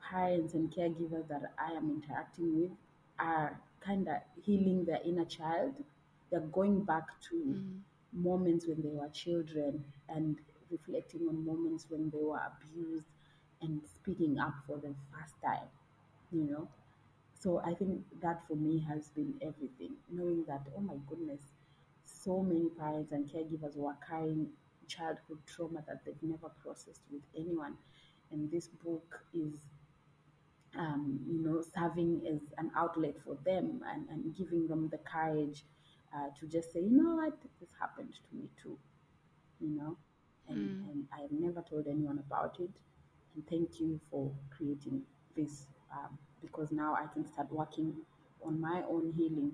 parents 0.09 0.53
and 0.53 0.71
caregivers 0.71 1.27
that 1.29 1.53
I 1.57 1.71
am 1.73 1.89
interacting 1.89 2.59
with 2.61 2.71
are 3.19 3.59
kind 3.79 4.07
of 4.09 4.17
healing 4.43 4.85
their 4.85 4.99
inner 5.05 5.25
child. 5.25 5.75
They're 6.31 6.41
going 6.59 6.83
back 6.83 7.07
to 7.29 7.35
Mm. 7.35 7.81
moments 8.11 8.67
when 8.67 8.81
they 8.81 8.89
were 8.89 9.09
children 9.09 9.85
and 10.09 10.37
reflecting 10.71 11.27
on 11.29 11.45
moments 11.45 11.85
when 11.89 12.09
they 12.11 12.23
were 12.23 12.41
abused 12.51 13.05
and 13.61 13.81
speaking 13.95 14.39
up 14.39 14.55
for 14.67 14.77
the 14.77 14.93
first 15.13 15.41
time, 15.41 15.67
you 16.31 16.43
know. 16.43 16.67
So 17.33 17.61
I 17.65 17.73
think 17.73 18.01
that 18.21 18.41
for 18.47 18.55
me 18.55 18.79
has 18.89 19.09
been 19.09 19.33
everything. 19.41 19.95
Knowing 20.11 20.43
that, 20.47 20.61
oh 20.77 20.81
my 20.81 20.95
goodness, 21.07 21.41
so 22.05 22.41
many 22.41 22.69
parents 22.69 23.11
and 23.11 23.29
caregivers 23.29 23.75
were 23.77 23.95
carrying 24.07 24.47
childhood 24.87 25.39
trauma 25.47 25.83
that 25.87 26.03
they've 26.05 26.21
never 26.23 26.49
processed 26.63 27.03
with 27.11 27.21
anyone. 27.35 27.75
And 28.31 28.51
this 28.51 28.67
book 28.67 29.21
is 29.33 29.55
um, 30.77 31.19
you 31.27 31.39
know, 31.43 31.61
serving 31.75 32.21
as 32.27 32.39
an 32.57 32.71
outlet 32.75 33.15
for 33.25 33.35
them 33.45 33.81
and, 33.93 34.07
and 34.09 34.35
giving 34.35 34.67
them 34.67 34.87
the 34.89 34.99
courage 34.99 35.63
uh, 36.15 36.27
to 36.39 36.45
just 36.47 36.71
say, 36.71 36.79
you 36.79 36.91
know 36.91 37.15
what, 37.15 37.37
this 37.59 37.69
happened 37.79 38.13
to 38.13 38.37
me 38.37 38.49
too, 38.61 38.77
you 39.59 39.69
know, 39.69 39.97
and, 40.49 40.59
Mm. 40.59 40.89
and 40.91 41.05
I 41.17 41.21
have 41.21 41.31
never 41.31 41.61
told 41.69 41.87
anyone 41.87 42.19
about 42.19 42.57
it. 42.59 42.71
And 43.35 43.47
thank 43.47 43.79
you 43.79 43.99
for 44.11 44.31
creating 44.55 45.03
this 45.35 45.67
um, 45.91 46.17
because 46.41 46.71
now 46.71 46.95
I 46.95 47.11
can 47.13 47.25
start 47.27 47.51
working 47.51 47.93
on 48.45 48.59
my 48.59 48.83
own 48.89 49.13
healing 49.17 49.51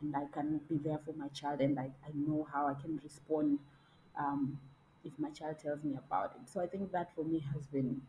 and 0.00 0.16
I 0.16 0.24
can 0.32 0.60
be 0.68 0.78
there 0.78 0.98
for 1.04 1.12
my 1.12 1.28
child 1.28 1.60
and 1.60 1.78
I, 1.78 1.90
I 2.04 2.10
know 2.14 2.46
how 2.52 2.66
I 2.66 2.74
can 2.80 3.00
respond 3.02 3.58
um, 4.18 4.58
if 5.04 5.12
my 5.18 5.30
child 5.30 5.58
tells 5.62 5.82
me 5.84 5.96
about 5.96 6.32
it. 6.36 6.50
So 6.50 6.60
I 6.60 6.66
think 6.66 6.92
that 6.92 7.14
for 7.14 7.24
me 7.24 7.42
has 7.54 7.66
been, 7.66 8.00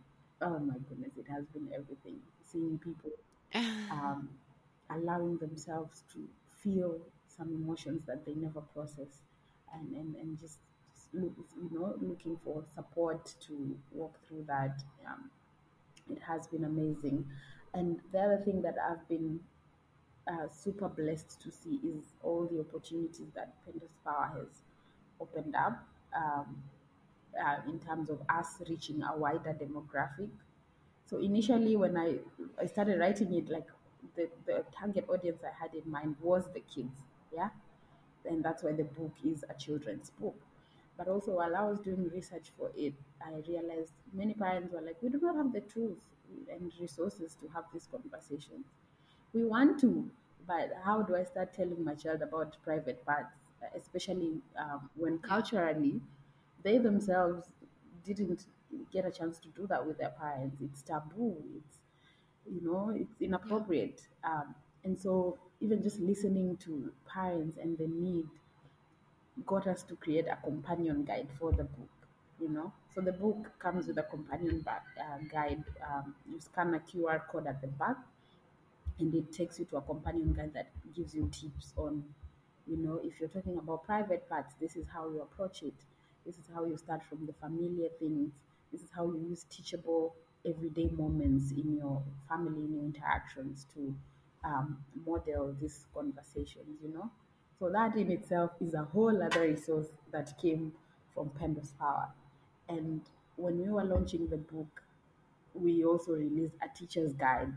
oh 0.42 0.60
my 0.60 0.76
goodness, 0.90 1.12
it 1.18 1.26
has 1.30 1.46
been 1.54 1.70
everything. 1.74 2.18
Seeing 2.52 2.80
people 2.80 3.12
um, 3.92 4.30
allowing 4.90 5.38
themselves 5.38 6.04
to 6.14 6.20
feel 6.62 6.98
some 7.28 7.50
emotions 7.50 8.02
that 8.08 8.26
they 8.26 8.34
never 8.34 8.62
process 8.62 9.22
and, 9.74 9.96
and, 9.96 10.16
and 10.16 10.40
just, 10.40 10.60
just 10.94 11.14
look, 11.14 11.34
you 11.56 11.80
know, 11.80 11.96
looking 12.02 12.38
for 12.44 12.64
support 12.76 13.34
to 13.48 13.76
walk 13.92 14.14
through 14.28 14.46
that. 14.48 14.84
Um, 15.08 15.30
it 16.12 16.20
has 16.22 16.48
been 16.48 16.66
amazing. 16.66 17.26
And 17.74 18.00
the 18.12 18.20
other 18.20 18.38
thing 18.38 18.62
that 18.62 18.76
I've 18.80 19.08
been 19.08 19.40
uh, 20.28 20.48
super 20.50 20.88
blessed 20.90 21.42
to 21.42 21.52
see 21.52 21.80
is 21.84 22.04
all 22.24 22.46
the 22.46 22.60
opportunities 22.60 23.32
that 23.36 23.54
Pendo's 23.66 23.98
Power 24.06 24.32
has 24.36 24.62
opened 25.20 25.56
up 25.56 25.84
um, 26.16 26.64
uh, 27.44 27.58
in 27.68 27.80
terms 27.80 28.10
of 28.10 28.22
us 28.30 28.62
reaching 28.70 29.04
a 29.04 29.16
wider 29.18 29.54
demographic. 29.54 30.30
So 31.06 31.20
initially, 31.20 31.76
when 31.76 31.98
I 31.98 32.20
I 32.62 32.66
started 32.68 33.00
writing 33.00 33.34
it, 33.34 33.50
like 33.50 33.68
the, 34.16 34.30
the 34.46 34.66
target 34.78 35.06
audience 35.10 35.44
I 35.44 35.52
had 35.64 35.74
in 35.74 35.90
mind 35.90 36.16
was 36.22 36.46
the 36.54 36.62
kids, 36.62 36.96
yeah, 37.36 37.50
and 38.26 38.44
that's 38.44 38.64
why 38.64 38.72
the 38.74 38.84
book 38.84 39.14
is 39.26 39.44
a 39.50 39.54
children's 39.56 40.10
book. 40.12 40.36
But 40.98 41.08
also, 41.08 41.32
while 41.34 41.56
I 41.56 41.64
was 41.64 41.80
doing 41.80 42.10
research 42.10 42.52
for 42.58 42.72
it, 42.76 42.94
I 43.26 43.42
realized 43.48 43.92
many 44.14 44.34
parents 44.34 44.74
were 44.74 44.82
like, 44.82 45.02
"We 45.02 45.10
do 45.10 45.20
not 45.20 45.36
have 45.36 45.52
the 45.54 45.62
tools 45.62 46.00
and 46.52 46.72
resources 46.80 47.36
to 47.42 47.48
have 47.50 47.66
these 47.74 47.88
conversations. 47.92 48.66
We 49.34 49.46
want 49.46 49.80
to, 49.82 50.10
but 50.48 50.74
how 50.84 51.02
do 51.02 51.16
I 51.16 51.24
start 51.24 51.54
telling 51.54 51.84
my 51.84 51.96
child 51.96 52.22
about 52.22 52.58
private 52.64 53.06
parts, 53.06 53.46
especially 53.76 54.42
um, 54.58 54.90
when 54.96 55.20
culturally 55.20 56.02
they 56.64 56.78
themselves 56.78 57.50
didn't 58.06 58.46
get 58.92 59.06
a 59.06 59.12
chance 59.12 59.40
to 59.40 59.50
do 59.50 59.68
that 59.68 59.86
with 59.86 59.98
their 59.98 60.10
parents. 60.12 60.58
It's 60.62 60.82
taboo. 60.82 61.36
It's 61.58 61.80
you 62.52 62.62
know 62.62 62.92
it's 62.96 63.22
inappropriate. 63.22 64.02
Um, 64.24 64.56
and 64.84 65.00
so 65.00 65.38
even 65.62 65.82
just 65.82 66.00
listening 66.00 66.58
to 66.58 66.92
parents 67.08 67.58
and 67.58 67.78
the 67.78 67.88
need 67.88 68.28
got 69.46 69.68
us 69.68 69.84
to 69.84 69.96
create 69.96 70.28
a 70.28 70.36
companion 70.44 71.04
guide 71.04 71.28
for 71.40 71.52
the 71.52 71.64
book. 71.64 72.03
You 72.40 72.50
know, 72.50 72.74
so 72.94 73.02
the 73.02 73.12
book 73.14 73.52
comes 73.60 73.88
with 73.88 73.98
a 73.98 74.04
companion 74.04 74.60
back, 74.62 74.84
uh, 75.00 75.18
guide. 75.32 75.64
Um, 75.90 76.16
you 76.30 76.40
scan 76.40 76.74
a 76.74 76.80
QR 76.80 77.22
code 77.32 77.48
at 77.48 77.62
the 77.62 77.68
back, 77.68 77.96
and 79.00 79.14
it 79.14 79.32
takes 79.32 79.60
you 79.60 79.66
to 79.66 79.78
a 79.78 79.82
companion 79.82 80.34
guide 80.34 80.52
that 80.54 80.70
gives 80.96 81.14
you 81.14 81.30
tips 81.32 81.74
on 81.78 82.04
you 82.68 82.78
know 82.78 83.00
if 83.04 83.20
you're 83.20 83.30
talking 83.30 83.58
about 83.58 83.84
private 83.86 84.28
parts 84.30 84.54
this 84.60 84.76
is 84.76 84.86
how 84.94 85.10
you 85.10 85.22
approach 85.22 85.64
it. 85.64 85.74
This 86.26 86.36
is 86.36 86.46
how 86.54 86.66
you 86.66 86.78
start 86.78 87.02
from 87.04 87.26
the 87.26 87.34
familiar 87.34 87.90
things. 88.00 88.32
This 88.72 88.82
is 88.82 88.90
how 88.96 89.06
you 89.06 89.20
use 89.30 89.46
teachable 89.50 90.16
everyday 90.46 90.90
moments 90.90 91.52
in 91.52 91.78
your 91.78 92.02
family 92.30 92.64
in 92.64 92.74
your 92.74 92.84
interactions 92.84 93.66
to 93.74 93.94
um, 94.46 94.78
model 95.06 95.56
these 95.62 95.86
conversations 95.94 96.80
you 96.84 96.94
know? 96.94 97.10
So 97.60 97.70
that 97.70 97.96
in 97.96 98.12
itself 98.12 98.52
is 98.60 98.74
a 98.74 98.84
whole 98.84 99.24
other 99.24 99.42
resource 99.42 99.88
that 100.12 100.38
came 100.42 100.74
from 101.14 101.30
Pendo's 101.30 101.72
Power 101.80 102.10
and 102.70 103.02
when 103.36 103.60
we 103.60 103.70
were 103.70 103.84
launching 103.84 104.28
the 104.30 104.38
book 104.38 104.84
we 105.54 105.84
also 105.84 106.14
released 106.14 106.56
a 106.62 106.78
teacher's 106.78 107.14
guide 107.14 107.54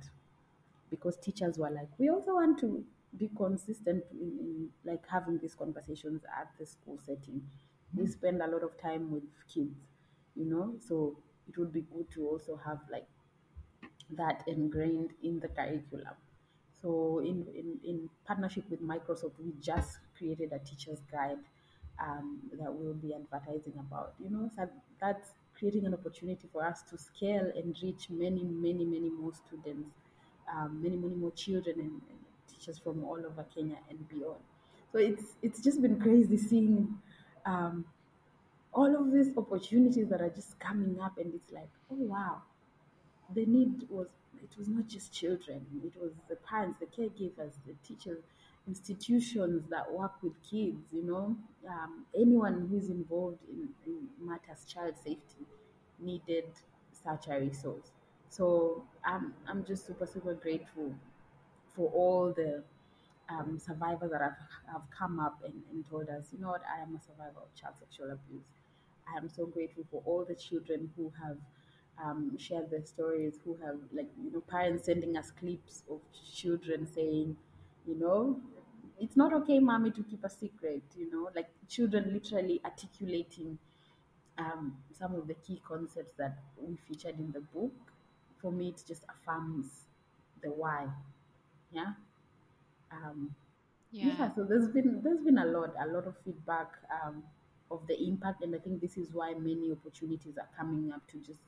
because 0.90 1.16
teachers 1.16 1.58
were 1.58 1.70
like, 1.70 1.88
we 1.98 2.08
also 2.08 2.34
want 2.34 2.58
to 2.60 2.84
be 3.16 3.30
consistent 3.36 4.04
in, 4.12 4.38
in 4.38 4.68
like 4.84 5.02
having 5.10 5.38
these 5.38 5.54
conversations 5.54 6.22
at 6.38 6.48
the 6.58 6.66
school 6.66 6.98
setting. 7.04 7.42
We 7.94 8.04
mm-hmm. 8.04 8.12
spend 8.12 8.42
a 8.42 8.46
lot 8.46 8.62
of 8.62 8.80
time 8.80 9.10
with 9.10 9.24
kids, 9.52 9.78
you 10.34 10.44
know, 10.44 10.74
so 10.86 11.16
it 11.48 11.56
would 11.58 11.72
be 11.72 11.82
good 11.92 12.10
to 12.12 12.26
also 12.26 12.60
have 12.64 12.78
like 12.90 13.06
that 14.10 14.44
ingrained 14.46 15.10
in 15.22 15.40
the 15.40 15.48
curriculum. 15.48 16.14
So, 16.82 17.20
in, 17.20 17.46
in, 17.54 17.78
in 17.84 18.10
partnership 18.26 18.64
with 18.70 18.82
Microsoft, 18.82 19.32
we 19.42 19.52
just 19.60 19.98
created 20.16 20.52
a 20.52 20.58
teacher's 20.58 21.00
guide 21.10 21.38
um, 22.00 22.38
that 22.60 22.72
we'll 22.72 22.94
be 22.94 23.14
advertising 23.14 23.74
about. 23.78 24.14
You 24.22 24.30
know, 24.30 24.50
so 24.54 24.68
that's 25.00 25.30
creating 25.58 25.86
an 25.86 25.94
opportunity 25.94 26.48
for 26.52 26.64
us 26.64 26.82
to 26.90 26.98
scale 26.98 27.50
and 27.56 27.76
reach 27.82 28.10
many, 28.10 28.44
many, 28.44 28.84
many 28.84 29.10
more 29.10 29.32
students, 29.32 29.90
um, 30.52 30.80
many, 30.82 30.96
many 30.96 31.14
more 31.14 31.32
children 31.32 31.76
and, 31.78 31.90
and 31.90 32.18
teachers 32.48 32.78
from 32.78 33.04
all 33.04 33.18
over 33.18 33.44
Kenya 33.54 33.76
and 33.88 34.08
beyond. 34.08 34.40
So 34.92 34.98
it's 34.98 35.34
it's 35.42 35.60
just 35.62 35.82
been 35.82 36.00
crazy 36.00 36.36
seeing 36.36 36.98
um, 37.44 37.84
all 38.72 38.94
of 38.94 39.12
these 39.12 39.36
opportunities 39.36 40.08
that 40.08 40.20
are 40.20 40.30
just 40.30 40.58
coming 40.60 40.98
up, 41.00 41.18
and 41.18 41.34
it's 41.34 41.52
like, 41.52 41.68
oh 41.90 41.96
wow, 41.96 42.42
the 43.34 43.44
need 43.46 43.86
was 43.90 44.06
it 44.42 44.56
was 44.58 44.68
not 44.68 44.86
just 44.86 45.12
children 45.12 45.64
it 45.84 45.92
was 46.00 46.12
the 46.28 46.36
parents 46.36 46.78
the 46.78 46.86
caregivers 46.86 47.52
the 47.66 47.74
teachers 47.86 48.22
institutions 48.66 49.62
that 49.70 49.90
work 49.92 50.12
with 50.22 50.32
kids 50.48 50.78
you 50.92 51.04
know? 51.04 51.36
Um, 51.68 52.04
anyone 52.14 52.68
who's 52.70 52.88
involved 52.88 53.38
in, 53.50 53.68
in 53.86 54.08
matters 54.20 54.64
child 54.72 54.94
safety 54.96 55.46
needed 55.98 56.44
such 56.92 57.28
a 57.28 57.40
resource. 57.40 57.90
So 58.28 58.82
i'm, 59.04 59.34
I'm 59.48 59.64
just 59.64 59.86
super 59.86 60.06
super 60.06 60.34
grateful 60.34 60.92
for 61.74 61.90
all 61.92 62.32
the 62.32 62.62
um, 63.28 63.58
survivors 63.58 64.10
that 64.10 64.20
have, 64.20 64.36
have 64.72 64.82
come 64.96 65.18
up 65.20 65.40
and, 65.44 65.54
and 65.72 65.88
told 65.88 66.08
us, 66.08 66.26
you 66.32 66.40
know 66.40 66.48
what, 66.48 66.62
I 66.64 66.82
am 66.82 66.94
a 66.94 67.00
survivor 67.00 67.40
of 67.42 67.54
child 67.60 67.74
sexual 67.78 68.06
abuse. 68.06 68.46
I 69.12 69.18
am 69.18 69.28
so 69.28 69.46
grateful 69.46 69.84
for 69.90 70.02
all 70.04 70.24
the 70.24 70.34
children 70.34 70.90
who 70.96 71.12
have 71.22 71.36
um, 72.02 72.36
shared 72.38 72.70
their 72.70 72.84
stories, 72.84 73.40
who 73.44 73.56
have, 73.64 73.76
like, 73.92 74.08
you 74.22 74.30
know, 74.30 74.40
parents 74.40 74.86
sending 74.86 75.16
us 75.16 75.32
clips 75.38 75.82
of 75.90 76.00
children 76.34 76.86
saying, 76.86 77.36
you 77.86 77.98
know, 77.98 78.38
it's 79.00 79.16
not 79.16 79.32
okay, 79.32 79.58
mommy, 79.58 79.90
to 79.92 80.02
keep 80.02 80.24
a 80.24 80.30
secret, 80.30 80.82
you 80.96 81.10
know, 81.12 81.30
like 81.34 81.48
children 81.68 82.12
literally 82.12 82.60
articulating 82.64 83.58
um, 84.38 84.76
some 84.98 85.14
of 85.14 85.26
the 85.28 85.34
key 85.34 85.60
concepts 85.66 86.14
that 86.18 86.38
we 86.58 86.76
featured 86.88 87.18
in 87.18 87.32
the 87.32 87.40
book. 87.40 87.72
For 88.40 88.52
me, 88.52 88.68
it 88.70 88.82
just 88.86 89.04
affirms 89.08 89.66
the 90.42 90.50
why. 90.50 90.86
Yeah. 91.72 91.94
Um, 92.92 93.34
Yeah. 93.90 94.16
yeah, 94.18 94.32
so 94.34 94.44
there's 94.44 94.68
been 94.68 95.02
there's 95.02 95.20
been 95.20 95.38
a 95.38 95.46
lot, 95.46 95.74
a 95.80 95.86
lot 95.86 96.06
of 96.06 96.16
feedback 96.24 96.70
um, 97.02 97.22
of 97.70 97.86
the 97.86 98.00
impact, 98.02 98.42
and 98.42 98.54
I 98.54 98.58
think 98.58 98.80
this 98.80 98.96
is 98.96 99.12
why 99.12 99.34
many 99.34 99.72
opportunities 99.72 100.38
are 100.38 100.48
coming 100.56 100.92
up 100.92 101.06
to 101.08 101.18
just 101.18 101.40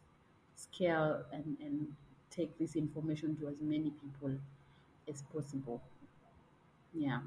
scale 0.57 1.25
and 1.33 1.57
and 1.61 1.89
take 2.31 2.59
this 2.59 2.77
information 2.77 3.37
to 3.39 3.49
as 3.49 3.61
many 3.61 3.91
people 3.91 4.33
as 5.09 5.23
possible. 5.33 5.83
Yeah. 6.95 7.21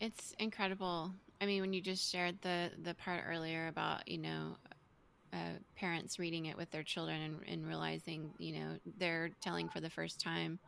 It's 0.00 0.34
incredible. 0.38 1.12
I 1.40 1.46
mean, 1.46 1.60
when 1.60 1.72
you 1.72 1.80
just 1.80 2.10
shared 2.10 2.40
the 2.42 2.70
the 2.82 2.94
part 2.94 3.24
earlier 3.28 3.68
about, 3.68 4.08
you 4.08 4.18
know, 4.18 4.56
uh, 5.32 5.58
parents 5.76 6.18
reading 6.18 6.46
it 6.46 6.56
with 6.56 6.70
their 6.70 6.82
children 6.82 7.20
and, 7.22 7.36
and 7.48 7.66
realizing, 7.66 8.30
you 8.38 8.54
know, 8.58 8.78
they're 8.98 9.30
telling 9.40 9.68
for 9.68 9.80
the 9.80 9.90
first 9.90 10.20
time 10.20 10.58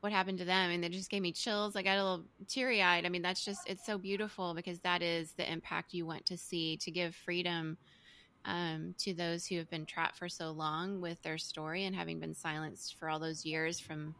what 0.00 0.12
happened 0.12 0.38
to 0.38 0.44
them 0.44 0.70
and 0.70 0.82
they 0.82 0.88
just 0.88 1.10
gave 1.10 1.22
me 1.22 1.32
chills. 1.32 1.76
I 1.76 1.82
got 1.82 1.98
a 1.98 2.02
little 2.02 2.24
teary 2.48 2.82
eyed. 2.82 3.06
I 3.06 3.08
mean, 3.08 3.22
that's 3.22 3.44
just, 3.44 3.60
it's 3.68 3.86
so 3.86 3.98
beautiful 3.98 4.54
because 4.54 4.80
that 4.80 5.02
is 5.02 5.32
the 5.32 5.50
impact 5.50 5.94
you 5.94 6.04
want 6.06 6.26
to 6.26 6.36
see 6.36 6.76
to 6.78 6.90
give 6.90 7.14
freedom 7.14 7.78
um, 8.44 8.94
to 8.98 9.14
those 9.14 9.46
who 9.46 9.58
have 9.58 9.70
been 9.70 9.86
trapped 9.86 10.16
for 10.16 10.28
so 10.28 10.50
long 10.50 11.00
with 11.00 11.22
their 11.22 11.38
story 11.38 11.84
and 11.84 11.94
having 11.94 12.18
been 12.18 12.34
silenced 12.34 12.96
for 12.98 13.08
all 13.08 13.20
those 13.20 13.44
years 13.44 13.78
from 13.78 14.14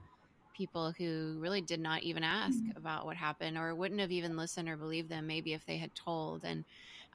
people 0.53 0.93
who 0.97 1.37
really 1.39 1.61
did 1.61 1.81
not 1.81 2.03
even 2.03 2.23
ask 2.23 2.59
about 2.77 3.05
what 3.05 3.17
happened 3.17 3.57
or 3.57 3.75
wouldn't 3.75 4.01
have 4.01 4.11
even 4.11 4.37
listened 4.37 4.69
or 4.69 4.77
believed 4.77 5.09
them 5.09 5.27
maybe 5.27 5.53
if 5.53 5.65
they 5.67 5.77
had 5.77 5.95
told 5.95 6.45
and 6.45 6.65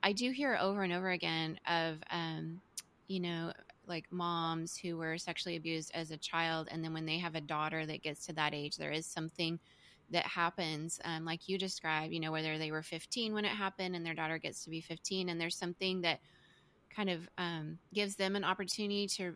i 0.03 0.11
do 0.11 0.31
hear 0.31 0.57
over 0.59 0.83
and 0.83 0.93
over 0.93 1.09
again 1.09 1.59
of 1.67 1.97
um, 2.11 2.61
you 3.07 3.19
know 3.19 3.51
like 3.87 4.05
moms 4.11 4.77
who 4.77 4.97
were 4.97 5.17
sexually 5.17 5.55
abused 5.55 5.91
as 5.93 6.11
a 6.11 6.17
child 6.17 6.67
and 6.71 6.83
then 6.83 6.93
when 6.93 7.05
they 7.05 7.17
have 7.17 7.35
a 7.35 7.41
daughter 7.41 7.85
that 7.85 8.03
gets 8.03 8.25
to 8.25 8.33
that 8.33 8.53
age 8.53 8.77
there 8.77 8.91
is 8.91 9.05
something 9.05 9.59
that 10.09 10.25
happens 10.25 10.99
um, 11.05 11.25
like 11.25 11.47
you 11.49 11.57
described 11.57 12.13
you 12.13 12.19
know 12.19 12.31
whether 12.31 12.57
they 12.57 12.71
were 12.71 12.83
15 12.83 13.33
when 13.33 13.45
it 13.45 13.49
happened 13.49 13.95
and 13.95 14.05
their 14.05 14.13
daughter 14.13 14.37
gets 14.37 14.63
to 14.63 14.69
be 14.69 14.81
15 14.81 15.29
and 15.29 15.39
there's 15.39 15.57
something 15.57 16.01
that 16.01 16.19
kind 16.95 17.09
of 17.09 17.27
um, 17.37 17.77
gives 17.93 18.15
them 18.15 18.35
an 18.35 18.43
opportunity 18.43 19.07
to 19.07 19.35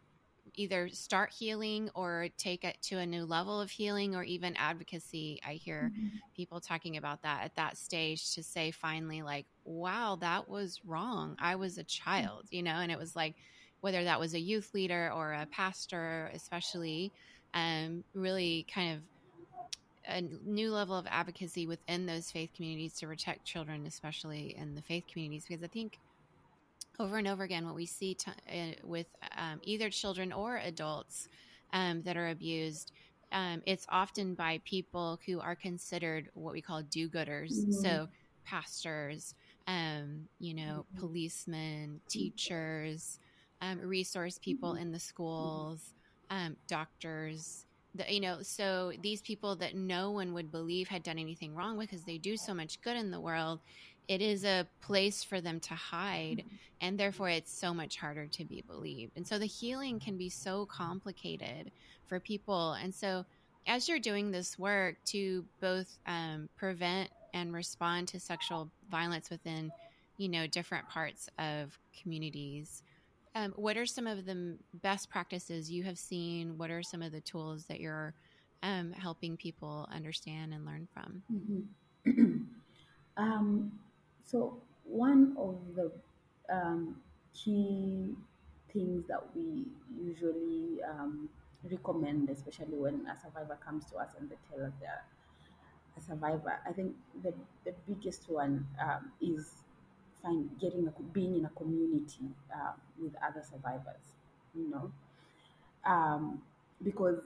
either 0.55 0.89
start 0.89 1.31
healing 1.37 1.89
or 1.95 2.29
take 2.37 2.63
it 2.63 2.77
to 2.83 2.97
a 2.97 3.05
new 3.05 3.25
level 3.25 3.59
of 3.61 3.71
healing 3.71 4.15
or 4.15 4.23
even 4.23 4.55
advocacy. 4.57 5.39
I 5.45 5.53
hear 5.53 5.93
Mhm. 5.97 6.21
people 6.35 6.61
talking 6.61 6.97
about 6.97 7.21
that 7.23 7.43
at 7.43 7.55
that 7.55 7.77
stage 7.77 8.33
to 8.35 8.43
say 8.43 8.71
finally, 8.71 9.21
like, 9.21 9.47
wow, 9.63 10.15
that 10.17 10.47
was 10.47 10.79
wrong. 10.85 11.35
I 11.39 11.55
was 11.55 11.77
a 11.77 11.83
child, 11.83 12.47
you 12.51 12.63
know, 12.63 12.71
and 12.75 12.91
it 12.91 12.97
was 12.99 13.15
like, 13.15 13.35
whether 13.81 14.03
that 14.03 14.19
was 14.19 14.33
a 14.33 14.39
youth 14.39 14.73
leader 14.73 15.11
or 15.13 15.33
a 15.33 15.47
pastor, 15.47 16.29
especially, 16.33 17.13
um, 17.53 18.03
really 18.13 18.65
kind 18.73 18.97
of 18.97 19.03
a 20.05 20.21
new 20.21 20.71
level 20.71 20.95
of 20.95 21.05
advocacy 21.07 21.67
within 21.67 22.05
those 22.05 22.31
faith 22.31 22.51
communities 22.55 22.95
to 22.97 23.07
protect 23.07 23.45
children, 23.45 23.85
especially 23.85 24.55
in 24.55 24.75
the 24.75 24.81
faith 24.81 25.05
communities, 25.11 25.45
because 25.47 25.63
I 25.63 25.67
think 25.67 25.99
over 27.01 27.17
and 27.17 27.27
over 27.27 27.43
again 27.43 27.65
what 27.65 27.75
we 27.75 27.85
see 27.85 28.15
t- 28.15 28.31
uh, 28.51 28.73
with 28.83 29.07
um, 29.37 29.59
either 29.63 29.89
children 29.89 30.31
or 30.33 30.57
adults 30.57 31.27
um, 31.73 32.01
that 32.03 32.17
are 32.17 32.29
abused 32.29 32.91
um, 33.31 33.61
it's 33.65 33.85
often 33.89 34.35
by 34.35 34.61
people 34.65 35.19
who 35.25 35.39
are 35.39 35.55
considered 35.55 36.29
what 36.33 36.53
we 36.53 36.61
call 36.61 36.83
do-gooders 36.83 37.65
Mhm. 37.65 37.67
so 37.69 38.07
pastors 38.45 39.35
um, 39.67 40.27
you 40.39 40.53
know 40.53 40.85
Mhm. 40.93 40.99
policemen 40.99 42.01
teachers 42.09 43.19
um, 43.61 43.79
resource 43.79 44.37
people 44.39 44.75
in 44.75 44.91
the 44.91 44.99
schools 44.99 45.93
um, 46.29 46.55
doctors 46.67 47.65
the, 47.95 48.05
you 48.13 48.21
know 48.21 48.39
so 48.41 48.91
these 49.01 49.21
people 49.21 49.55
that 49.55 49.75
no 49.75 50.11
one 50.11 50.33
would 50.33 50.51
believe 50.51 50.87
had 50.87 51.03
done 51.03 51.17
anything 51.19 51.55
wrong 51.55 51.77
because 51.79 52.05
they 52.05 52.17
do 52.17 52.37
so 52.37 52.53
much 52.53 52.81
good 52.81 52.97
in 52.97 53.11
the 53.11 53.19
world 53.21 53.61
it 54.11 54.21
is 54.21 54.43
a 54.43 54.67
place 54.81 55.23
for 55.23 55.39
them 55.39 55.61
to 55.61 55.73
hide 55.73 56.43
and 56.81 56.99
therefore 56.99 57.29
it's 57.29 57.53
so 57.53 57.73
much 57.73 57.95
harder 57.95 58.25
to 58.25 58.43
be 58.43 58.61
believed. 58.61 59.13
And 59.15 59.25
so 59.25 59.39
the 59.39 59.45
healing 59.45 60.01
can 60.01 60.17
be 60.17 60.27
so 60.27 60.65
complicated 60.65 61.71
for 62.07 62.19
people. 62.19 62.73
And 62.73 62.93
so 62.93 63.23
as 63.65 63.87
you're 63.87 63.99
doing 63.99 64.31
this 64.31 64.59
work 64.59 64.97
to 65.05 65.45
both 65.61 65.97
um, 66.05 66.49
prevent 66.57 67.09
and 67.33 67.53
respond 67.53 68.09
to 68.09 68.19
sexual 68.19 68.69
violence 68.89 69.29
within, 69.29 69.71
you 70.17 70.27
know, 70.27 70.45
different 70.45 70.89
parts 70.89 71.29
of 71.39 71.79
communities, 72.01 72.83
um, 73.33 73.53
what 73.55 73.77
are 73.77 73.85
some 73.85 74.07
of 74.07 74.25
the 74.25 74.57
best 74.73 75.09
practices 75.09 75.71
you 75.71 75.83
have 75.83 75.97
seen? 75.97 76.57
What 76.57 76.69
are 76.69 76.83
some 76.83 77.01
of 77.01 77.13
the 77.13 77.21
tools 77.21 77.63
that 77.67 77.79
you're 77.79 78.13
um, 78.61 78.91
helping 78.91 79.37
people 79.37 79.87
understand 79.89 80.53
and 80.53 80.65
learn 80.65 80.89
from? 80.93 81.23
Mhm. 82.05 82.45
um, 83.17 83.71
so 84.25 84.57
one 84.85 85.35
of 85.37 85.57
the 85.75 85.91
um, 86.49 86.97
key 87.33 88.15
things 88.73 89.05
that 89.07 89.21
we 89.35 89.65
usually 90.01 90.81
um, 90.83 91.29
recommend, 91.69 92.29
especially 92.29 92.77
when 92.77 93.05
a 93.07 93.17
survivor 93.19 93.57
comes 93.65 93.85
to 93.85 93.97
us 93.97 94.09
and 94.19 94.29
they 94.29 94.35
tell 94.49 94.65
us 94.65 94.71
they're 94.79 95.03
a 95.97 96.01
survivor, 96.01 96.59
I 96.67 96.71
think 96.73 96.95
the, 97.23 97.33
the 97.65 97.73
biggest 97.87 98.29
one 98.29 98.67
um, 98.81 99.11
is 99.21 99.51
find 100.21 100.49
getting 100.59 100.87
a, 100.87 101.01
being 101.13 101.35
in 101.37 101.45
a 101.45 101.49
community 101.49 102.29
uh, 102.53 102.73
with 103.01 103.13
other 103.25 103.43
survivors. 103.49 104.01
You 104.55 104.69
know, 104.69 104.91
um, 105.85 106.41
because 106.83 107.19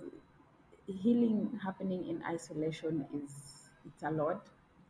healing 0.87 1.59
happening 1.63 2.07
in 2.07 2.21
isolation 2.23 3.05
is 3.13 3.31
it's 3.85 4.03
a 4.03 4.11
lot. 4.11 4.47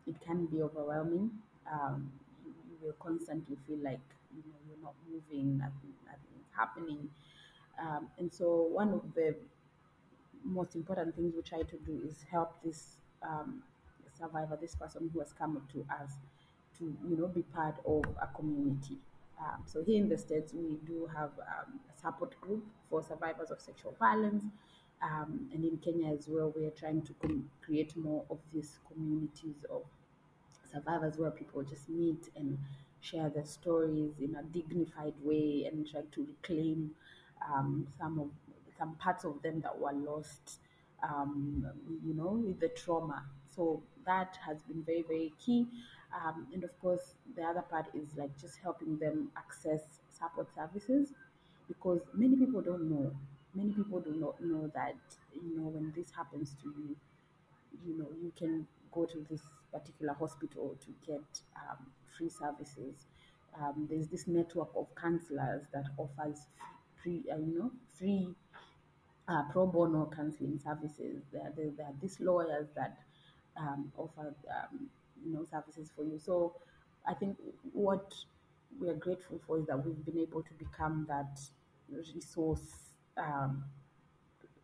It 0.08 0.16
can 0.22 0.46
be 0.46 0.62
overwhelming. 0.62 1.32
Um, 1.72 2.12
you, 2.46 2.54
you 2.70 2.78
will 2.86 2.96
constantly 3.00 3.58
feel 3.68 3.78
like 3.84 4.02
you 4.36 4.44
know 4.48 4.58
you're 4.68 4.84
not 4.84 4.94
moving, 5.10 5.58
nothing, 5.58 5.94
is 6.40 6.48
happening. 6.58 7.10
Um, 7.80 8.08
and 8.18 8.32
so 8.32 8.68
one 8.72 8.90
of 8.90 9.02
the 9.16 9.36
most 10.44 10.76
important 10.76 11.16
things 11.16 11.34
we 11.36 11.42
try 11.42 11.62
to 11.64 11.78
do 11.86 12.02
is 12.08 12.26
help 12.32 12.56
this 12.64 12.98
um, 13.24 13.64
survivor, 14.18 14.58
this 14.60 14.76
person 14.76 15.10
who 15.14 15.20
has 15.20 15.34
come 15.34 15.62
to 15.74 15.86
us, 16.02 16.12
to 16.78 16.96
you 17.08 17.18
know 17.18 17.28
be 17.28 17.42
part 17.42 17.76
of 17.86 18.04
a 18.22 18.28
community. 18.36 18.98
Um, 19.40 19.64
so 19.66 19.84
here 19.84 20.02
in 20.02 20.08
the 20.08 20.18
states, 20.18 20.54
we 20.54 20.78
do 20.86 21.10
have 21.14 21.32
um, 21.40 21.80
a 21.94 22.00
support 22.00 22.40
group 22.40 22.64
for 22.90 23.04
survivors 23.04 23.52
of 23.52 23.60
sexual 23.60 23.96
violence, 24.00 24.46
um, 25.02 25.50
and 25.54 25.64
in 25.64 25.78
Kenya 25.78 26.14
as 26.14 26.28
well, 26.28 26.54
we 26.56 26.66
are 26.66 26.72
trying 26.72 27.02
to 27.02 27.14
com- 27.22 27.50
create 27.64 27.96
more 27.98 28.24
of 28.30 28.40
these 28.54 28.80
communities 28.92 29.66
of 29.70 29.84
survivors 30.76 31.18
where 31.18 31.32
people 31.32 31.64
just 31.64 31.90
meet 31.90 32.30
and 32.36 32.58
share 33.02 33.30
their 33.30 33.46
stories 33.46 34.12
in 34.20 34.36
a 34.36 34.44
dignified 34.44 35.14
way 35.24 35.70
and 35.72 35.88
try 35.90 36.02
to 36.12 36.28
reclaim 36.28 36.92
um, 37.50 37.88
some 37.98 38.20
of 38.20 38.28
some 38.78 38.96
parts 38.96 39.24
of 39.24 39.42
them 39.42 39.62
that 39.62 39.78
were 39.80 39.94
lost, 39.94 40.60
um, 41.02 41.66
you 42.06 42.14
know, 42.14 42.44
with 42.46 42.60
the 42.60 42.68
trauma. 42.70 43.24
So 43.56 43.82
that 44.06 44.38
has 44.46 44.58
been 44.64 44.84
very, 44.84 45.04
very 45.08 45.34
key. 45.44 45.66
Um, 46.14 46.48
and 46.54 46.64
of 46.64 46.78
course, 46.82 47.16
the 47.38 47.44
other 47.44 47.62
part 47.62 47.86
is 47.94 48.08
like 48.18 48.38
just 48.40 48.58
helping 48.62 48.98
them 48.98 49.30
access 49.38 49.82
support 50.12 50.48
services 50.54 51.14
because 51.70 52.02
many 52.14 52.36
people 52.36 52.62
don't 52.62 52.90
know. 52.90 53.12
Many 53.54 53.72
people 53.72 54.02
do 54.02 54.14
not 54.14 54.42
know 54.42 54.70
that, 54.76 54.96
you 55.34 55.58
know, 55.58 55.70
when 55.70 55.94
this 55.96 56.12
happens 56.12 56.56
to 56.62 56.74
you, 56.78 56.96
you 57.86 57.98
know, 57.98 58.08
you 58.22 58.34
can 58.38 58.68
go 58.92 59.06
to 59.06 59.26
this 59.30 59.42
particular 59.80 60.14
hospital 60.14 60.78
to 60.80 60.88
get 61.06 61.42
um, 61.56 61.86
free 62.18 62.30
services. 62.30 63.06
Um, 63.60 63.88
there's 63.90 64.08
this 64.08 64.28
network 64.28 64.70
of 64.76 64.88
counselors 64.96 65.64
that 65.74 65.86
offers 65.98 66.48
free, 67.02 67.24
uh, 67.32 67.38
you 67.38 67.60
know, 67.60 67.72
free 67.98 68.30
uh, 69.28 69.44
pro 69.52 69.66
bono 69.66 70.12
counseling 70.16 70.60
services. 70.64 71.24
There, 71.32 71.52
there, 71.56 71.72
there 71.78 71.86
are 71.88 71.96
these 72.02 72.20
lawyers 72.20 72.68
that 72.76 72.98
um, 73.58 73.92
offer, 73.98 74.34
um, 74.50 74.90
you 75.26 75.34
know, 75.34 75.46
services 75.50 75.90
for 75.96 76.04
you. 76.04 76.20
So 76.20 76.56
I 77.08 77.14
think 77.14 77.38
what 77.72 78.14
we 78.80 78.90
are 78.90 78.96
grateful 78.96 79.40
for 79.48 79.60
is 79.60 79.66
that 79.68 79.86
we've 79.86 80.06
been 80.06 80.20
able 80.20 80.44
to 80.44 80.54
become 80.54 81.06
that 81.08 81.40
resource 81.90 82.96
um, 83.18 83.64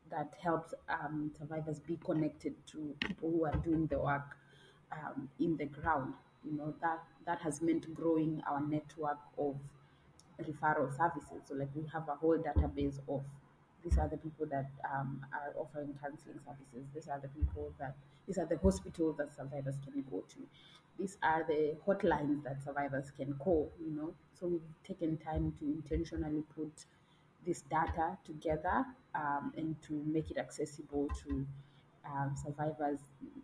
that 0.09 0.33
helps 0.43 0.73
um, 0.89 1.31
survivors 1.37 1.79
be 1.79 1.97
connected 2.03 2.53
to 2.67 2.93
people 2.99 3.31
who 3.31 3.45
are 3.45 3.55
doing 3.63 3.87
the 3.87 3.97
work 3.97 4.37
um, 4.91 5.29
in 5.39 5.57
the 5.57 5.65
ground. 5.65 6.13
You 6.43 6.57
know 6.57 6.73
that 6.81 7.03
that 7.25 7.41
has 7.41 7.61
meant 7.61 7.93
growing 7.93 8.41
our 8.49 8.61
network 8.61 9.19
of 9.37 9.55
referral 10.41 10.95
services. 10.97 11.43
So 11.47 11.55
like 11.55 11.69
we 11.75 11.83
have 11.93 12.07
a 12.09 12.15
whole 12.15 12.37
database 12.37 12.99
of 13.07 13.21
these 13.83 13.97
are 13.97 14.07
the 14.07 14.17
people 14.17 14.45
that 14.47 14.69
um, 14.93 15.25
are 15.33 15.53
offering 15.59 15.93
counseling 16.01 16.39
services. 16.45 16.87
These 16.93 17.07
are 17.07 17.19
the 17.19 17.29
people 17.29 17.71
that 17.79 17.95
these 18.27 18.37
are 18.37 18.45
the 18.45 18.57
hospitals 18.57 19.17
that 19.17 19.35
survivors 19.35 19.75
can 19.83 20.03
go 20.09 20.23
to. 20.29 20.37
These 20.99 21.17
are 21.23 21.43
the 21.47 21.75
hotlines 21.87 22.43
that 22.43 22.63
survivors 22.63 23.11
can 23.17 23.33
call. 23.33 23.71
You 23.83 23.91
know, 23.91 24.13
so 24.39 24.47
we've 24.47 24.61
taken 24.85 25.17
time 25.17 25.53
to 25.59 25.65
intentionally 25.65 26.43
put 26.55 26.71
this 27.45 27.61
data 27.61 28.17
together 28.23 28.85
um, 29.15 29.51
and 29.57 29.75
to 29.87 29.93
make 30.05 30.29
it 30.29 30.37
accessible 30.37 31.07
to 31.23 31.45
um, 32.05 32.35
survivors 32.35 32.99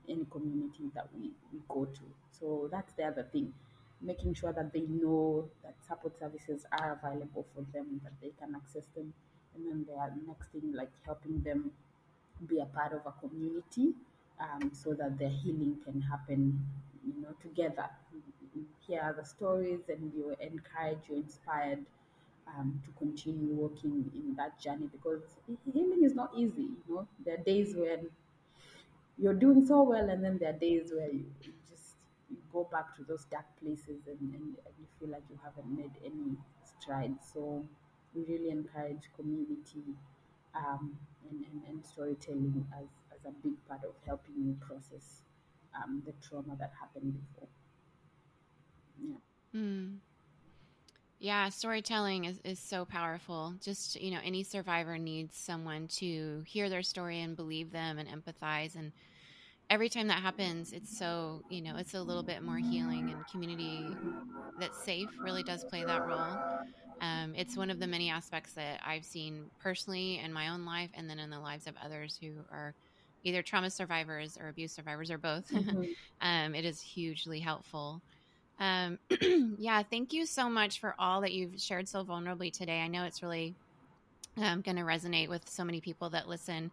in 0.08 0.16
any 0.16 0.26
community 0.32 0.90
that 0.96 1.08
we, 1.18 1.32
we 1.54 1.60
go 1.70 1.86
to. 1.86 2.02
So 2.32 2.70
that's 2.72 2.94
the 2.94 3.04
other 3.04 3.28
thing, 3.32 3.54
making 4.02 4.34
sure 4.36 4.54
that 4.54 4.74
they 4.74 4.82
know 4.82 5.48
that 5.64 5.76
support 5.88 6.18
services 6.20 6.66
are 6.72 7.00
available 7.02 7.46
for 7.56 7.62
them, 7.74 8.02
that 8.04 8.14
they 8.22 8.32
can 8.40 8.56
access 8.56 8.86
them. 8.96 9.14
And 9.56 9.66
then 9.66 9.86
the 9.88 10.28
next 10.28 10.50
thing, 10.52 10.74
like 10.74 10.92
helping 11.06 11.42
them 11.42 11.72
be 12.48 12.60
a 12.60 12.66
part 12.66 12.94
of 12.94 13.02
a 13.06 13.28
community 13.28 13.94
um, 14.40 14.72
so 14.74 14.94
that 14.94 15.18
their 15.18 15.30
healing 15.30 15.78
can 15.84 16.02
happen, 16.02 16.64
you 17.06 17.22
know, 17.22 17.34
together. 17.42 17.90
Hear 18.88 19.16
the 19.18 19.26
stories 19.26 19.82
and 19.90 20.12
you're 20.16 20.34
encouraged, 20.34 21.02
you're 21.10 21.18
inspired 21.18 21.86
um, 22.48 22.82
to 22.86 22.92
continue 22.98 23.54
working 23.54 24.10
in 24.16 24.36
that 24.36 24.60
journey 24.60 24.88
because 24.92 25.22
healing 25.74 26.04
is 26.04 26.16
not 26.16 26.32
easy. 26.36 26.70
You 26.88 26.96
know, 26.96 27.08
there 27.26 27.36
are 27.36 27.44
days 27.44 27.76
when 27.76 28.08
you're 29.20 29.34
doing 29.34 29.66
so 29.66 29.84
well, 29.84 30.10
and 30.10 30.24
then 30.24 30.38
there 30.38 30.50
are 30.50 30.60
days 30.60 30.92
where 30.96 31.10
you, 31.12 31.26
just 31.70 31.96
you 32.30 32.38
go 32.52 32.68
back 32.72 32.96
to 32.98 33.04
those 33.04 33.26
dark 33.26 33.46
places 33.62 34.08
and, 34.08 34.20
and, 34.20 34.34
and 34.34 34.74
you 34.80 34.88
feel 35.00 35.10
like 35.10 35.24
you 35.30 35.40
haven't 35.44 35.70
made 35.76 35.92
any 36.06 36.38
strides. 36.80 37.32
So 37.34 37.66
we 38.14 38.24
really 38.26 38.50
encourage 38.50 39.10
community 39.16 39.96
um, 40.56 40.98
and, 41.30 41.46
and, 41.52 41.62
and 41.70 41.86
storytelling 41.86 42.66
as, 42.78 42.88
as 43.14 43.26
a 43.26 43.32
big 43.44 43.54
part 43.68 43.82
of 43.84 43.94
helping 44.06 44.36
you 44.38 44.56
process 44.60 45.22
um, 45.76 46.02
the 46.06 46.14
trauma 46.28 46.56
that 46.60 46.72
happened 46.80 47.14
before. 47.14 47.48
Yeah. 49.00 49.60
Mm. 49.60 49.98
Yeah, 51.20 51.50
storytelling 51.50 52.26
is, 52.26 52.40
is 52.44 52.60
so 52.60 52.86
powerful. 52.86 53.56
Just, 53.62 54.00
you 54.00 54.12
know, 54.12 54.20
any 54.24 54.44
survivor 54.44 54.98
needs 54.98 55.36
someone 55.36 55.88
to 56.00 56.44
hear 56.46 56.70
their 56.70 56.84
story 56.84 57.22
and 57.22 57.36
believe 57.36 57.72
them 57.72 57.98
and 57.98 58.08
empathize. 58.10 58.76
And 58.76 58.92
every 59.70 59.90
time 59.90 60.08
that 60.08 60.22
happens, 60.22 60.72
it's 60.74 60.92
so, 60.92 61.44
you 61.50 61.62
know, 61.62 61.76
it's 61.78 61.94
a 61.94 62.02
little 62.04 62.24
bit 62.24 62.44
more 62.44 62.58
healing 62.58 63.10
and 63.12 63.26
community 63.28 63.98
that's 64.58 64.78
safe 64.78 65.12
really 65.22 65.44
does 65.44 65.64
play 65.64 65.84
that 65.86 66.04
role. 66.04 66.42
Um, 67.02 67.34
it's 67.36 67.58
one 67.58 67.70
of 67.70 67.80
the 67.80 67.88
many 67.88 68.10
aspects 68.10 68.54
that 68.54 68.82
I've 68.86 69.06
seen 69.06 69.52
personally 69.60 70.20
in 70.20 70.34
my 70.34 70.50
own 70.50 70.66
life 70.66 70.92
and 70.94 71.10
then 71.10 71.20
in 71.20 71.30
the 71.30 71.40
lives 71.40 71.68
of 71.68 71.76
others 71.84 72.18
who 72.22 72.46
are 72.52 72.76
either 73.24 73.42
trauma 73.44 73.70
survivors 73.70 74.38
or 74.40 74.48
abuse 74.50 74.74
survivors 74.74 75.12
or 75.12 75.18
both. 75.18 75.46
Mm-hmm. 75.54 75.84
um, 76.22 76.56
it 76.56 76.66
is 76.66 76.82
hugely 76.82 77.40
helpful. 77.40 78.02
Um, 78.60 78.98
yeah, 79.58 79.84
thank 79.84 80.14
you 80.14 80.26
so 80.26 80.50
much 80.50 80.80
for 80.80 80.96
all 80.98 81.22
that 81.22 81.34
you've 81.34 81.60
shared 81.60 81.88
so 81.88 82.04
vulnerably 82.04 82.52
today. 82.52 82.80
I 82.80 82.88
know 82.88 83.04
it's 83.04 83.22
really 83.22 83.56
um, 84.38 84.62
going 84.62 84.78
to 84.78 84.84
resonate 84.84 85.30
with 85.30 85.48
so 85.50 85.64
many 85.64 85.82
people 85.82 86.10
that 86.12 86.28
listen. 86.28 86.72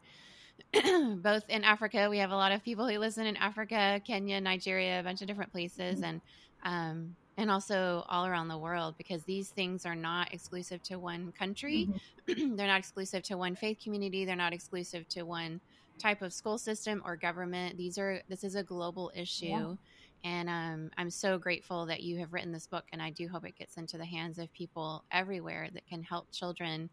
Both 0.72 1.49
in 1.49 1.64
Africa, 1.64 2.09
we 2.09 2.18
have 2.18 2.30
a 2.30 2.37
lot 2.37 2.53
of 2.53 2.62
people 2.62 2.89
who 2.89 2.99
listen 2.99 3.26
in 3.26 3.37
Africa, 3.37 4.01
Kenya, 4.07 4.41
Nigeria, 4.41 5.01
a 5.01 5.03
bunch 5.03 5.20
of 5.20 5.26
different 5.28 5.53
places, 5.53 5.97
mm-hmm. 5.97 6.05
and 6.05 6.20
um, 6.64 7.16
and 7.37 7.51
also 7.51 8.07
all 8.09 8.26
around 8.26 8.49
the 8.49 8.57
world 8.57 8.95
because 8.97 9.24
these 9.24 9.49
things 9.49 9.85
are 9.85 9.97
not 9.97 10.32
exclusive 10.32 10.82
to 10.85 10.99
one 10.99 11.32
country. 11.32 11.89
Mm-hmm. 12.28 12.55
they're 12.57 12.68
not 12.68 12.78
exclusive 12.78 13.22
to 13.24 13.37
one 13.37 13.57
faith 13.57 13.78
community. 13.82 14.24
They're 14.24 14.37
not 14.37 14.53
exclusive 14.53 15.09
to 15.11 15.24
one 15.24 15.61
type 15.99 16.22
of 16.22 16.32
school 16.32 16.57
system 16.57 17.03
or 17.05 17.16
government. 17.16 17.76
These 17.76 17.99
are 17.99 18.22
this 18.28 18.45
is 18.45 18.55
a 18.55 18.62
global 18.62 19.12
issue. 19.14 19.47
Yeah 19.47 19.74
and 20.25 20.49
um, 20.49 20.91
I'm 20.97 21.11
so 21.11 21.39
grateful 21.39 21.85
that 21.87 22.03
you 22.03 22.18
have 22.18 22.33
written 22.33 22.51
this 22.51 22.66
book, 22.66 22.85
and 22.93 23.03
I 23.03 23.11
do 23.11 23.29
hope 23.29 23.45
it 23.45 23.59
gets 23.59 23.77
into 23.77 23.99
the 23.99 24.07
hands 24.07 24.39
of 24.39 24.51
people 24.55 25.05
everywhere 25.12 25.68
that 25.75 25.87
can 25.87 26.03
help 26.03 26.33
children 26.33 26.89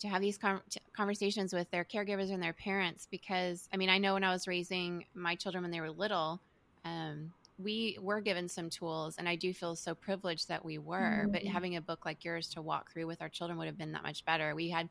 to 0.00 0.08
have 0.08 0.20
these 0.20 0.36
con- 0.36 0.60
conversations 0.92 1.52
with 1.52 1.70
their 1.70 1.84
caregivers 1.84 2.32
and 2.32 2.42
their 2.42 2.52
parents. 2.52 3.06
Because, 3.08 3.68
I 3.72 3.76
mean, 3.76 3.88
I 3.88 3.98
know 3.98 4.14
when 4.14 4.24
I 4.24 4.32
was 4.32 4.48
raising 4.48 5.04
my 5.14 5.36
children 5.36 5.62
when 5.62 5.70
they 5.70 5.80
were 5.80 5.90
little, 5.90 6.40
um, 6.84 7.32
we 7.58 7.96
were 8.00 8.20
given 8.20 8.48
some 8.48 8.70
tools, 8.70 9.16
and 9.18 9.28
I 9.28 9.36
do 9.36 9.54
feel 9.54 9.76
so 9.76 9.94
privileged 9.94 10.48
that 10.48 10.64
we 10.64 10.78
were. 10.78 11.22
Mm-hmm. 11.22 11.30
But 11.30 11.44
having 11.44 11.76
a 11.76 11.80
book 11.80 12.04
like 12.04 12.24
yours 12.24 12.48
to 12.50 12.62
walk 12.62 12.90
through 12.92 13.06
with 13.06 13.22
our 13.22 13.28
children 13.28 13.56
would 13.58 13.68
have 13.68 13.78
been 13.78 13.92
that 13.92 14.02
much 14.02 14.24
better. 14.24 14.56
We 14.56 14.68
had 14.68 14.88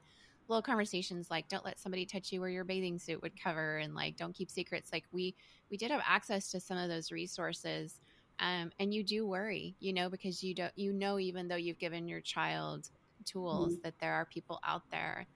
little 0.48 0.62
conversations 0.62 1.30
like 1.30 1.50
don't 1.50 1.66
let 1.66 1.78
somebody 1.78 2.06
touch 2.06 2.32
you 2.32 2.40
where 2.40 2.50
your 2.50 2.64
bathing 2.64 2.98
suit 2.98 3.22
would 3.22 3.38
cover 3.42 3.78
and 3.80 3.94
like 3.94 4.16
don't 4.16 4.34
keep 4.34 4.50
secrets 4.50 4.94
like 4.94 5.04
we 5.12 5.36
we 5.70 5.78
did 5.78 5.92
have 5.92 6.02
access 6.06 6.50
to 6.52 6.60
some 6.60 6.78
of 6.78 6.90
those 6.90 7.12
resources 7.12 8.00
um, 8.40 8.72
and 8.80 8.94
you 8.94 9.04
do 9.04 9.26
worry 9.26 9.76
you 9.80 9.94
know 9.94 10.10
because 10.10 10.44
you 10.44 10.54
don't 10.54 10.74
you 10.76 10.94
know 10.94 11.20
even 11.20 11.48
though 11.48 11.56
you've 11.56 11.80
given 11.80 12.08
your 12.08 12.22
child 12.22 12.90
tools 13.26 13.74
mm-hmm. 13.74 13.82
that 13.84 14.00
there 14.00 14.14
are 14.14 14.26
people 14.26 14.60
out 14.64 14.84
there 14.92 15.28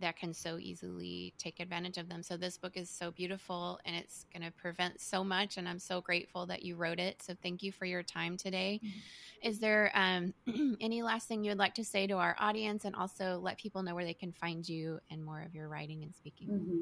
that 0.00 0.16
can 0.16 0.34
so 0.34 0.58
easily 0.58 1.32
take 1.38 1.60
advantage 1.60 1.96
of 1.96 2.08
them. 2.08 2.22
So 2.22 2.36
this 2.36 2.58
book 2.58 2.76
is 2.76 2.90
so 2.90 3.10
beautiful 3.10 3.80
and 3.84 3.96
it's 3.96 4.26
going 4.32 4.42
to 4.42 4.52
prevent 4.52 5.00
so 5.00 5.24
much. 5.24 5.56
And 5.56 5.68
I'm 5.68 5.78
so 5.78 6.00
grateful 6.00 6.46
that 6.46 6.62
you 6.62 6.76
wrote 6.76 6.98
it. 6.98 7.22
So 7.22 7.34
thank 7.42 7.62
you 7.62 7.72
for 7.72 7.86
your 7.86 8.02
time 8.02 8.36
today. 8.36 8.80
Mm-hmm. 8.84 9.48
Is 9.48 9.58
there 9.58 9.90
um, 9.94 10.34
any 10.80 11.02
last 11.02 11.28
thing 11.28 11.44
you 11.44 11.50
would 11.50 11.58
like 11.58 11.74
to 11.74 11.84
say 11.84 12.06
to 12.06 12.14
our 12.14 12.36
audience 12.38 12.84
and 12.84 12.94
also 12.94 13.40
let 13.42 13.58
people 13.58 13.82
know 13.82 13.94
where 13.94 14.04
they 14.04 14.14
can 14.14 14.32
find 14.32 14.68
you 14.68 15.00
and 15.10 15.24
more 15.24 15.40
of 15.42 15.54
your 15.54 15.68
writing 15.68 16.02
and 16.02 16.14
speaking? 16.14 16.48
Mm-hmm. 16.48 16.80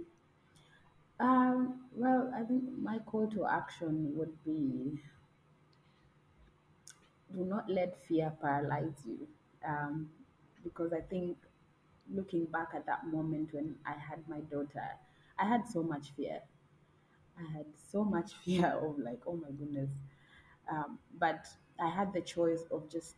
Um, 1.19 1.89
well, 1.93 2.33
I 2.35 2.45
think 2.45 2.79
my 2.79 2.99
call 3.01 3.29
to 3.31 3.47
action 3.47 4.17
would 4.17 4.45
be 4.45 5.01
do 7.35 7.45
not 7.45 7.69
let 7.69 7.97
fear 8.07 8.33
paralyze 8.41 9.03
you. 9.07 9.27
Um, 9.67 10.11
because 10.63 10.93
I 10.93 11.01
think 11.01 11.37
looking 12.13 12.45
back 12.47 12.69
at 12.75 12.87
that 12.87 13.07
moment 13.07 13.53
when 13.53 13.77
I 13.87 13.93
had 13.93 14.27
my 14.29 14.41
daughter, 14.41 14.89
I 15.39 15.47
had 15.47 15.67
so 15.69 15.83
much 15.83 16.11
fear. 16.17 16.41
I 17.39 17.45
had 17.53 17.67
so 17.93 18.05
much 18.05 18.35
fear 18.45 18.67
of 18.69 18.99
like, 18.99 19.21
oh 19.27 19.37
my 19.37 19.51
goodness. 19.51 19.91
Um, 20.71 20.99
but 21.19 21.47
I 21.81 21.91
had 21.91 22.13
the 22.13 22.21
choice 22.23 22.65
of 22.71 22.91
just 22.91 23.17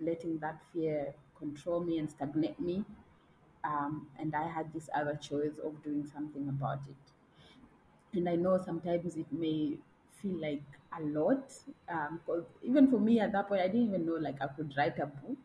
letting 0.00 0.38
that 0.40 0.60
fear 0.72 1.14
control 1.38 1.80
me 1.80 1.98
and 1.98 2.10
stagnate 2.10 2.60
me. 2.60 2.84
Um, 3.64 4.08
and 4.18 4.34
I 4.34 4.48
had 4.48 4.72
this 4.74 4.90
other 4.94 5.16
choice 5.16 5.58
of 5.64 5.82
doing 5.84 6.06
something 6.06 6.48
about 6.48 6.80
it. 6.88 7.13
And 8.16 8.28
I 8.28 8.36
know 8.36 8.58
sometimes 8.64 9.16
it 9.16 9.26
may 9.32 9.76
feel 10.22 10.40
like 10.40 10.62
a 10.98 11.02
lot. 11.02 11.52
Because 11.86 12.40
um, 12.40 12.46
even 12.62 12.90
for 12.90 12.98
me 12.98 13.20
at 13.20 13.32
that 13.32 13.48
point, 13.48 13.60
I 13.62 13.66
didn't 13.68 13.88
even 13.88 14.06
know 14.06 14.14
like 14.14 14.40
I 14.40 14.46
could 14.48 14.72
write 14.76 14.98
a 14.98 15.06
book. 15.06 15.38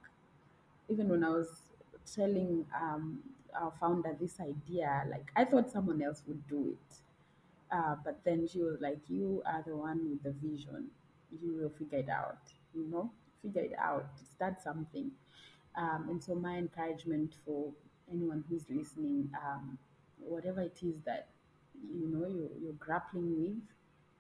Even 0.90 1.10
when 1.10 1.24
I 1.24 1.30
was 1.30 1.48
telling 2.16 2.66
um, 2.76 3.20
our 3.60 3.72
founder 3.80 4.16
this 4.20 4.40
idea, 4.40 5.04
like 5.10 5.32
I 5.36 5.46
thought 5.46 5.70
someone 5.70 6.02
else 6.02 6.24
would 6.28 6.48
do 6.48 6.76
it. 6.76 6.96
Uh, 7.72 7.96
but 8.04 8.20
then 8.26 8.48
she 8.48 8.60
was 8.62 8.78
like, 8.82 9.00
You 9.08 9.44
are 9.46 9.64
the 9.66 9.76
one 9.76 10.10
with 10.10 10.24
the 10.24 10.32
vision. 10.48 10.88
You 11.42 11.54
will 11.62 11.70
figure 11.78 12.00
it 12.00 12.10
out, 12.10 12.40
you 12.76 12.88
know, 12.90 13.12
figure 13.44 13.62
it 13.62 13.76
out, 13.80 14.08
start 14.36 14.62
something. 14.62 15.12
Um, 15.76 16.08
and 16.10 16.24
so, 16.24 16.36
my 16.36 16.58
encouragement 16.58 17.36
for 17.46 17.72
anyone 18.12 18.44
who's 18.50 18.66
listening, 18.70 19.30
um, 19.46 19.78
whatever 20.20 20.62
it 20.62 20.80
is 20.82 20.96
that 21.06 21.28
you 21.94 22.08
know 22.08 22.28
you're, 22.28 22.50
you're 22.62 22.80
grappling 22.80 23.38
with, 23.40 23.64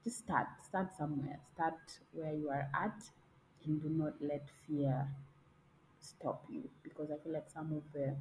just 0.03 0.19
start. 0.19 0.47
Start 0.65 0.89
somewhere. 0.97 1.39
Start 1.53 1.79
where 2.13 2.33
you 2.33 2.49
are 2.49 2.67
at, 2.73 3.03
and 3.65 3.81
do 3.81 3.89
not 3.89 4.13
let 4.21 4.47
fear 4.67 5.07
stop 5.99 6.43
you. 6.49 6.69
Because 6.83 7.09
I 7.11 7.17
feel 7.23 7.33
like 7.33 7.49
some 7.53 7.73
of 7.73 7.83
the 7.93 8.15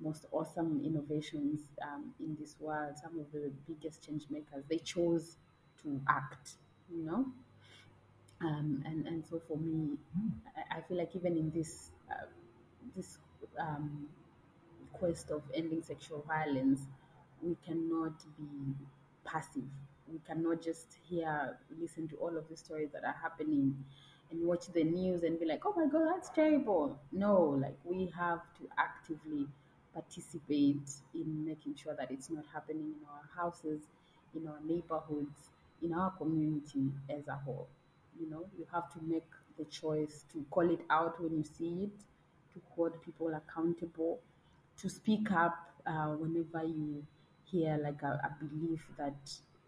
most 0.00 0.26
awesome 0.32 0.82
innovations 0.84 1.60
um, 1.82 2.14
in 2.20 2.36
this 2.40 2.56
world, 2.60 2.94
some 3.02 3.18
of 3.18 3.26
the 3.32 3.50
biggest 3.66 4.06
change 4.06 4.24
makers, 4.30 4.64
they 4.68 4.78
chose 4.78 5.36
to 5.82 6.00
act. 6.08 6.52
You 6.90 7.04
know, 7.04 7.26
um, 8.40 8.82
and 8.86 9.06
and 9.06 9.24
so 9.28 9.40
for 9.48 9.56
me, 9.56 9.96
I, 10.56 10.78
I 10.78 10.80
feel 10.82 10.96
like 10.98 11.14
even 11.14 11.36
in 11.36 11.50
this 11.50 11.90
uh, 12.10 12.26
this 12.96 13.18
um, 13.58 14.08
quest 14.92 15.30
of 15.30 15.42
ending 15.54 15.82
sexual 15.82 16.24
violence, 16.28 16.80
we 17.42 17.56
cannot 17.66 18.18
be 18.36 18.74
passive. 19.24 19.62
We 20.10 20.20
cannot 20.26 20.62
just 20.62 20.98
hear, 21.08 21.58
listen 21.80 22.08
to 22.08 22.16
all 22.16 22.36
of 22.36 22.48
the 22.48 22.56
stories 22.56 22.90
that 22.92 23.04
are 23.04 23.16
happening 23.22 23.76
and 24.30 24.42
watch 24.46 24.66
the 24.72 24.84
news 24.84 25.22
and 25.22 25.38
be 25.38 25.46
like, 25.46 25.62
oh 25.64 25.74
my 25.76 25.86
God, 25.86 26.08
that's 26.14 26.30
terrible. 26.30 26.98
No, 27.12 27.58
like 27.60 27.76
we 27.84 28.12
have 28.16 28.40
to 28.58 28.68
actively 28.78 29.46
participate 29.92 30.90
in 31.14 31.44
making 31.44 31.74
sure 31.76 31.94
that 31.94 32.10
it's 32.10 32.30
not 32.30 32.44
happening 32.52 32.92
in 33.00 33.06
our 33.08 33.42
houses, 33.42 33.82
in 34.34 34.46
our 34.46 34.58
neighborhoods, 34.64 35.50
in 35.82 35.92
our 35.92 36.10
community 36.12 36.90
as 37.08 37.26
a 37.28 37.34
whole. 37.44 37.68
You 38.20 38.30
know, 38.30 38.44
you 38.58 38.66
have 38.72 38.92
to 38.94 38.98
make 39.02 39.26
the 39.58 39.64
choice 39.64 40.24
to 40.32 40.44
call 40.50 40.70
it 40.70 40.80
out 40.90 41.20
when 41.22 41.36
you 41.36 41.44
see 41.44 41.84
it, 41.84 41.98
to 42.54 42.60
hold 42.74 43.02
people 43.02 43.32
accountable, 43.34 44.20
to 44.80 44.88
speak 44.88 45.30
up 45.32 45.56
uh, 45.86 46.08
whenever 46.10 46.64
you 46.66 47.04
hear 47.50 47.78
like 47.82 48.02
a, 48.02 48.20
a 48.24 48.44
belief 48.44 48.86
that 48.98 49.16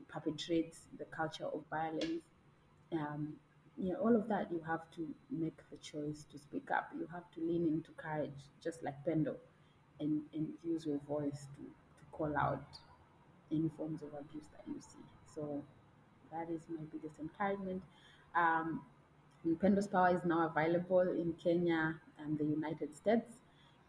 perpetrates 0.08 0.80
the 0.98 1.04
culture 1.06 1.46
of 1.46 1.62
violence. 1.70 2.22
Um, 2.92 3.34
yeah, 3.76 3.94
all 3.94 4.14
of 4.14 4.28
that 4.28 4.50
you 4.50 4.60
have 4.66 4.80
to 4.96 5.06
make 5.30 5.56
the 5.70 5.76
choice 5.76 6.24
to 6.32 6.38
speak 6.38 6.70
up. 6.70 6.90
You 6.98 7.08
have 7.12 7.30
to 7.34 7.40
lean 7.40 7.66
into 7.66 7.90
courage, 7.92 8.48
just 8.62 8.82
like 8.82 8.94
Pendo, 9.06 9.36
and, 10.00 10.22
and 10.34 10.48
use 10.64 10.84
your 10.84 10.98
voice 11.08 11.46
to, 11.56 11.62
to 11.62 12.04
call 12.12 12.36
out 12.36 12.64
any 13.50 13.70
forms 13.76 14.02
of 14.02 14.08
abuse 14.08 14.44
that 14.52 14.64
you 14.66 14.80
see. 14.80 15.04
So 15.34 15.62
that 16.32 16.48
is 16.50 16.60
my 16.68 16.82
biggest 16.92 17.18
encouragement. 17.20 17.82
Um, 18.34 18.82
Pendo's 19.46 19.86
Power 19.86 20.14
is 20.14 20.24
now 20.24 20.46
available 20.54 21.00
in 21.00 21.34
Kenya 21.42 21.94
and 22.18 22.38
the 22.38 22.44
United 22.44 22.94
States. 22.94 23.32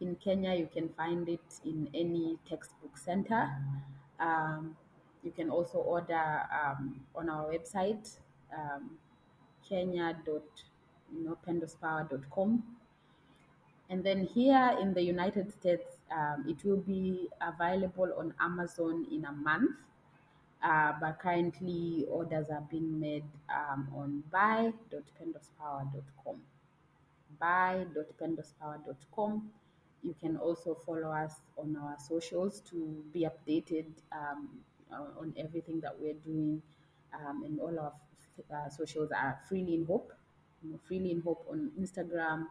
In 0.02 0.16
Kenya, 0.16 0.56
you 0.56 0.68
can 0.74 0.89
find 0.97 1.30
it 1.30 1.62
in 1.64 1.88
any 1.93 2.39
textbook 2.49 2.97
center. 2.97 3.52
Um, 4.20 4.76
you 5.24 5.32
can 5.32 5.52
also 5.52 5.78
order 5.78 6.41
um, 6.52 6.99
on 7.16 7.30
our 7.30 7.45
website, 7.45 8.18
um, 8.52 8.97
kenya.pendospower.com. 9.70 12.64
And 13.91 14.04
then 14.04 14.26
here 14.26 14.76
in 14.82 14.95
the 14.95 15.04
United 15.04 15.54
States, 15.54 15.99
um, 16.12 16.45
it 16.47 16.66
will 16.66 16.82
be 16.82 17.30
available 17.39 18.12
on 18.18 18.34
Amazon 18.39 19.06
in 19.12 19.26
a 19.26 19.32
month. 19.32 19.76
Uh, 20.64 20.93
but 20.99 21.20
currently, 21.20 22.08
orders 22.10 22.49
are 22.49 22.64
being 22.72 22.99
made 22.99 23.26
um, 23.49 23.88
on 23.95 24.24
buy.pendospower.com. 24.32 26.41
Buy.pendospower.com. 27.39 29.52
You 30.04 30.16
can 30.20 30.38
also 30.38 30.76
follow 30.86 31.12
us 31.12 31.34
on 31.58 31.76
our 31.76 31.97
socials 31.99 32.62
to 32.72 33.04
be 33.14 33.28
updated 33.28 33.86
um, 34.12 34.49
on 34.91 35.34
everything 35.38 35.80
that 35.82 35.95
we're 35.99 36.16
doing. 36.16 36.62
Um, 37.14 37.43
and 37.43 37.60
all 37.60 37.78
our 37.80 37.93
uh, 38.54 38.70
socials 38.70 39.12
are 39.12 39.39
Freely 39.47 39.76
in 39.76 39.86
Hope. 39.86 40.12
You 40.64 40.72
know, 40.72 40.80
Freely 40.88 41.12
in 41.12 41.22
Hope 41.22 41.45
on 41.49 41.72
Instagram, 41.80 42.47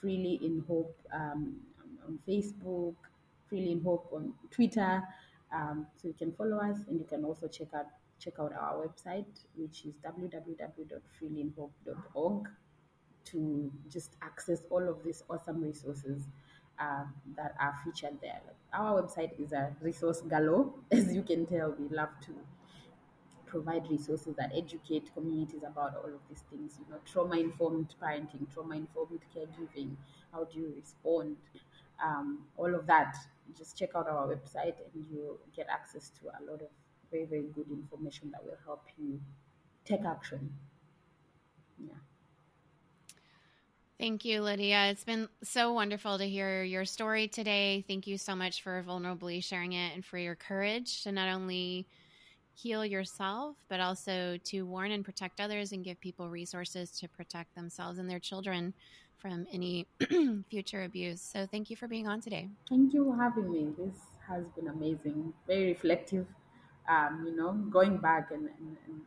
Freely 0.00 0.38
in 0.42 0.64
Hope 0.68 0.96
um, 1.12 1.56
on 2.06 2.18
Facebook, 2.28 2.94
Freely 3.48 3.72
in 3.72 3.82
Hope 3.82 4.08
on 4.12 4.32
Twitter. 4.50 5.02
Um, 5.52 5.86
so 5.96 6.08
you 6.08 6.14
can 6.14 6.32
follow 6.32 6.58
us, 6.58 6.78
and 6.88 6.98
you 6.98 7.06
can 7.06 7.24
also 7.24 7.48
check 7.48 7.68
out 7.74 7.86
check 8.20 8.34
out 8.40 8.52
our 8.52 8.84
website, 8.86 9.44
which 9.56 9.84
is 9.84 9.94
www.freelyinhope.org, 10.04 12.48
to 13.24 13.72
just 13.88 14.16
access 14.22 14.62
all 14.70 14.88
of 14.88 15.04
these 15.04 15.22
awesome 15.30 15.62
resources 15.62 16.26
uh, 16.80 17.04
that 17.36 17.54
are 17.60 17.74
featured 17.84 18.20
there. 18.20 18.40
Like 18.46 18.56
our 18.72 19.02
website 19.02 19.38
is 19.40 19.52
a 19.52 19.76
resource 19.80 20.20
galore, 20.22 20.74
as 20.92 21.14
you 21.14 21.22
can 21.22 21.46
tell. 21.46 21.72
We 21.78 21.88
love 21.88 22.10
to 22.26 22.34
provide 23.46 23.88
resources 23.90 24.34
that 24.36 24.52
educate 24.54 25.12
communities 25.14 25.62
about 25.66 25.96
all 25.96 26.12
of 26.14 26.20
these 26.28 26.42
things. 26.50 26.78
You 26.78 26.92
know, 26.92 27.00
trauma 27.04 27.36
informed 27.38 27.94
parenting, 28.02 28.52
trauma 28.52 28.76
informed 28.76 29.20
caregiving. 29.34 29.96
How 30.32 30.44
do 30.44 30.58
you 30.58 30.72
respond? 30.76 31.36
Um, 32.02 32.46
all 32.56 32.74
of 32.74 32.86
that. 32.86 33.16
Just 33.56 33.76
check 33.78 33.90
out 33.94 34.06
our 34.06 34.26
website, 34.28 34.74
and 34.94 35.06
you 35.10 35.38
get 35.56 35.66
access 35.70 36.10
to 36.20 36.28
a 36.28 36.40
lot 36.44 36.60
of 36.60 36.68
very 37.10 37.24
very 37.24 37.46
good 37.54 37.70
information 37.70 38.30
that 38.32 38.44
will 38.44 38.58
help 38.66 38.84
you 38.98 39.20
take 39.86 40.04
action. 40.04 40.52
Yeah. 41.78 41.94
Thank 43.98 44.24
you, 44.24 44.42
Lydia. 44.42 44.90
It's 44.90 45.02
been 45.02 45.28
so 45.42 45.72
wonderful 45.72 46.18
to 46.18 46.24
hear 46.24 46.62
your 46.62 46.84
story 46.84 47.26
today. 47.26 47.84
Thank 47.88 48.06
you 48.06 48.16
so 48.16 48.36
much 48.36 48.62
for 48.62 48.80
vulnerably 48.86 49.42
sharing 49.42 49.72
it 49.72 49.92
and 49.92 50.04
for 50.04 50.18
your 50.18 50.36
courage 50.36 51.02
to 51.02 51.10
not 51.10 51.28
only 51.28 51.88
heal 52.54 52.86
yourself, 52.86 53.56
but 53.68 53.80
also 53.80 54.38
to 54.44 54.62
warn 54.62 54.92
and 54.92 55.04
protect 55.04 55.40
others 55.40 55.72
and 55.72 55.84
give 55.84 56.00
people 56.00 56.30
resources 56.30 56.92
to 56.92 57.08
protect 57.08 57.56
themselves 57.56 57.98
and 57.98 58.08
their 58.08 58.20
children 58.20 58.72
from 59.16 59.48
any 59.52 59.88
future 60.48 60.84
abuse. 60.84 61.20
So, 61.20 61.48
thank 61.50 61.68
you 61.68 61.74
for 61.74 61.88
being 61.88 62.06
on 62.06 62.20
today. 62.20 62.48
Thank 62.68 62.94
you 62.94 63.04
for 63.04 63.20
having 63.20 63.50
me. 63.50 63.72
This 63.76 63.96
has 64.28 64.44
been 64.54 64.68
amazing, 64.68 65.32
very 65.48 65.66
reflective. 65.66 66.26
Um, 66.88 67.24
you 67.26 67.34
know, 67.34 67.52
going 67.52 67.98
back 67.98 68.30
and, 68.30 68.48
and, 68.60 68.76
and 68.86 69.00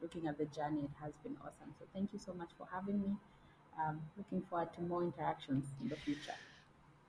looking 0.00 0.28
at 0.28 0.38
the 0.38 0.44
journey, 0.44 0.82
it 0.82 0.90
has 1.02 1.12
been 1.24 1.36
awesome. 1.40 1.74
So, 1.76 1.86
thank 1.92 2.12
you 2.12 2.20
so 2.20 2.32
much 2.32 2.50
for 2.56 2.68
having 2.72 3.02
me. 3.02 3.16
Um, 3.80 4.00
looking 4.16 4.42
forward 4.48 4.68
to 4.76 4.82
more 4.82 5.02
interactions 5.02 5.64
in 5.82 5.88
the 5.88 5.96
future. 5.96 6.34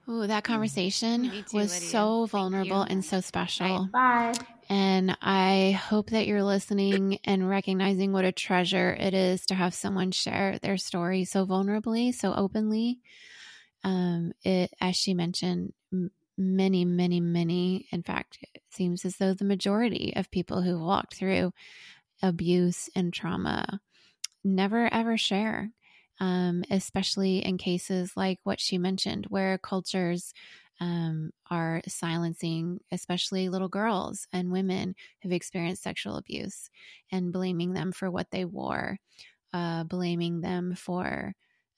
Oh, 0.08 0.28
that 0.28 0.44
conversation 0.44 1.30
too, 1.30 1.44
was 1.54 1.74
Lydia. 1.74 1.90
so 1.90 2.26
vulnerable 2.26 2.82
and 2.82 3.06
so 3.06 3.22
special. 3.22 3.90
Bye. 3.92 4.34
And 4.70 5.18
I 5.22 5.72
hope 5.72 6.10
that 6.10 6.26
you're 6.26 6.44
listening 6.44 7.20
and 7.26 7.50
recognizing 7.50 8.12
what 8.12 8.26
a 8.26 8.32
treasure 8.32 8.96
it 9.00 9.14
is 9.14 9.46
to 9.48 9.56
have 9.56 9.74
someone 9.74 10.12
share 10.12 10.58
their 10.60 10.78
story 10.78 11.26
so 11.26 11.46
vulnerably, 11.46 12.14
so 12.14 12.34
openly. 12.34 13.00
Um, 13.84 14.34
it, 14.44 14.74
as 14.82 14.96
she 14.96 15.14
mentioned, 15.14 15.74
many, 16.38 16.86
many, 16.86 17.20
many, 17.20 17.88
in 17.92 18.04
fact, 18.04 18.40
it 18.54 18.64
seems 18.72 19.06
as 19.06 19.18
though 19.18 19.34
the 19.34 19.46
majority 19.46 20.14
of 20.16 20.32
people 20.32 20.62
who 20.62 20.80
walked 20.80 21.16
through 21.16 21.54
abuse 22.22 22.90
and 22.96 23.14
trauma 23.14 23.82
never 24.44 24.92
ever 24.94 25.18
share 25.18 25.72
um, 26.20 26.64
especially 26.70 27.40
in 27.40 27.58
cases 27.58 28.14
like 28.16 28.40
what 28.44 28.60
she 28.60 28.78
mentioned, 28.78 29.26
where 29.30 29.58
cultures 29.58 30.34
um, 30.80 31.32
are 31.50 31.82
silencing, 31.88 32.80
especially 32.92 33.50
little 33.50 33.68
girls 33.70 34.28
and 34.34 34.52
women 34.52 34.96
who've 35.22 35.32
experienced 35.32 35.84
sexual 35.84 36.18
abuse 36.18 36.70
and 37.12 37.32
blaming 37.34 37.74
them 37.74 37.92
for 37.92 38.10
what 38.10 38.32
they 38.32 38.46
wore, 38.46 38.98
uh, 39.54 39.84
blaming 39.84 40.42
them 40.42 40.76
for 40.76 41.34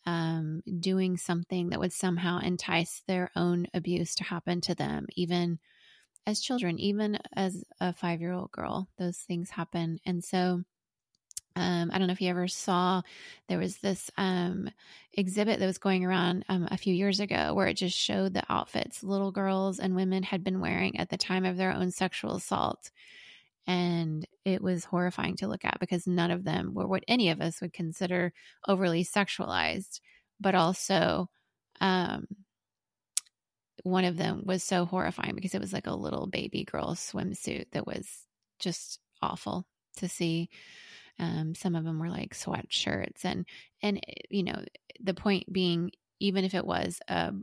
um, 0.05 0.61
doing 0.79 1.17
something 1.17 1.69
that 1.69 1.79
would 1.79 1.93
somehow 1.93 2.39
entice 2.39 3.03
their 3.07 3.31
own 3.35 3.67
abuse 3.73 4.15
to 4.15 4.23
happen 4.23 4.61
to 4.61 4.75
them, 4.75 5.07
even 5.15 5.59
as 6.27 6.41
children, 6.41 6.79
even 6.79 7.17
as 7.35 7.63
a 7.79 7.93
five 7.93 8.21
year 8.21 8.31
old 8.33 8.51
girl. 8.51 8.87
Those 8.97 9.17
things 9.17 9.49
happen. 9.51 9.99
And 10.05 10.23
so, 10.23 10.63
um, 11.55 11.89
I 11.93 11.97
don't 11.97 12.07
know 12.07 12.13
if 12.13 12.21
you 12.21 12.29
ever 12.29 12.47
saw, 12.47 13.01
there 13.47 13.59
was 13.59 13.77
this 13.77 14.11
um, 14.17 14.69
exhibit 15.13 15.59
that 15.59 15.65
was 15.65 15.77
going 15.77 16.03
around 16.05 16.43
um, 16.49 16.67
a 16.69 16.77
few 16.77 16.93
years 16.93 17.19
ago 17.19 17.53
where 17.53 17.67
it 17.67 17.75
just 17.75 17.97
showed 17.97 18.33
the 18.33 18.43
outfits 18.49 19.03
little 19.03 19.31
girls 19.31 19.79
and 19.79 19.95
women 19.95 20.23
had 20.23 20.43
been 20.43 20.59
wearing 20.59 20.97
at 20.99 21.09
the 21.09 21.17
time 21.17 21.45
of 21.45 21.57
their 21.57 21.71
own 21.71 21.91
sexual 21.91 22.35
assault. 22.35 22.91
And 23.67 24.27
it 24.45 24.61
was 24.61 24.85
horrifying 24.85 25.37
to 25.37 25.47
look 25.47 25.65
at 25.65 25.79
because 25.79 26.05
none 26.07 26.31
of 26.31 26.43
them 26.43 26.73
were 26.73 26.87
what 26.87 27.03
any 27.07 27.29
of 27.29 27.41
us 27.41 27.61
would 27.61 27.73
consider 27.73 28.33
overly 28.67 29.03
sexualized, 29.03 30.01
but 30.39 30.55
also 30.55 31.29
um, 31.81 32.27
one 33.83 34.05
of 34.05 34.17
them 34.17 34.43
was 34.45 34.63
so 34.63 34.85
horrifying 34.85 35.35
because 35.35 35.53
it 35.53 35.61
was 35.61 35.73
like 35.73 35.87
a 35.87 35.93
little 35.95 36.27
baby 36.27 36.63
girl 36.63 36.95
swimsuit 36.95 37.65
that 37.71 37.85
was 37.85 38.25
just 38.59 38.99
awful 39.21 39.67
to 39.97 40.07
see. 40.07 40.49
Um, 41.19 41.55
some 41.55 41.75
of 41.75 41.83
them 41.83 41.99
were 41.99 42.09
like 42.09 42.35
sweatshirts, 42.35 43.23
and 43.23 43.45
and 43.81 43.97
eh, 44.07 44.13
you 44.29 44.43
know 44.43 44.63
the 44.99 45.13
point 45.13 45.51
being, 45.51 45.91
even 46.19 46.43
if 46.43 46.53
it 46.53 46.65
was 46.65 46.99
a 47.07 47.33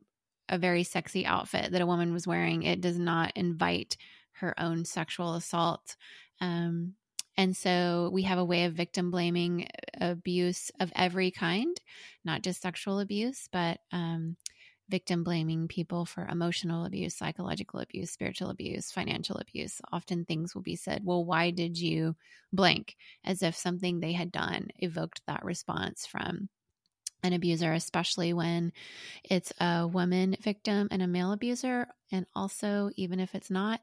a 0.49 0.59
very 0.59 0.83
sexy 0.83 1.25
outfit 1.25 1.73
that 1.73 1.81
a 1.81 1.87
woman 1.87 2.13
was 2.13 2.27
wearing, 2.27 2.63
it 2.63 2.81
does 2.81 2.99
not 2.99 3.33
invite 3.37 3.97
her 4.33 4.59
own 4.61 4.85
sexual 4.85 5.35
assault. 5.35 5.97
Um, 6.41 6.95
and 7.37 7.57
so 7.57 8.11
we 8.13 8.23
have 8.23 8.39
a 8.39 8.45
way 8.45 8.65
of 8.65 8.75
victim 8.75 9.11
blaming 9.11 9.69
abuse 10.01 10.71
of 10.81 10.93
every 10.95 11.31
kind, 11.31 11.81
not 12.25 12.43
just 12.43 12.61
sexual 12.61 13.01
abuse, 13.01 13.49
but 13.51 13.79
um, 13.91 14.37
victim 14.93 15.25
blaming 15.25 15.69
people 15.69 16.05
for 16.05 16.27
emotional 16.27 16.85
abuse, 16.85 17.17
psychological 17.17 17.81
abuse, 17.81 18.11
spiritual 18.11 18.51
abuse, 18.51 18.93
financial 18.93 19.39
abuse. 19.39 19.81
Often 19.91 20.27
things 20.27 20.55
will 20.55 20.61
be 20.61 20.77
said, 20.77 21.01
well, 21.03 21.25
why 21.25 21.51
did 21.51 21.79
you 21.79 22.15
blank? 22.53 22.95
As 23.25 23.43
if 23.43 23.57
something 23.57 24.01
they 24.01 24.13
had 24.13 24.31
done 24.31 24.69
evoked 24.81 25.23
that 25.27 25.47
response 25.47 26.05
from 26.05 26.51
an 27.23 27.33
abuser, 27.33 27.73
especially 27.73 28.35
when 28.35 28.71
it's 29.25 29.51
a 29.61 29.89
woman 29.89 30.37
victim 30.43 30.89
and 30.91 31.01
a 31.01 31.07
male 31.07 31.33
abuser. 31.33 31.87
And 32.11 32.27
also, 32.35 32.91
even 32.97 33.19
if 33.19 33.35
it's 33.35 33.51
not, 33.51 33.81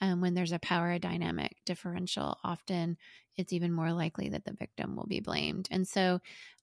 um, 0.00 0.20
when 0.20 0.34
there's 0.34 0.52
a 0.52 0.60
power 0.60 0.96
dynamic 1.00 1.56
differential, 1.66 2.38
often 2.44 2.96
it's 3.36 3.52
even 3.52 3.72
more 3.72 3.92
likely 3.92 4.28
that 4.28 4.44
the 4.44 4.52
victim 4.52 4.94
will 4.94 5.08
be 5.08 5.18
blamed. 5.18 5.66
And 5.72 5.88
so, 5.88 6.20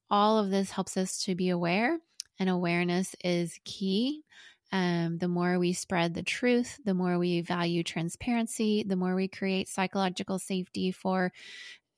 all 0.08 0.38
of 0.38 0.50
this 0.50 0.70
helps 0.70 0.96
us 0.96 1.22
to 1.24 1.34
be 1.34 1.50
aware, 1.50 1.98
and 2.40 2.50
awareness 2.50 3.14
is 3.22 3.60
key. 3.64 4.24
Um, 4.72 5.18
the 5.18 5.28
more 5.28 5.58
we 5.60 5.72
spread 5.72 6.14
the 6.14 6.24
truth, 6.24 6.80
the 6.84 6.94
more 6.94 7.18
we 7.18 7.42
value 7.42 7.84
transparency, 7.84 8.84
the 8.84 8.96
more 8.96 9.14
we 9.14 9.28
create 9.28 9.68
psychological 9.68 10.40
safety 10.40 10.90
for 10.90 11.32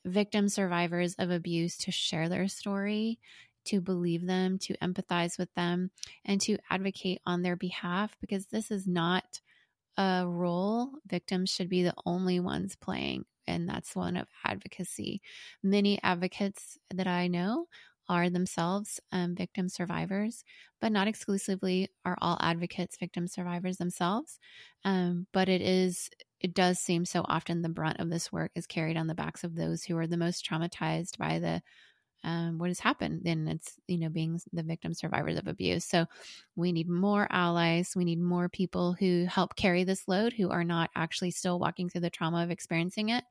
victim 0.04 0.48
survivors 0.48 1.14
of 1.18 1.30
abuse 1.30 1.78
to 1.78 1.92
share 1.92 2.28
their 2.28 2.48
story 2.48 3.18
to 3.64 3.80
believe 3.80 4.26
them, 4.26 4.58
to 4.58 4.76
empathize 4.78 5.38
with 5.38 5.52
them, 5.54 5.90
and 6.24 6.40
to 6.42 6.58
advocate 6.70 7.20
on 7.26 7.42
their 7.42 7.56
behalf 7.56 8.16
because 8.20 8.46
this 8.46 8.70
is 8.70 8.86
not 8.86 9.40
a 9.96 10.24
role 10.26 10.90
victims 11.06 11.50
should 11.50 11.68
be 11.68 11.82
the 11.82 11.94
only 12.06 12.40
ones 12.40 12.76
playing. 12.76 13.24
And 13.46 13.68
that's 13.68 13.96
one 13.96 14.16
of 14.16 14.28
advocacy. 14.44 15.20
Many 15.62 16.00
advocates 16.02 16.78
that 16.94 17.06
I 17.06 17.28
know 17.28 17.66
are 18.12 18.28
themselves 18.28 19.00
um, 19.10 19.34
victim 19.34 19.70
survivors, 19.70 20.44
but 20.82 20.92
not 20.92 21.08
exclusively 21.08 21.88
are 22.04 22.18
all 22.20 22.36
advocates 22.40 22.98
victim 22.98 23.26
survivors 23.26 23.78
themselves. 23.78 24.38
Um, 24.84 25.26
but 25.32 25.48
it 25.48 25.62
is, 25.62 26.10
it 26.38 26.52
does 26.52 26.78
seem 26.78 27.06
so 27.06 27.24
often 27.26 27.62
the 27.62 27.70
brunt 27.70 28.00
of 28.00 28.10
this 28.10 28.30
work 28.30 28.52
is 28.54 28.66
carried 28.66 28.98
on 28.98 29.06
the 29.06 29.14
backs 29.14 29.44
of 29.44 29.56
those 29.56 29.82
who 29.84 29.96
are 29.96 30.06
the 30.06 30.18
most 30.18 30.46
traumatized 30.46 31.16
by 31.16 31.38
the 31.38 31.62
um, 32.24 32.58
what 32.58 32.70
has 32.70 32.80
happened 32.80 33.20
then 33.24 33.48
it's 33.48 33.74
you 33.88 33.98
know 33.98 34.08
being 34.08 34.40
the 34.52 34.62
victim 34.62 34.94
survivors 34.94 35.38
of 35.38 35.46
abuse. 35.48 35.84
So 35.84 36.06
we 36.56 36.72
need 36.72 36.88
more 36.88 37.26
allies 37.30 37.94
we 37.96 38.04
need 38.04 38.20
more 38.20 38.48
people 38.48 38.94
who 38.94 39.26
help 39.28 39.56
carry 39.56 39.84
this 39.84 40.06
load 40.08 40.32
who 40.32 40.50
are 40.50 40.64
not 40.64 40.90
actually 40.94 41.30
still 41.30 41.58
walking 41.58 41.88
through 41.88 42.02
the 42.02 42.10
trauma 42.10 42.42
of 42.42 42.50
experiencing 42.50 43.10
it. 43.10 43.24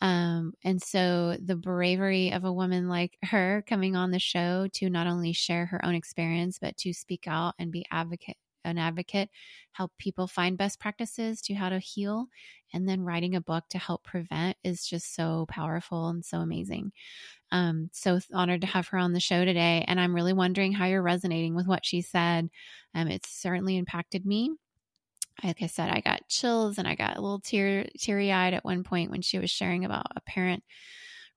Um, 0.00 0.54
and 0.64 0.82
so 0.82 1.36
the 1.44 1.56
bravery 1.56 2.32
of 2.32 2.44
a 2.44 2.52
woman 2.52 2.88
like 2.88 3.18
her 3.22 3.64
coming 3.68 3.94
on 3.94 4.10
the 4.10 4.18
show 4.18 4.68
to 4.74 4.90
not 4.90 5.06
only 5.06 5.32
share 5.32 5.66
her 5.66 5.84
own 5.84 5.94
experience 5.94 6.58
but 6.58 6.76
to 6.78 6.92
speak 6.92 7.24
out 7.28 7.54
and 7.58 7.70
be 7.70 7.86
advocate 7.90 8.36
an 8.64 8.78
advocate 8.78 9.28
help 9.72 9.92
people 9.98 10.26
find 10.26 10.58
best 10.58 10.80
practices 10.80 11.40
to 11.40 11.54
how 11.54 11.68
to 11.68 11.78
heal 11.78 12.26
and 12.72 12.88
then 12.88 13.02
writing 13.02 13.34
a 13.34 13.40
book 13.40 13.64
to 13.68 13.78
help 13.78 14.02
prevent 14.04 14.56
is 14.64 14.86
just 14.86 15.14
so 15.14 15.46
powerful 15.48 16.08
and 16.08 16.24
so 16.24 16.38
amazing 16.38 16.92
um, 17.52 17.90
so 17.92 18.18
honored 18.32 18.62
to 18.62 18.66
have 18.66 18.88
her 18.88 18.98
on 18.98 19.12
the 19.12 19.20
show 19.20 19.44
today. 19.44 19.84
And 19.86 20.00
I'm 20.00 20.14
really 20.14 20.32
wondering 20.32 20.72
how 20.72 20.86
you're 20.86 21.02
resonating 21.02 21.54
with 21.54 21.66
what 21.66 21.84
she 21.84 22.00
said. 22.00 22.48
Um, 22.94 23.08
it's 23.08 23.28
certainly 23.28 23.76
impacted 23.76 24.24
me. 24.24 24.50
Like 25.44 25.62
I 25.62 25.66
said, 25.66 25.90
I 25.90 26.00
got 26.00 26.28
chills 26.28 26.78
and 26.78 26.88
I 26.88 26.94
got 26.94 27.16
a 27.16 27.20
little 27.20 27.40
tear 27.40 27.86
teary 27.98 28.32
eyed 28.32 28.54
at 28.54 28.64
one 28.64 28.84
point 28.84 29.10
when 29.10 29.22
she 29.22 29.38
was 29.38 29.50
sharing 29.50 29.84
about 29.84 30.06
a 30.16 30.20
parent 30.22 30.64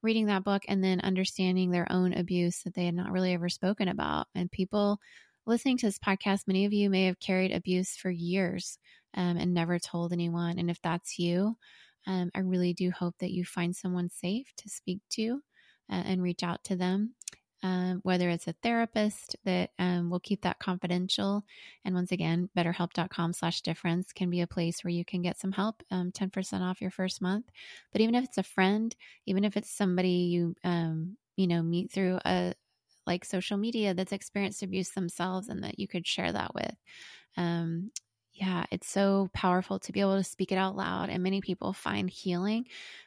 reading 0.02 0.26
that 0.26 0.44
book 0.44 0.62
and 0.68 0.82
then 0.82 1.00
understanding 1.00 1.70
their 1.70 1.86
own 1.90 2.14
abuse 2.14 2.62
that 2.62 2.74
they 2.74 2.86
had 2.86 2.94
not 2.94 3.12
really 3.12 3.34
ever 3.34 3.48
spoken 3.50 3.88
about. 3.88 4.26
And 4.34 4.50
people 4.50 5.00
listening 5.46 5.78
to 5.78 5.86
this 5.86 5.98
podcast, 5.98 6.46
many 6.46 6.64
of 6.64 6.72
you 6.72 6.90
may 6.90 7.06
have 7.06 7.20
carried 7.20 7.52
abuse 7.52 7.96
for 7.96 8.10
years 8.10 8.78
um, 9.14 9.36
and 9.36 9.54
never 9.54 9.78
told 9.78 10.12
anyone. 10.12 10.58
And 10.58 10.68
if 10.70 10.80
that's 10.82 11.18
you, 11.18 11.56
um, 12.06 12.30
I 12.34 12.40
really 12.40 12.74
do 12.74 12.90
hope 12.90 13.14
that 13.20 13.30
you 13.30 13.44
find 13.44 13.74
someone 13.74 14.10
safe 14.10 14.46
to 14.58 14.68
speak 14.68 15.00
to 15.10 15.40
uh, 15.90 16.02
and 16.04 16.22
reach 16.22 16.42
out 16.42 16.64
to 16.64 16.76
them. 16.76 17.14
Um, 17.62 18.00
whether 18.02 18.28
it's 18.28 18.46
a 18.46 18.54
therapist 18.62 19.34
that 19.44 19.70
um, 19.78 20.10
will 20.10 20.20
keep 20.20 20.42
that 20.42 20.58
confidential. 20.58 21.42
And 21.84 21.94
once 21.94 22.12
again, 22.12 22.50
betterhelp.com 22.56 23.32
slash 23.32 23.62
difference 23.62 24.12
can 24.12 24.28
be 24.30 24.42
a 24.42 24.46
place 24.46 24.84
where 24.84 24.92
you 24.92 25.04
can 25.04 25.22
get 25.22 25.38
some 25.38 25.52
help, 25.52 25.82
um, 25.90 26.12
10% 26.12 26.60
off 26.60 26.82
your 26.82 26.90
first 26.90 27.22
month. 27.22 27.46
But 27.92 28.02
even 28.02 28.14
if 28.14 28.24
it's 28.24 28.38
a 28.38 28.42
friend, 28.42 28.94
even 29.24 29.42
if 29.42 29.56
it's 29.56 29.70
somebody 29.70 30.08
you, 30.08 30.54
um, 30.64 31.16
you 31.36 31.46
know, 31.46 31.62
meet 31.62 31.90
through 31.90 32.18
a, 32.24 32.52
like 33.06 33.24
social 33.24 33.56
media 33.56 33.94
that's 33.94 34.12
experienced 34.12 34.62
abuse 34.62 34.90
themselves 34.90 35.48
and 35.48 35.62
that 35.64 35.78
you 35.78 35.88
could 35.88 36.06
share 36.06 36.32
that 36.32 36.54
with. 36.54 36.74
Um, 37.36 37.90
yeah, 38.32 38.64
it's 38.70 38.88
so 38.88 39.30
powerful 39.32 39.78
to 39.78 39.92
be 39.92 40.00
able 40.00 40.18
to 40.18 40.24
speak 40.24 40.52
it 40.52 40.58
out 40.58 40.76
loud. 40.76 41.08
And 41.08 41.22
many 41.22 41.40
people 41.40 41.72
find 41.72 42.10
healing 42.10 42.66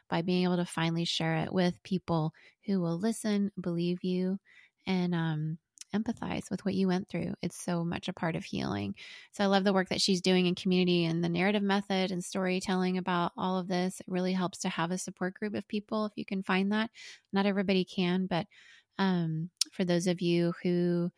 by 0.10 0.24
being 0.24 0.44
able 0.44 0.58
to 0.58 0.66
finally 0.66 1.06
share 1.06 1.36
it 1.38 1.54
with 1.54 1.82
people 1.84 2.34
who 2.66 2.82
will 2.82 2.98
listen, 2.98 3.52
believe 3.60 4.04
you, 4.04 4.40
and 4.88 5.14
um, 5.14 5.58
empathize 5.94 6.50
with 6.50 6.66
what 6.66 6.74
you 6.74 6.88
went 6.88 7.10
through. 7.10 7.34
It's 7.42 7.64
so 7.64 7.84
much 7.84 8.08
a 8.08 8.14
part 8.14 8.36
of 8.36 8.44
healing. 8.44 8.96
So 9.32 9.44
I 9.44 9.48
love 9.48 9.64
the 9.64 9.74
work 9.74 9.90
that 9.90 10.02
she's 10.02 10.22
doing 10.22 10.46
in 10.46 10.56
community 10.56 11.06
and 11.06 11.24
the 11.24 11.30
narrative 11.30 11.64
method 11.64 12.12
and 12.12 12.24
storytelling 12.24 12.98
about 12.98 13.32
all 13.38 13.60
of 13.60 13.68
this. 13.68 14.00
It 14.00 14.08
really 14.08 14.34
helps 14.34 14.60
to 14.60 14.70
have 14.70 14.92
a 14.92 14.98
support 14.98 15.36
group 15.36 15.54
of 15.54 15.68
people 15.68 16.06
if 16.06 16.14
you 16.16 16.26
can 16.26 16.44
find 16.44 16.72
that. 16.72 16.90
Not 17.34 17.46
everybody 17.46 17.86
can, 17.86 18.26
but 18.26 18.48
um, 19.00 19.50
for 19.72 19.84
those 19.86 20.06
of 20.06 20.22
you 20.22 20.54
who 20.62 21.10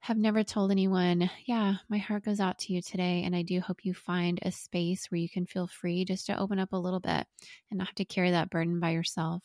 have 0.00 0.16
never 0.16 0.42
told 0.42 0.70
anyone, 0.70 1.30
yeah, 1.44 1.74
my 1.88 1.98
heart 1.98 2.24
goes 2.24 2.40
out 2.40 2.58
to 2.60 2.72
you 2.72 2.80
today. 2.80 3.22
And 3.24 3.36
I 3.36 3.42
do 3.42 3.60
hope 3.60 3.84
you 3.84 3.94
find 3.94 4.38
a 4.42 4.50
space 4.50 5.06
where 5.10 5.18
you 5.18 5.28
can 5.28 5.44
feel 5.44 5.66
free 5.66 6.04
just 6.04 6.26
to 6.26 6.38
open 6.38 6.58
up 6.58 6.72
a 6.72 6.78
little 6.78 7.00
bit 7.00 7.26
and 7.70 7.78
not 7.78 7.88
have 7.88 7.94
to 7.96 8.04
carry 8.04 8.30
that 8.30 8.50
burden 8.50 8.80
by 8.80 8.90
yourself. 8.90 9.42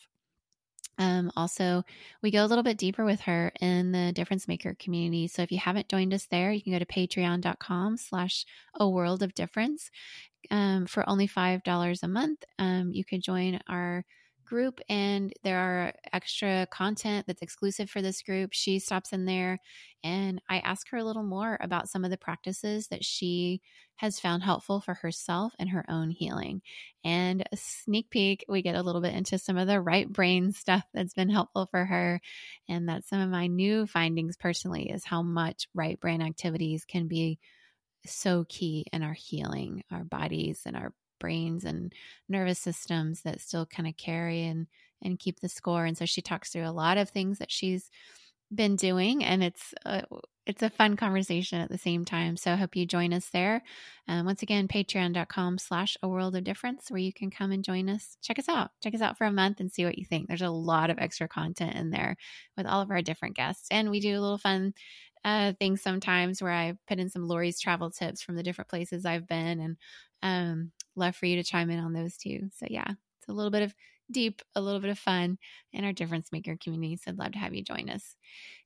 Um, 0.96 1.32
also, 1.36 1.82
we 2.22 2.30
go 2.30 2.44
a 2.44 2.46
little 2.46 2.62
bit 2.62 2.78
deeper 2.78 3.04
with 3.04 3.20
her 3.22 3.52
in 3.60 3.90
the 3.90 4.12
difference 4.12 4.46
maker 4.46 4.76
community. 4.78 5.26
So 5.26 5.42
if 5.42 5.50
you 5.50 5.58
haven't 5.58 5.88
joined 5.88 6.14
us 6.14 6.26
there, 6.30 6.52
you 6.52 6.62
can 6.62 6.72
go 6.72 6.78
to 6.78 6.86
patreon.com 6.86 7.96
slash 7.96 8.46
a 8.74 8.88
world 8.88 9.22
of 9.22 9.34
difference. 9.34 9.90
Um, 10.50 10.86
for 10.86 11.08
only 11.08 11.26
$5 11.26 12.02
a 12.02 12.08
month, 12.08 12.44
um, 12.58 12.92
you 12.92 13.04
could 13.04 13.22
join 13.22 13.58
our 13.68 14.04
group 14.44 14.80
and 14.88 15.32
there 15.42 15.58
are 15.58 15.92
extra 16.12 16.66
content 16.70 17.26
that's 17.26 17.42
exclusive 17.42 17.90
for 17.90 18.02
this 18.02 18.22
group. 18.22 18.50
She 18.52 18.78
stops 18.78 19.12
in 19.12 19.24
there 19.24 19.58
and 20.02 20.40
I 20.48 20.58
ask 20.58 20.88
her 20.90 20.98
a 20.98 21.04
little 21.04 21.22
more 21.22 21.56
about 21.60 21.88
some 21.88 22.04
of 22.04 22.10
the 22.10 22.16
practices 22.16 22.88
that 22.88 23.04
she 23.04 23.62
has 23.96 24.20
found 24.20 24.42
helpful 24.42 24.80
for 24.80 24.94
herself 24.94 25.52
and 25.58 25.70
her 25.70 25.84
own 25.88 26.10
healing. 26.10 26.62
And 27.04 27.42
a 27.52 27.56
sneak 27.56 28.10
peek, 28.10 28.44
we 28.48 28.60
get 28.60 28.74
a 28.74 28.82
little 28.82 29.00
bit 29.00 29.14
into 29.14 29.38
some 29.38 29.56
of 29.56 29.66
the 29.66 29.80
right 29.80 30.10
brain 30.10 30.52
stuff 30.54 30.84
that's 30.92 31.14
been 31.14 31.30
helpful 31.30 31.66
for 31.66 31.84
her. 31.84 32.20
And 32.68 32.88
that's 32.88 33.08
some 33.08 33.20
of 33.20 33.30
my 33.30 33.46
new 33.46 33.86
findings 33.86 34.36
personally 34.36 34.90
is 34.90 35.04
how 35.04 35.22
much 35.22 35.68
right 35.74 35.98
brain 35.98 36.22
activities 36.22 36.84
can 36.84 37.08
be 37.08 37.38
so 38.06 38.44
key 38.48 38.84
in 38.92 39.02
our 39.02 39.14
healing 39.14 39.82
our 39.90 40.04
bodies 40.04 40.62
and 40.66 40.76
our 40.76 40.92
brains 41.18 41.64
and 41.64 41.92
nervous 42.28 42.58
systems 42.58 43.22
that 43.22 43.40
still 43.40 43.66
kind 43.66 43.88
of 43.88 43.96
carry 43.96 44.44
and 44.44 44.66
and 45.02 45.18
keep 45.18 45.40
the 45.40 45.48
score. 45.48 45.84
And 45.84 45.96
so 45.96 46.06
she 46.06 46.22
talks 46.22 46.50
through 46.50 46.66
a 46.66 46.72
lot 46.72 46.96
of 46.96 47.10
things 47.10 47.38
that 47.38 47.52
she's 47.52 47.90
been 48.54 48.76
doing, 48.76 49.24
and 49.24 49.42
it's 49.42 49.74
a, 49.84 50.04
it's 50.46 50.62
a 50.62 50.70
fun 50.70 50.96
conversation 50.96 51.60
at 51.60 51.70
the 51.70 51.78
same 51.78 52.04
time. 52.04 52.36
So 52.36 52.52
I 52.52 52.56
hope 52.56 52.76
you 52.76 52.86
join 52.86 53.12
us 53.12 53.28
there. 53.30 53.62
Um, 54.08 54.26
once 54.26 54.42
again, 54.42 54.68
patreon.com 54.68 55.58
slash 55.58 55.96
a 56.02 56.08
world 56.08 56.36
of 56.36 56.44
difference, 56.44 56.90
where 56.90 57.00
you 57.00 57.12
can 57.12 57.30
come 57.30 57.52
and 57.52 57.64
join 57.64 57.88
us. 57.88 58.16
Check 58.22 58.38
us 58.38 58.48
out. 58.48 58.70
Check 58.82 58.94
us 58.94 59.00
out 59.00 59.18
for 59.18 59.24
a 59.24 59.32
month 59.32 59.60
and 59.60 59.72
see 59.72 59.84
what 59.84 59.98
you 59.98 60.04
think. 60.04 60.28
There's 60.28 60.42
a 60.42 60.50
lot 60.50 60.90
of 60.90 60.98
extra 60.98 61.28
content 61.28 61.76
in 61.76 61.90
there 61.90 62.16
with 62.56 62.66
all 62.66 62.80
of 62.80 62.90
our 62.90 63.02
different 63.02 63.36
guests. 63.36 63.66
And 63.70 63.90
we 63.90 64.00
do 64.00 64.18
a 64.18 64.20
little 64.20 64.38
fun 64.38 64.74
uh, 65.24 65.54
things 65.58 65.80
sometimes 65.80 66.42
where 66.42 66.52
I 66.52 66.74
put 66.86 66.98
in 66.98 67.08
some 67.08 67.26
Lori's 67.26 67.58
travel 67.58 67.90
tips 67.90 68.22
from 68.22 68.36
the 68.36 68.42
different 68.42 68.68
places 68.68 69.06
I've 69.06 69.26
been 69.26 69.58
and 69.60 69.76
um, 70.22 70.72
love 70.96 71.16
for 71.16 71.26
you 71.26 71.36
to 71.36 71.44
chime 71.44 71.70
in 71.70 71.78
on 71.80 71.92
those 71.92 72.16
too. 72.16 72.50
So, 72.54 72.66
yeah, 72.68 72.90
it's 72.90 73.28
a 73.28 73.32
little 73.32 73.50
bit 73.50 73.62
of 73.62 73.74
deep, 74.10 74.42
a 74.54 74.60
little 74.60 74.80
bit 74.80 74.90
of 74.90 74.98
fun 74.98 75.38
in 75.72 75.84
our 75.84 75.92
difference 75.92 76.30
maker 76.32 76.56
community. 76.62 76.96
So, 76.96 77.10
I'd 77.10 77.18
love 77.18 77.32
to 77.32 77.38
have 77.38 77.54
you 77.54 77.62
join 77.62 77.88
us. 77.90 78.16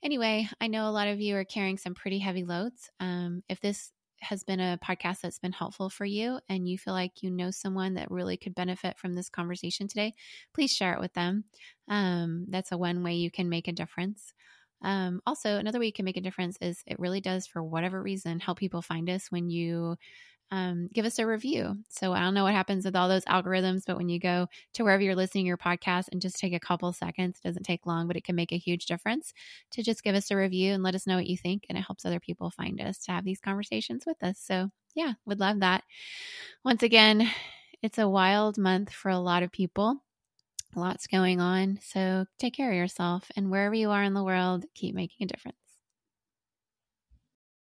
Anyway, 0.02 0.48
I 0.60 0.66
know 0.68 0.88
a 0.88 0.92
lot 0.92 1.08
of 1.08 1.20
you 1.20 1.36
are 1.36 1.44
carrying 1.44 1.78
some 1.78 1.94
pretty 1.94 2.18
heavy 2.18 2.44
loads. 2.44 2.90
Um, 3.00 3.42
if 3.48 3.60
this 3.60 3.92
has 4.20 4.42
been 4.42 4.60
a 4.60 4.78
podcast 4.82 5.20
that's 5.20 5.38
been 5.38 5.52
helpful 5.52 5.88
for 5.88 6.04
you 6.04 6.40
and 6.48 6.68
you 6.68 6.76
feel 6.76 6.94
like 6.94 7.22
you 7.22 7.30
know 7.30 7.50
someone 7.50 7.94
that 7.94 8.10
really 8.10 8.36
could 8.36 8.54
benefit 8.54 8.98
from 8.98 9.14
this 9.14 9.28
conversation 9.28 9.86
today, 9.86 10.14
please 10.54 10.72
share 10.72 10.92
it 10.94 11.00
with 11.00 11.14
them. 11.14 11.44
Um, 11.88 12.46
that's 12.48 12.72
a 12.72 12.78
one 12.78 13.02
way 13.02 13.14
you 13.14 13.30
can 13.30 13.48
make 13.48 13.68
a 13.68 13.72
difference. 13.72 14.32
Um, 14.82 15.20
also, 15.26 15.56
another 15.56 15.80
way 15.80 15.86
you 15.86 15.92
can 15.92 16.04
make 16.04 16.16
a 16.16 16.22
difference 16.22 16.56
is 16.60 16.82
it 16.86 16.98
really 17.00 17.20
does, 17.20 17.46
for 17.46 17.62
whatever 17.62 18.00
reason, 18.02 18.40
help 18.40 18.58
people 18.58 18.82
find 18.82 19.10
us 19.10 19.30
when 19.30 19.50
you 19.50 19.96
um, 20.50 20.88
give 20.92 21.04
us 21.04 21.18
a 21.18 21.26
review. 21.26 21.76
So 21.88 22.12
I 22.12 22.20
don't 22.20 22.34
know 22.34 22.44
what 22.44 22.54
happens 22.54 22.84
with 22.84 22.96
all 22.96 23.08
those 23.08 23.24
algorithms, 23.26 23.82
but 23.86 23.96
when 23.96 24.08
you 24.08 24.18
go 24.18 24.46
to 24.74 24.84
wherever 24.84 25.02
you're 25.02 25.14
listening 25.14 25.46
your 25.46 25.58
podcast 25.58 26.06
and 26.10 26.22
just 26.22 26.38
take 26.38 26.54
a 26.54 26.60
couple 26.60 26.92
seconds, 26.92 27.38
it 27.38 27.46
doesn't 27.46 27.64
take 27.64 27.86
long, 27.86 28.06
but 28.06 28.16
it 28.16 28.24
can 28.24 28.34
make 28.34 28.52
a 28.52 28.58
huge 28.58 28.86
difference 28.86 29.34
to 29.72 29.82
just 29.82 30.02
give 30.02 30.14
us 30.14 30.30
a 30.30 30.36
review 30.36 30.72
and 30.72 30.82
let 30.82 30.94
us 30.94 31.06
know 31.06 31.16
what 31.16 31.26
you 31.26 31.36
think. 31.36 31.66
And 31.68 31.76
it 31.76 31.82
helps 31.82 32.06
other 32.06 32.20
people 32.20 32.50
find 32.50 32.80
us 32.80 32.98
to 33.04 33.12
have 33.12 33.24
these 33.24 33.40
conversations 33.40 34.04
with 34.06 34.22
us. 34.22 34.38
So 34.40 34.70
yeah, 34.94 35.12
would 35.26 35.40
love 35.40 35.60
that. 35.60 35.84
Once 36.64 36.82
again, 36.82 37.30
it's 37.82 37.98
a 37.98 38.08
wild 38.08 38.58
month 38.58 38.90
for 38.90 39.10
a 39.10 39.18
lot 39.18 39.42
of 39.42 39.52
people. 39.52 40.02
Lots 40.74 41.06
going 41.06 41.40
on. 41.40 41.78
So 41.82 42.26
take 42.38 42.54
care 42.54 42.70
of 42.70 42.76
yourself 42.76 43.30
and 43.36 43.50
wherever 43.50 43.74
you 43.74 43.90
are 43.90 44.02
in 44.02 44.14
the 44.14 44.24
world, 44.24 44.64
keep 44.74 44.94
making 44.94 45.24
a 45.24 45.28
difference. 45.28 45.56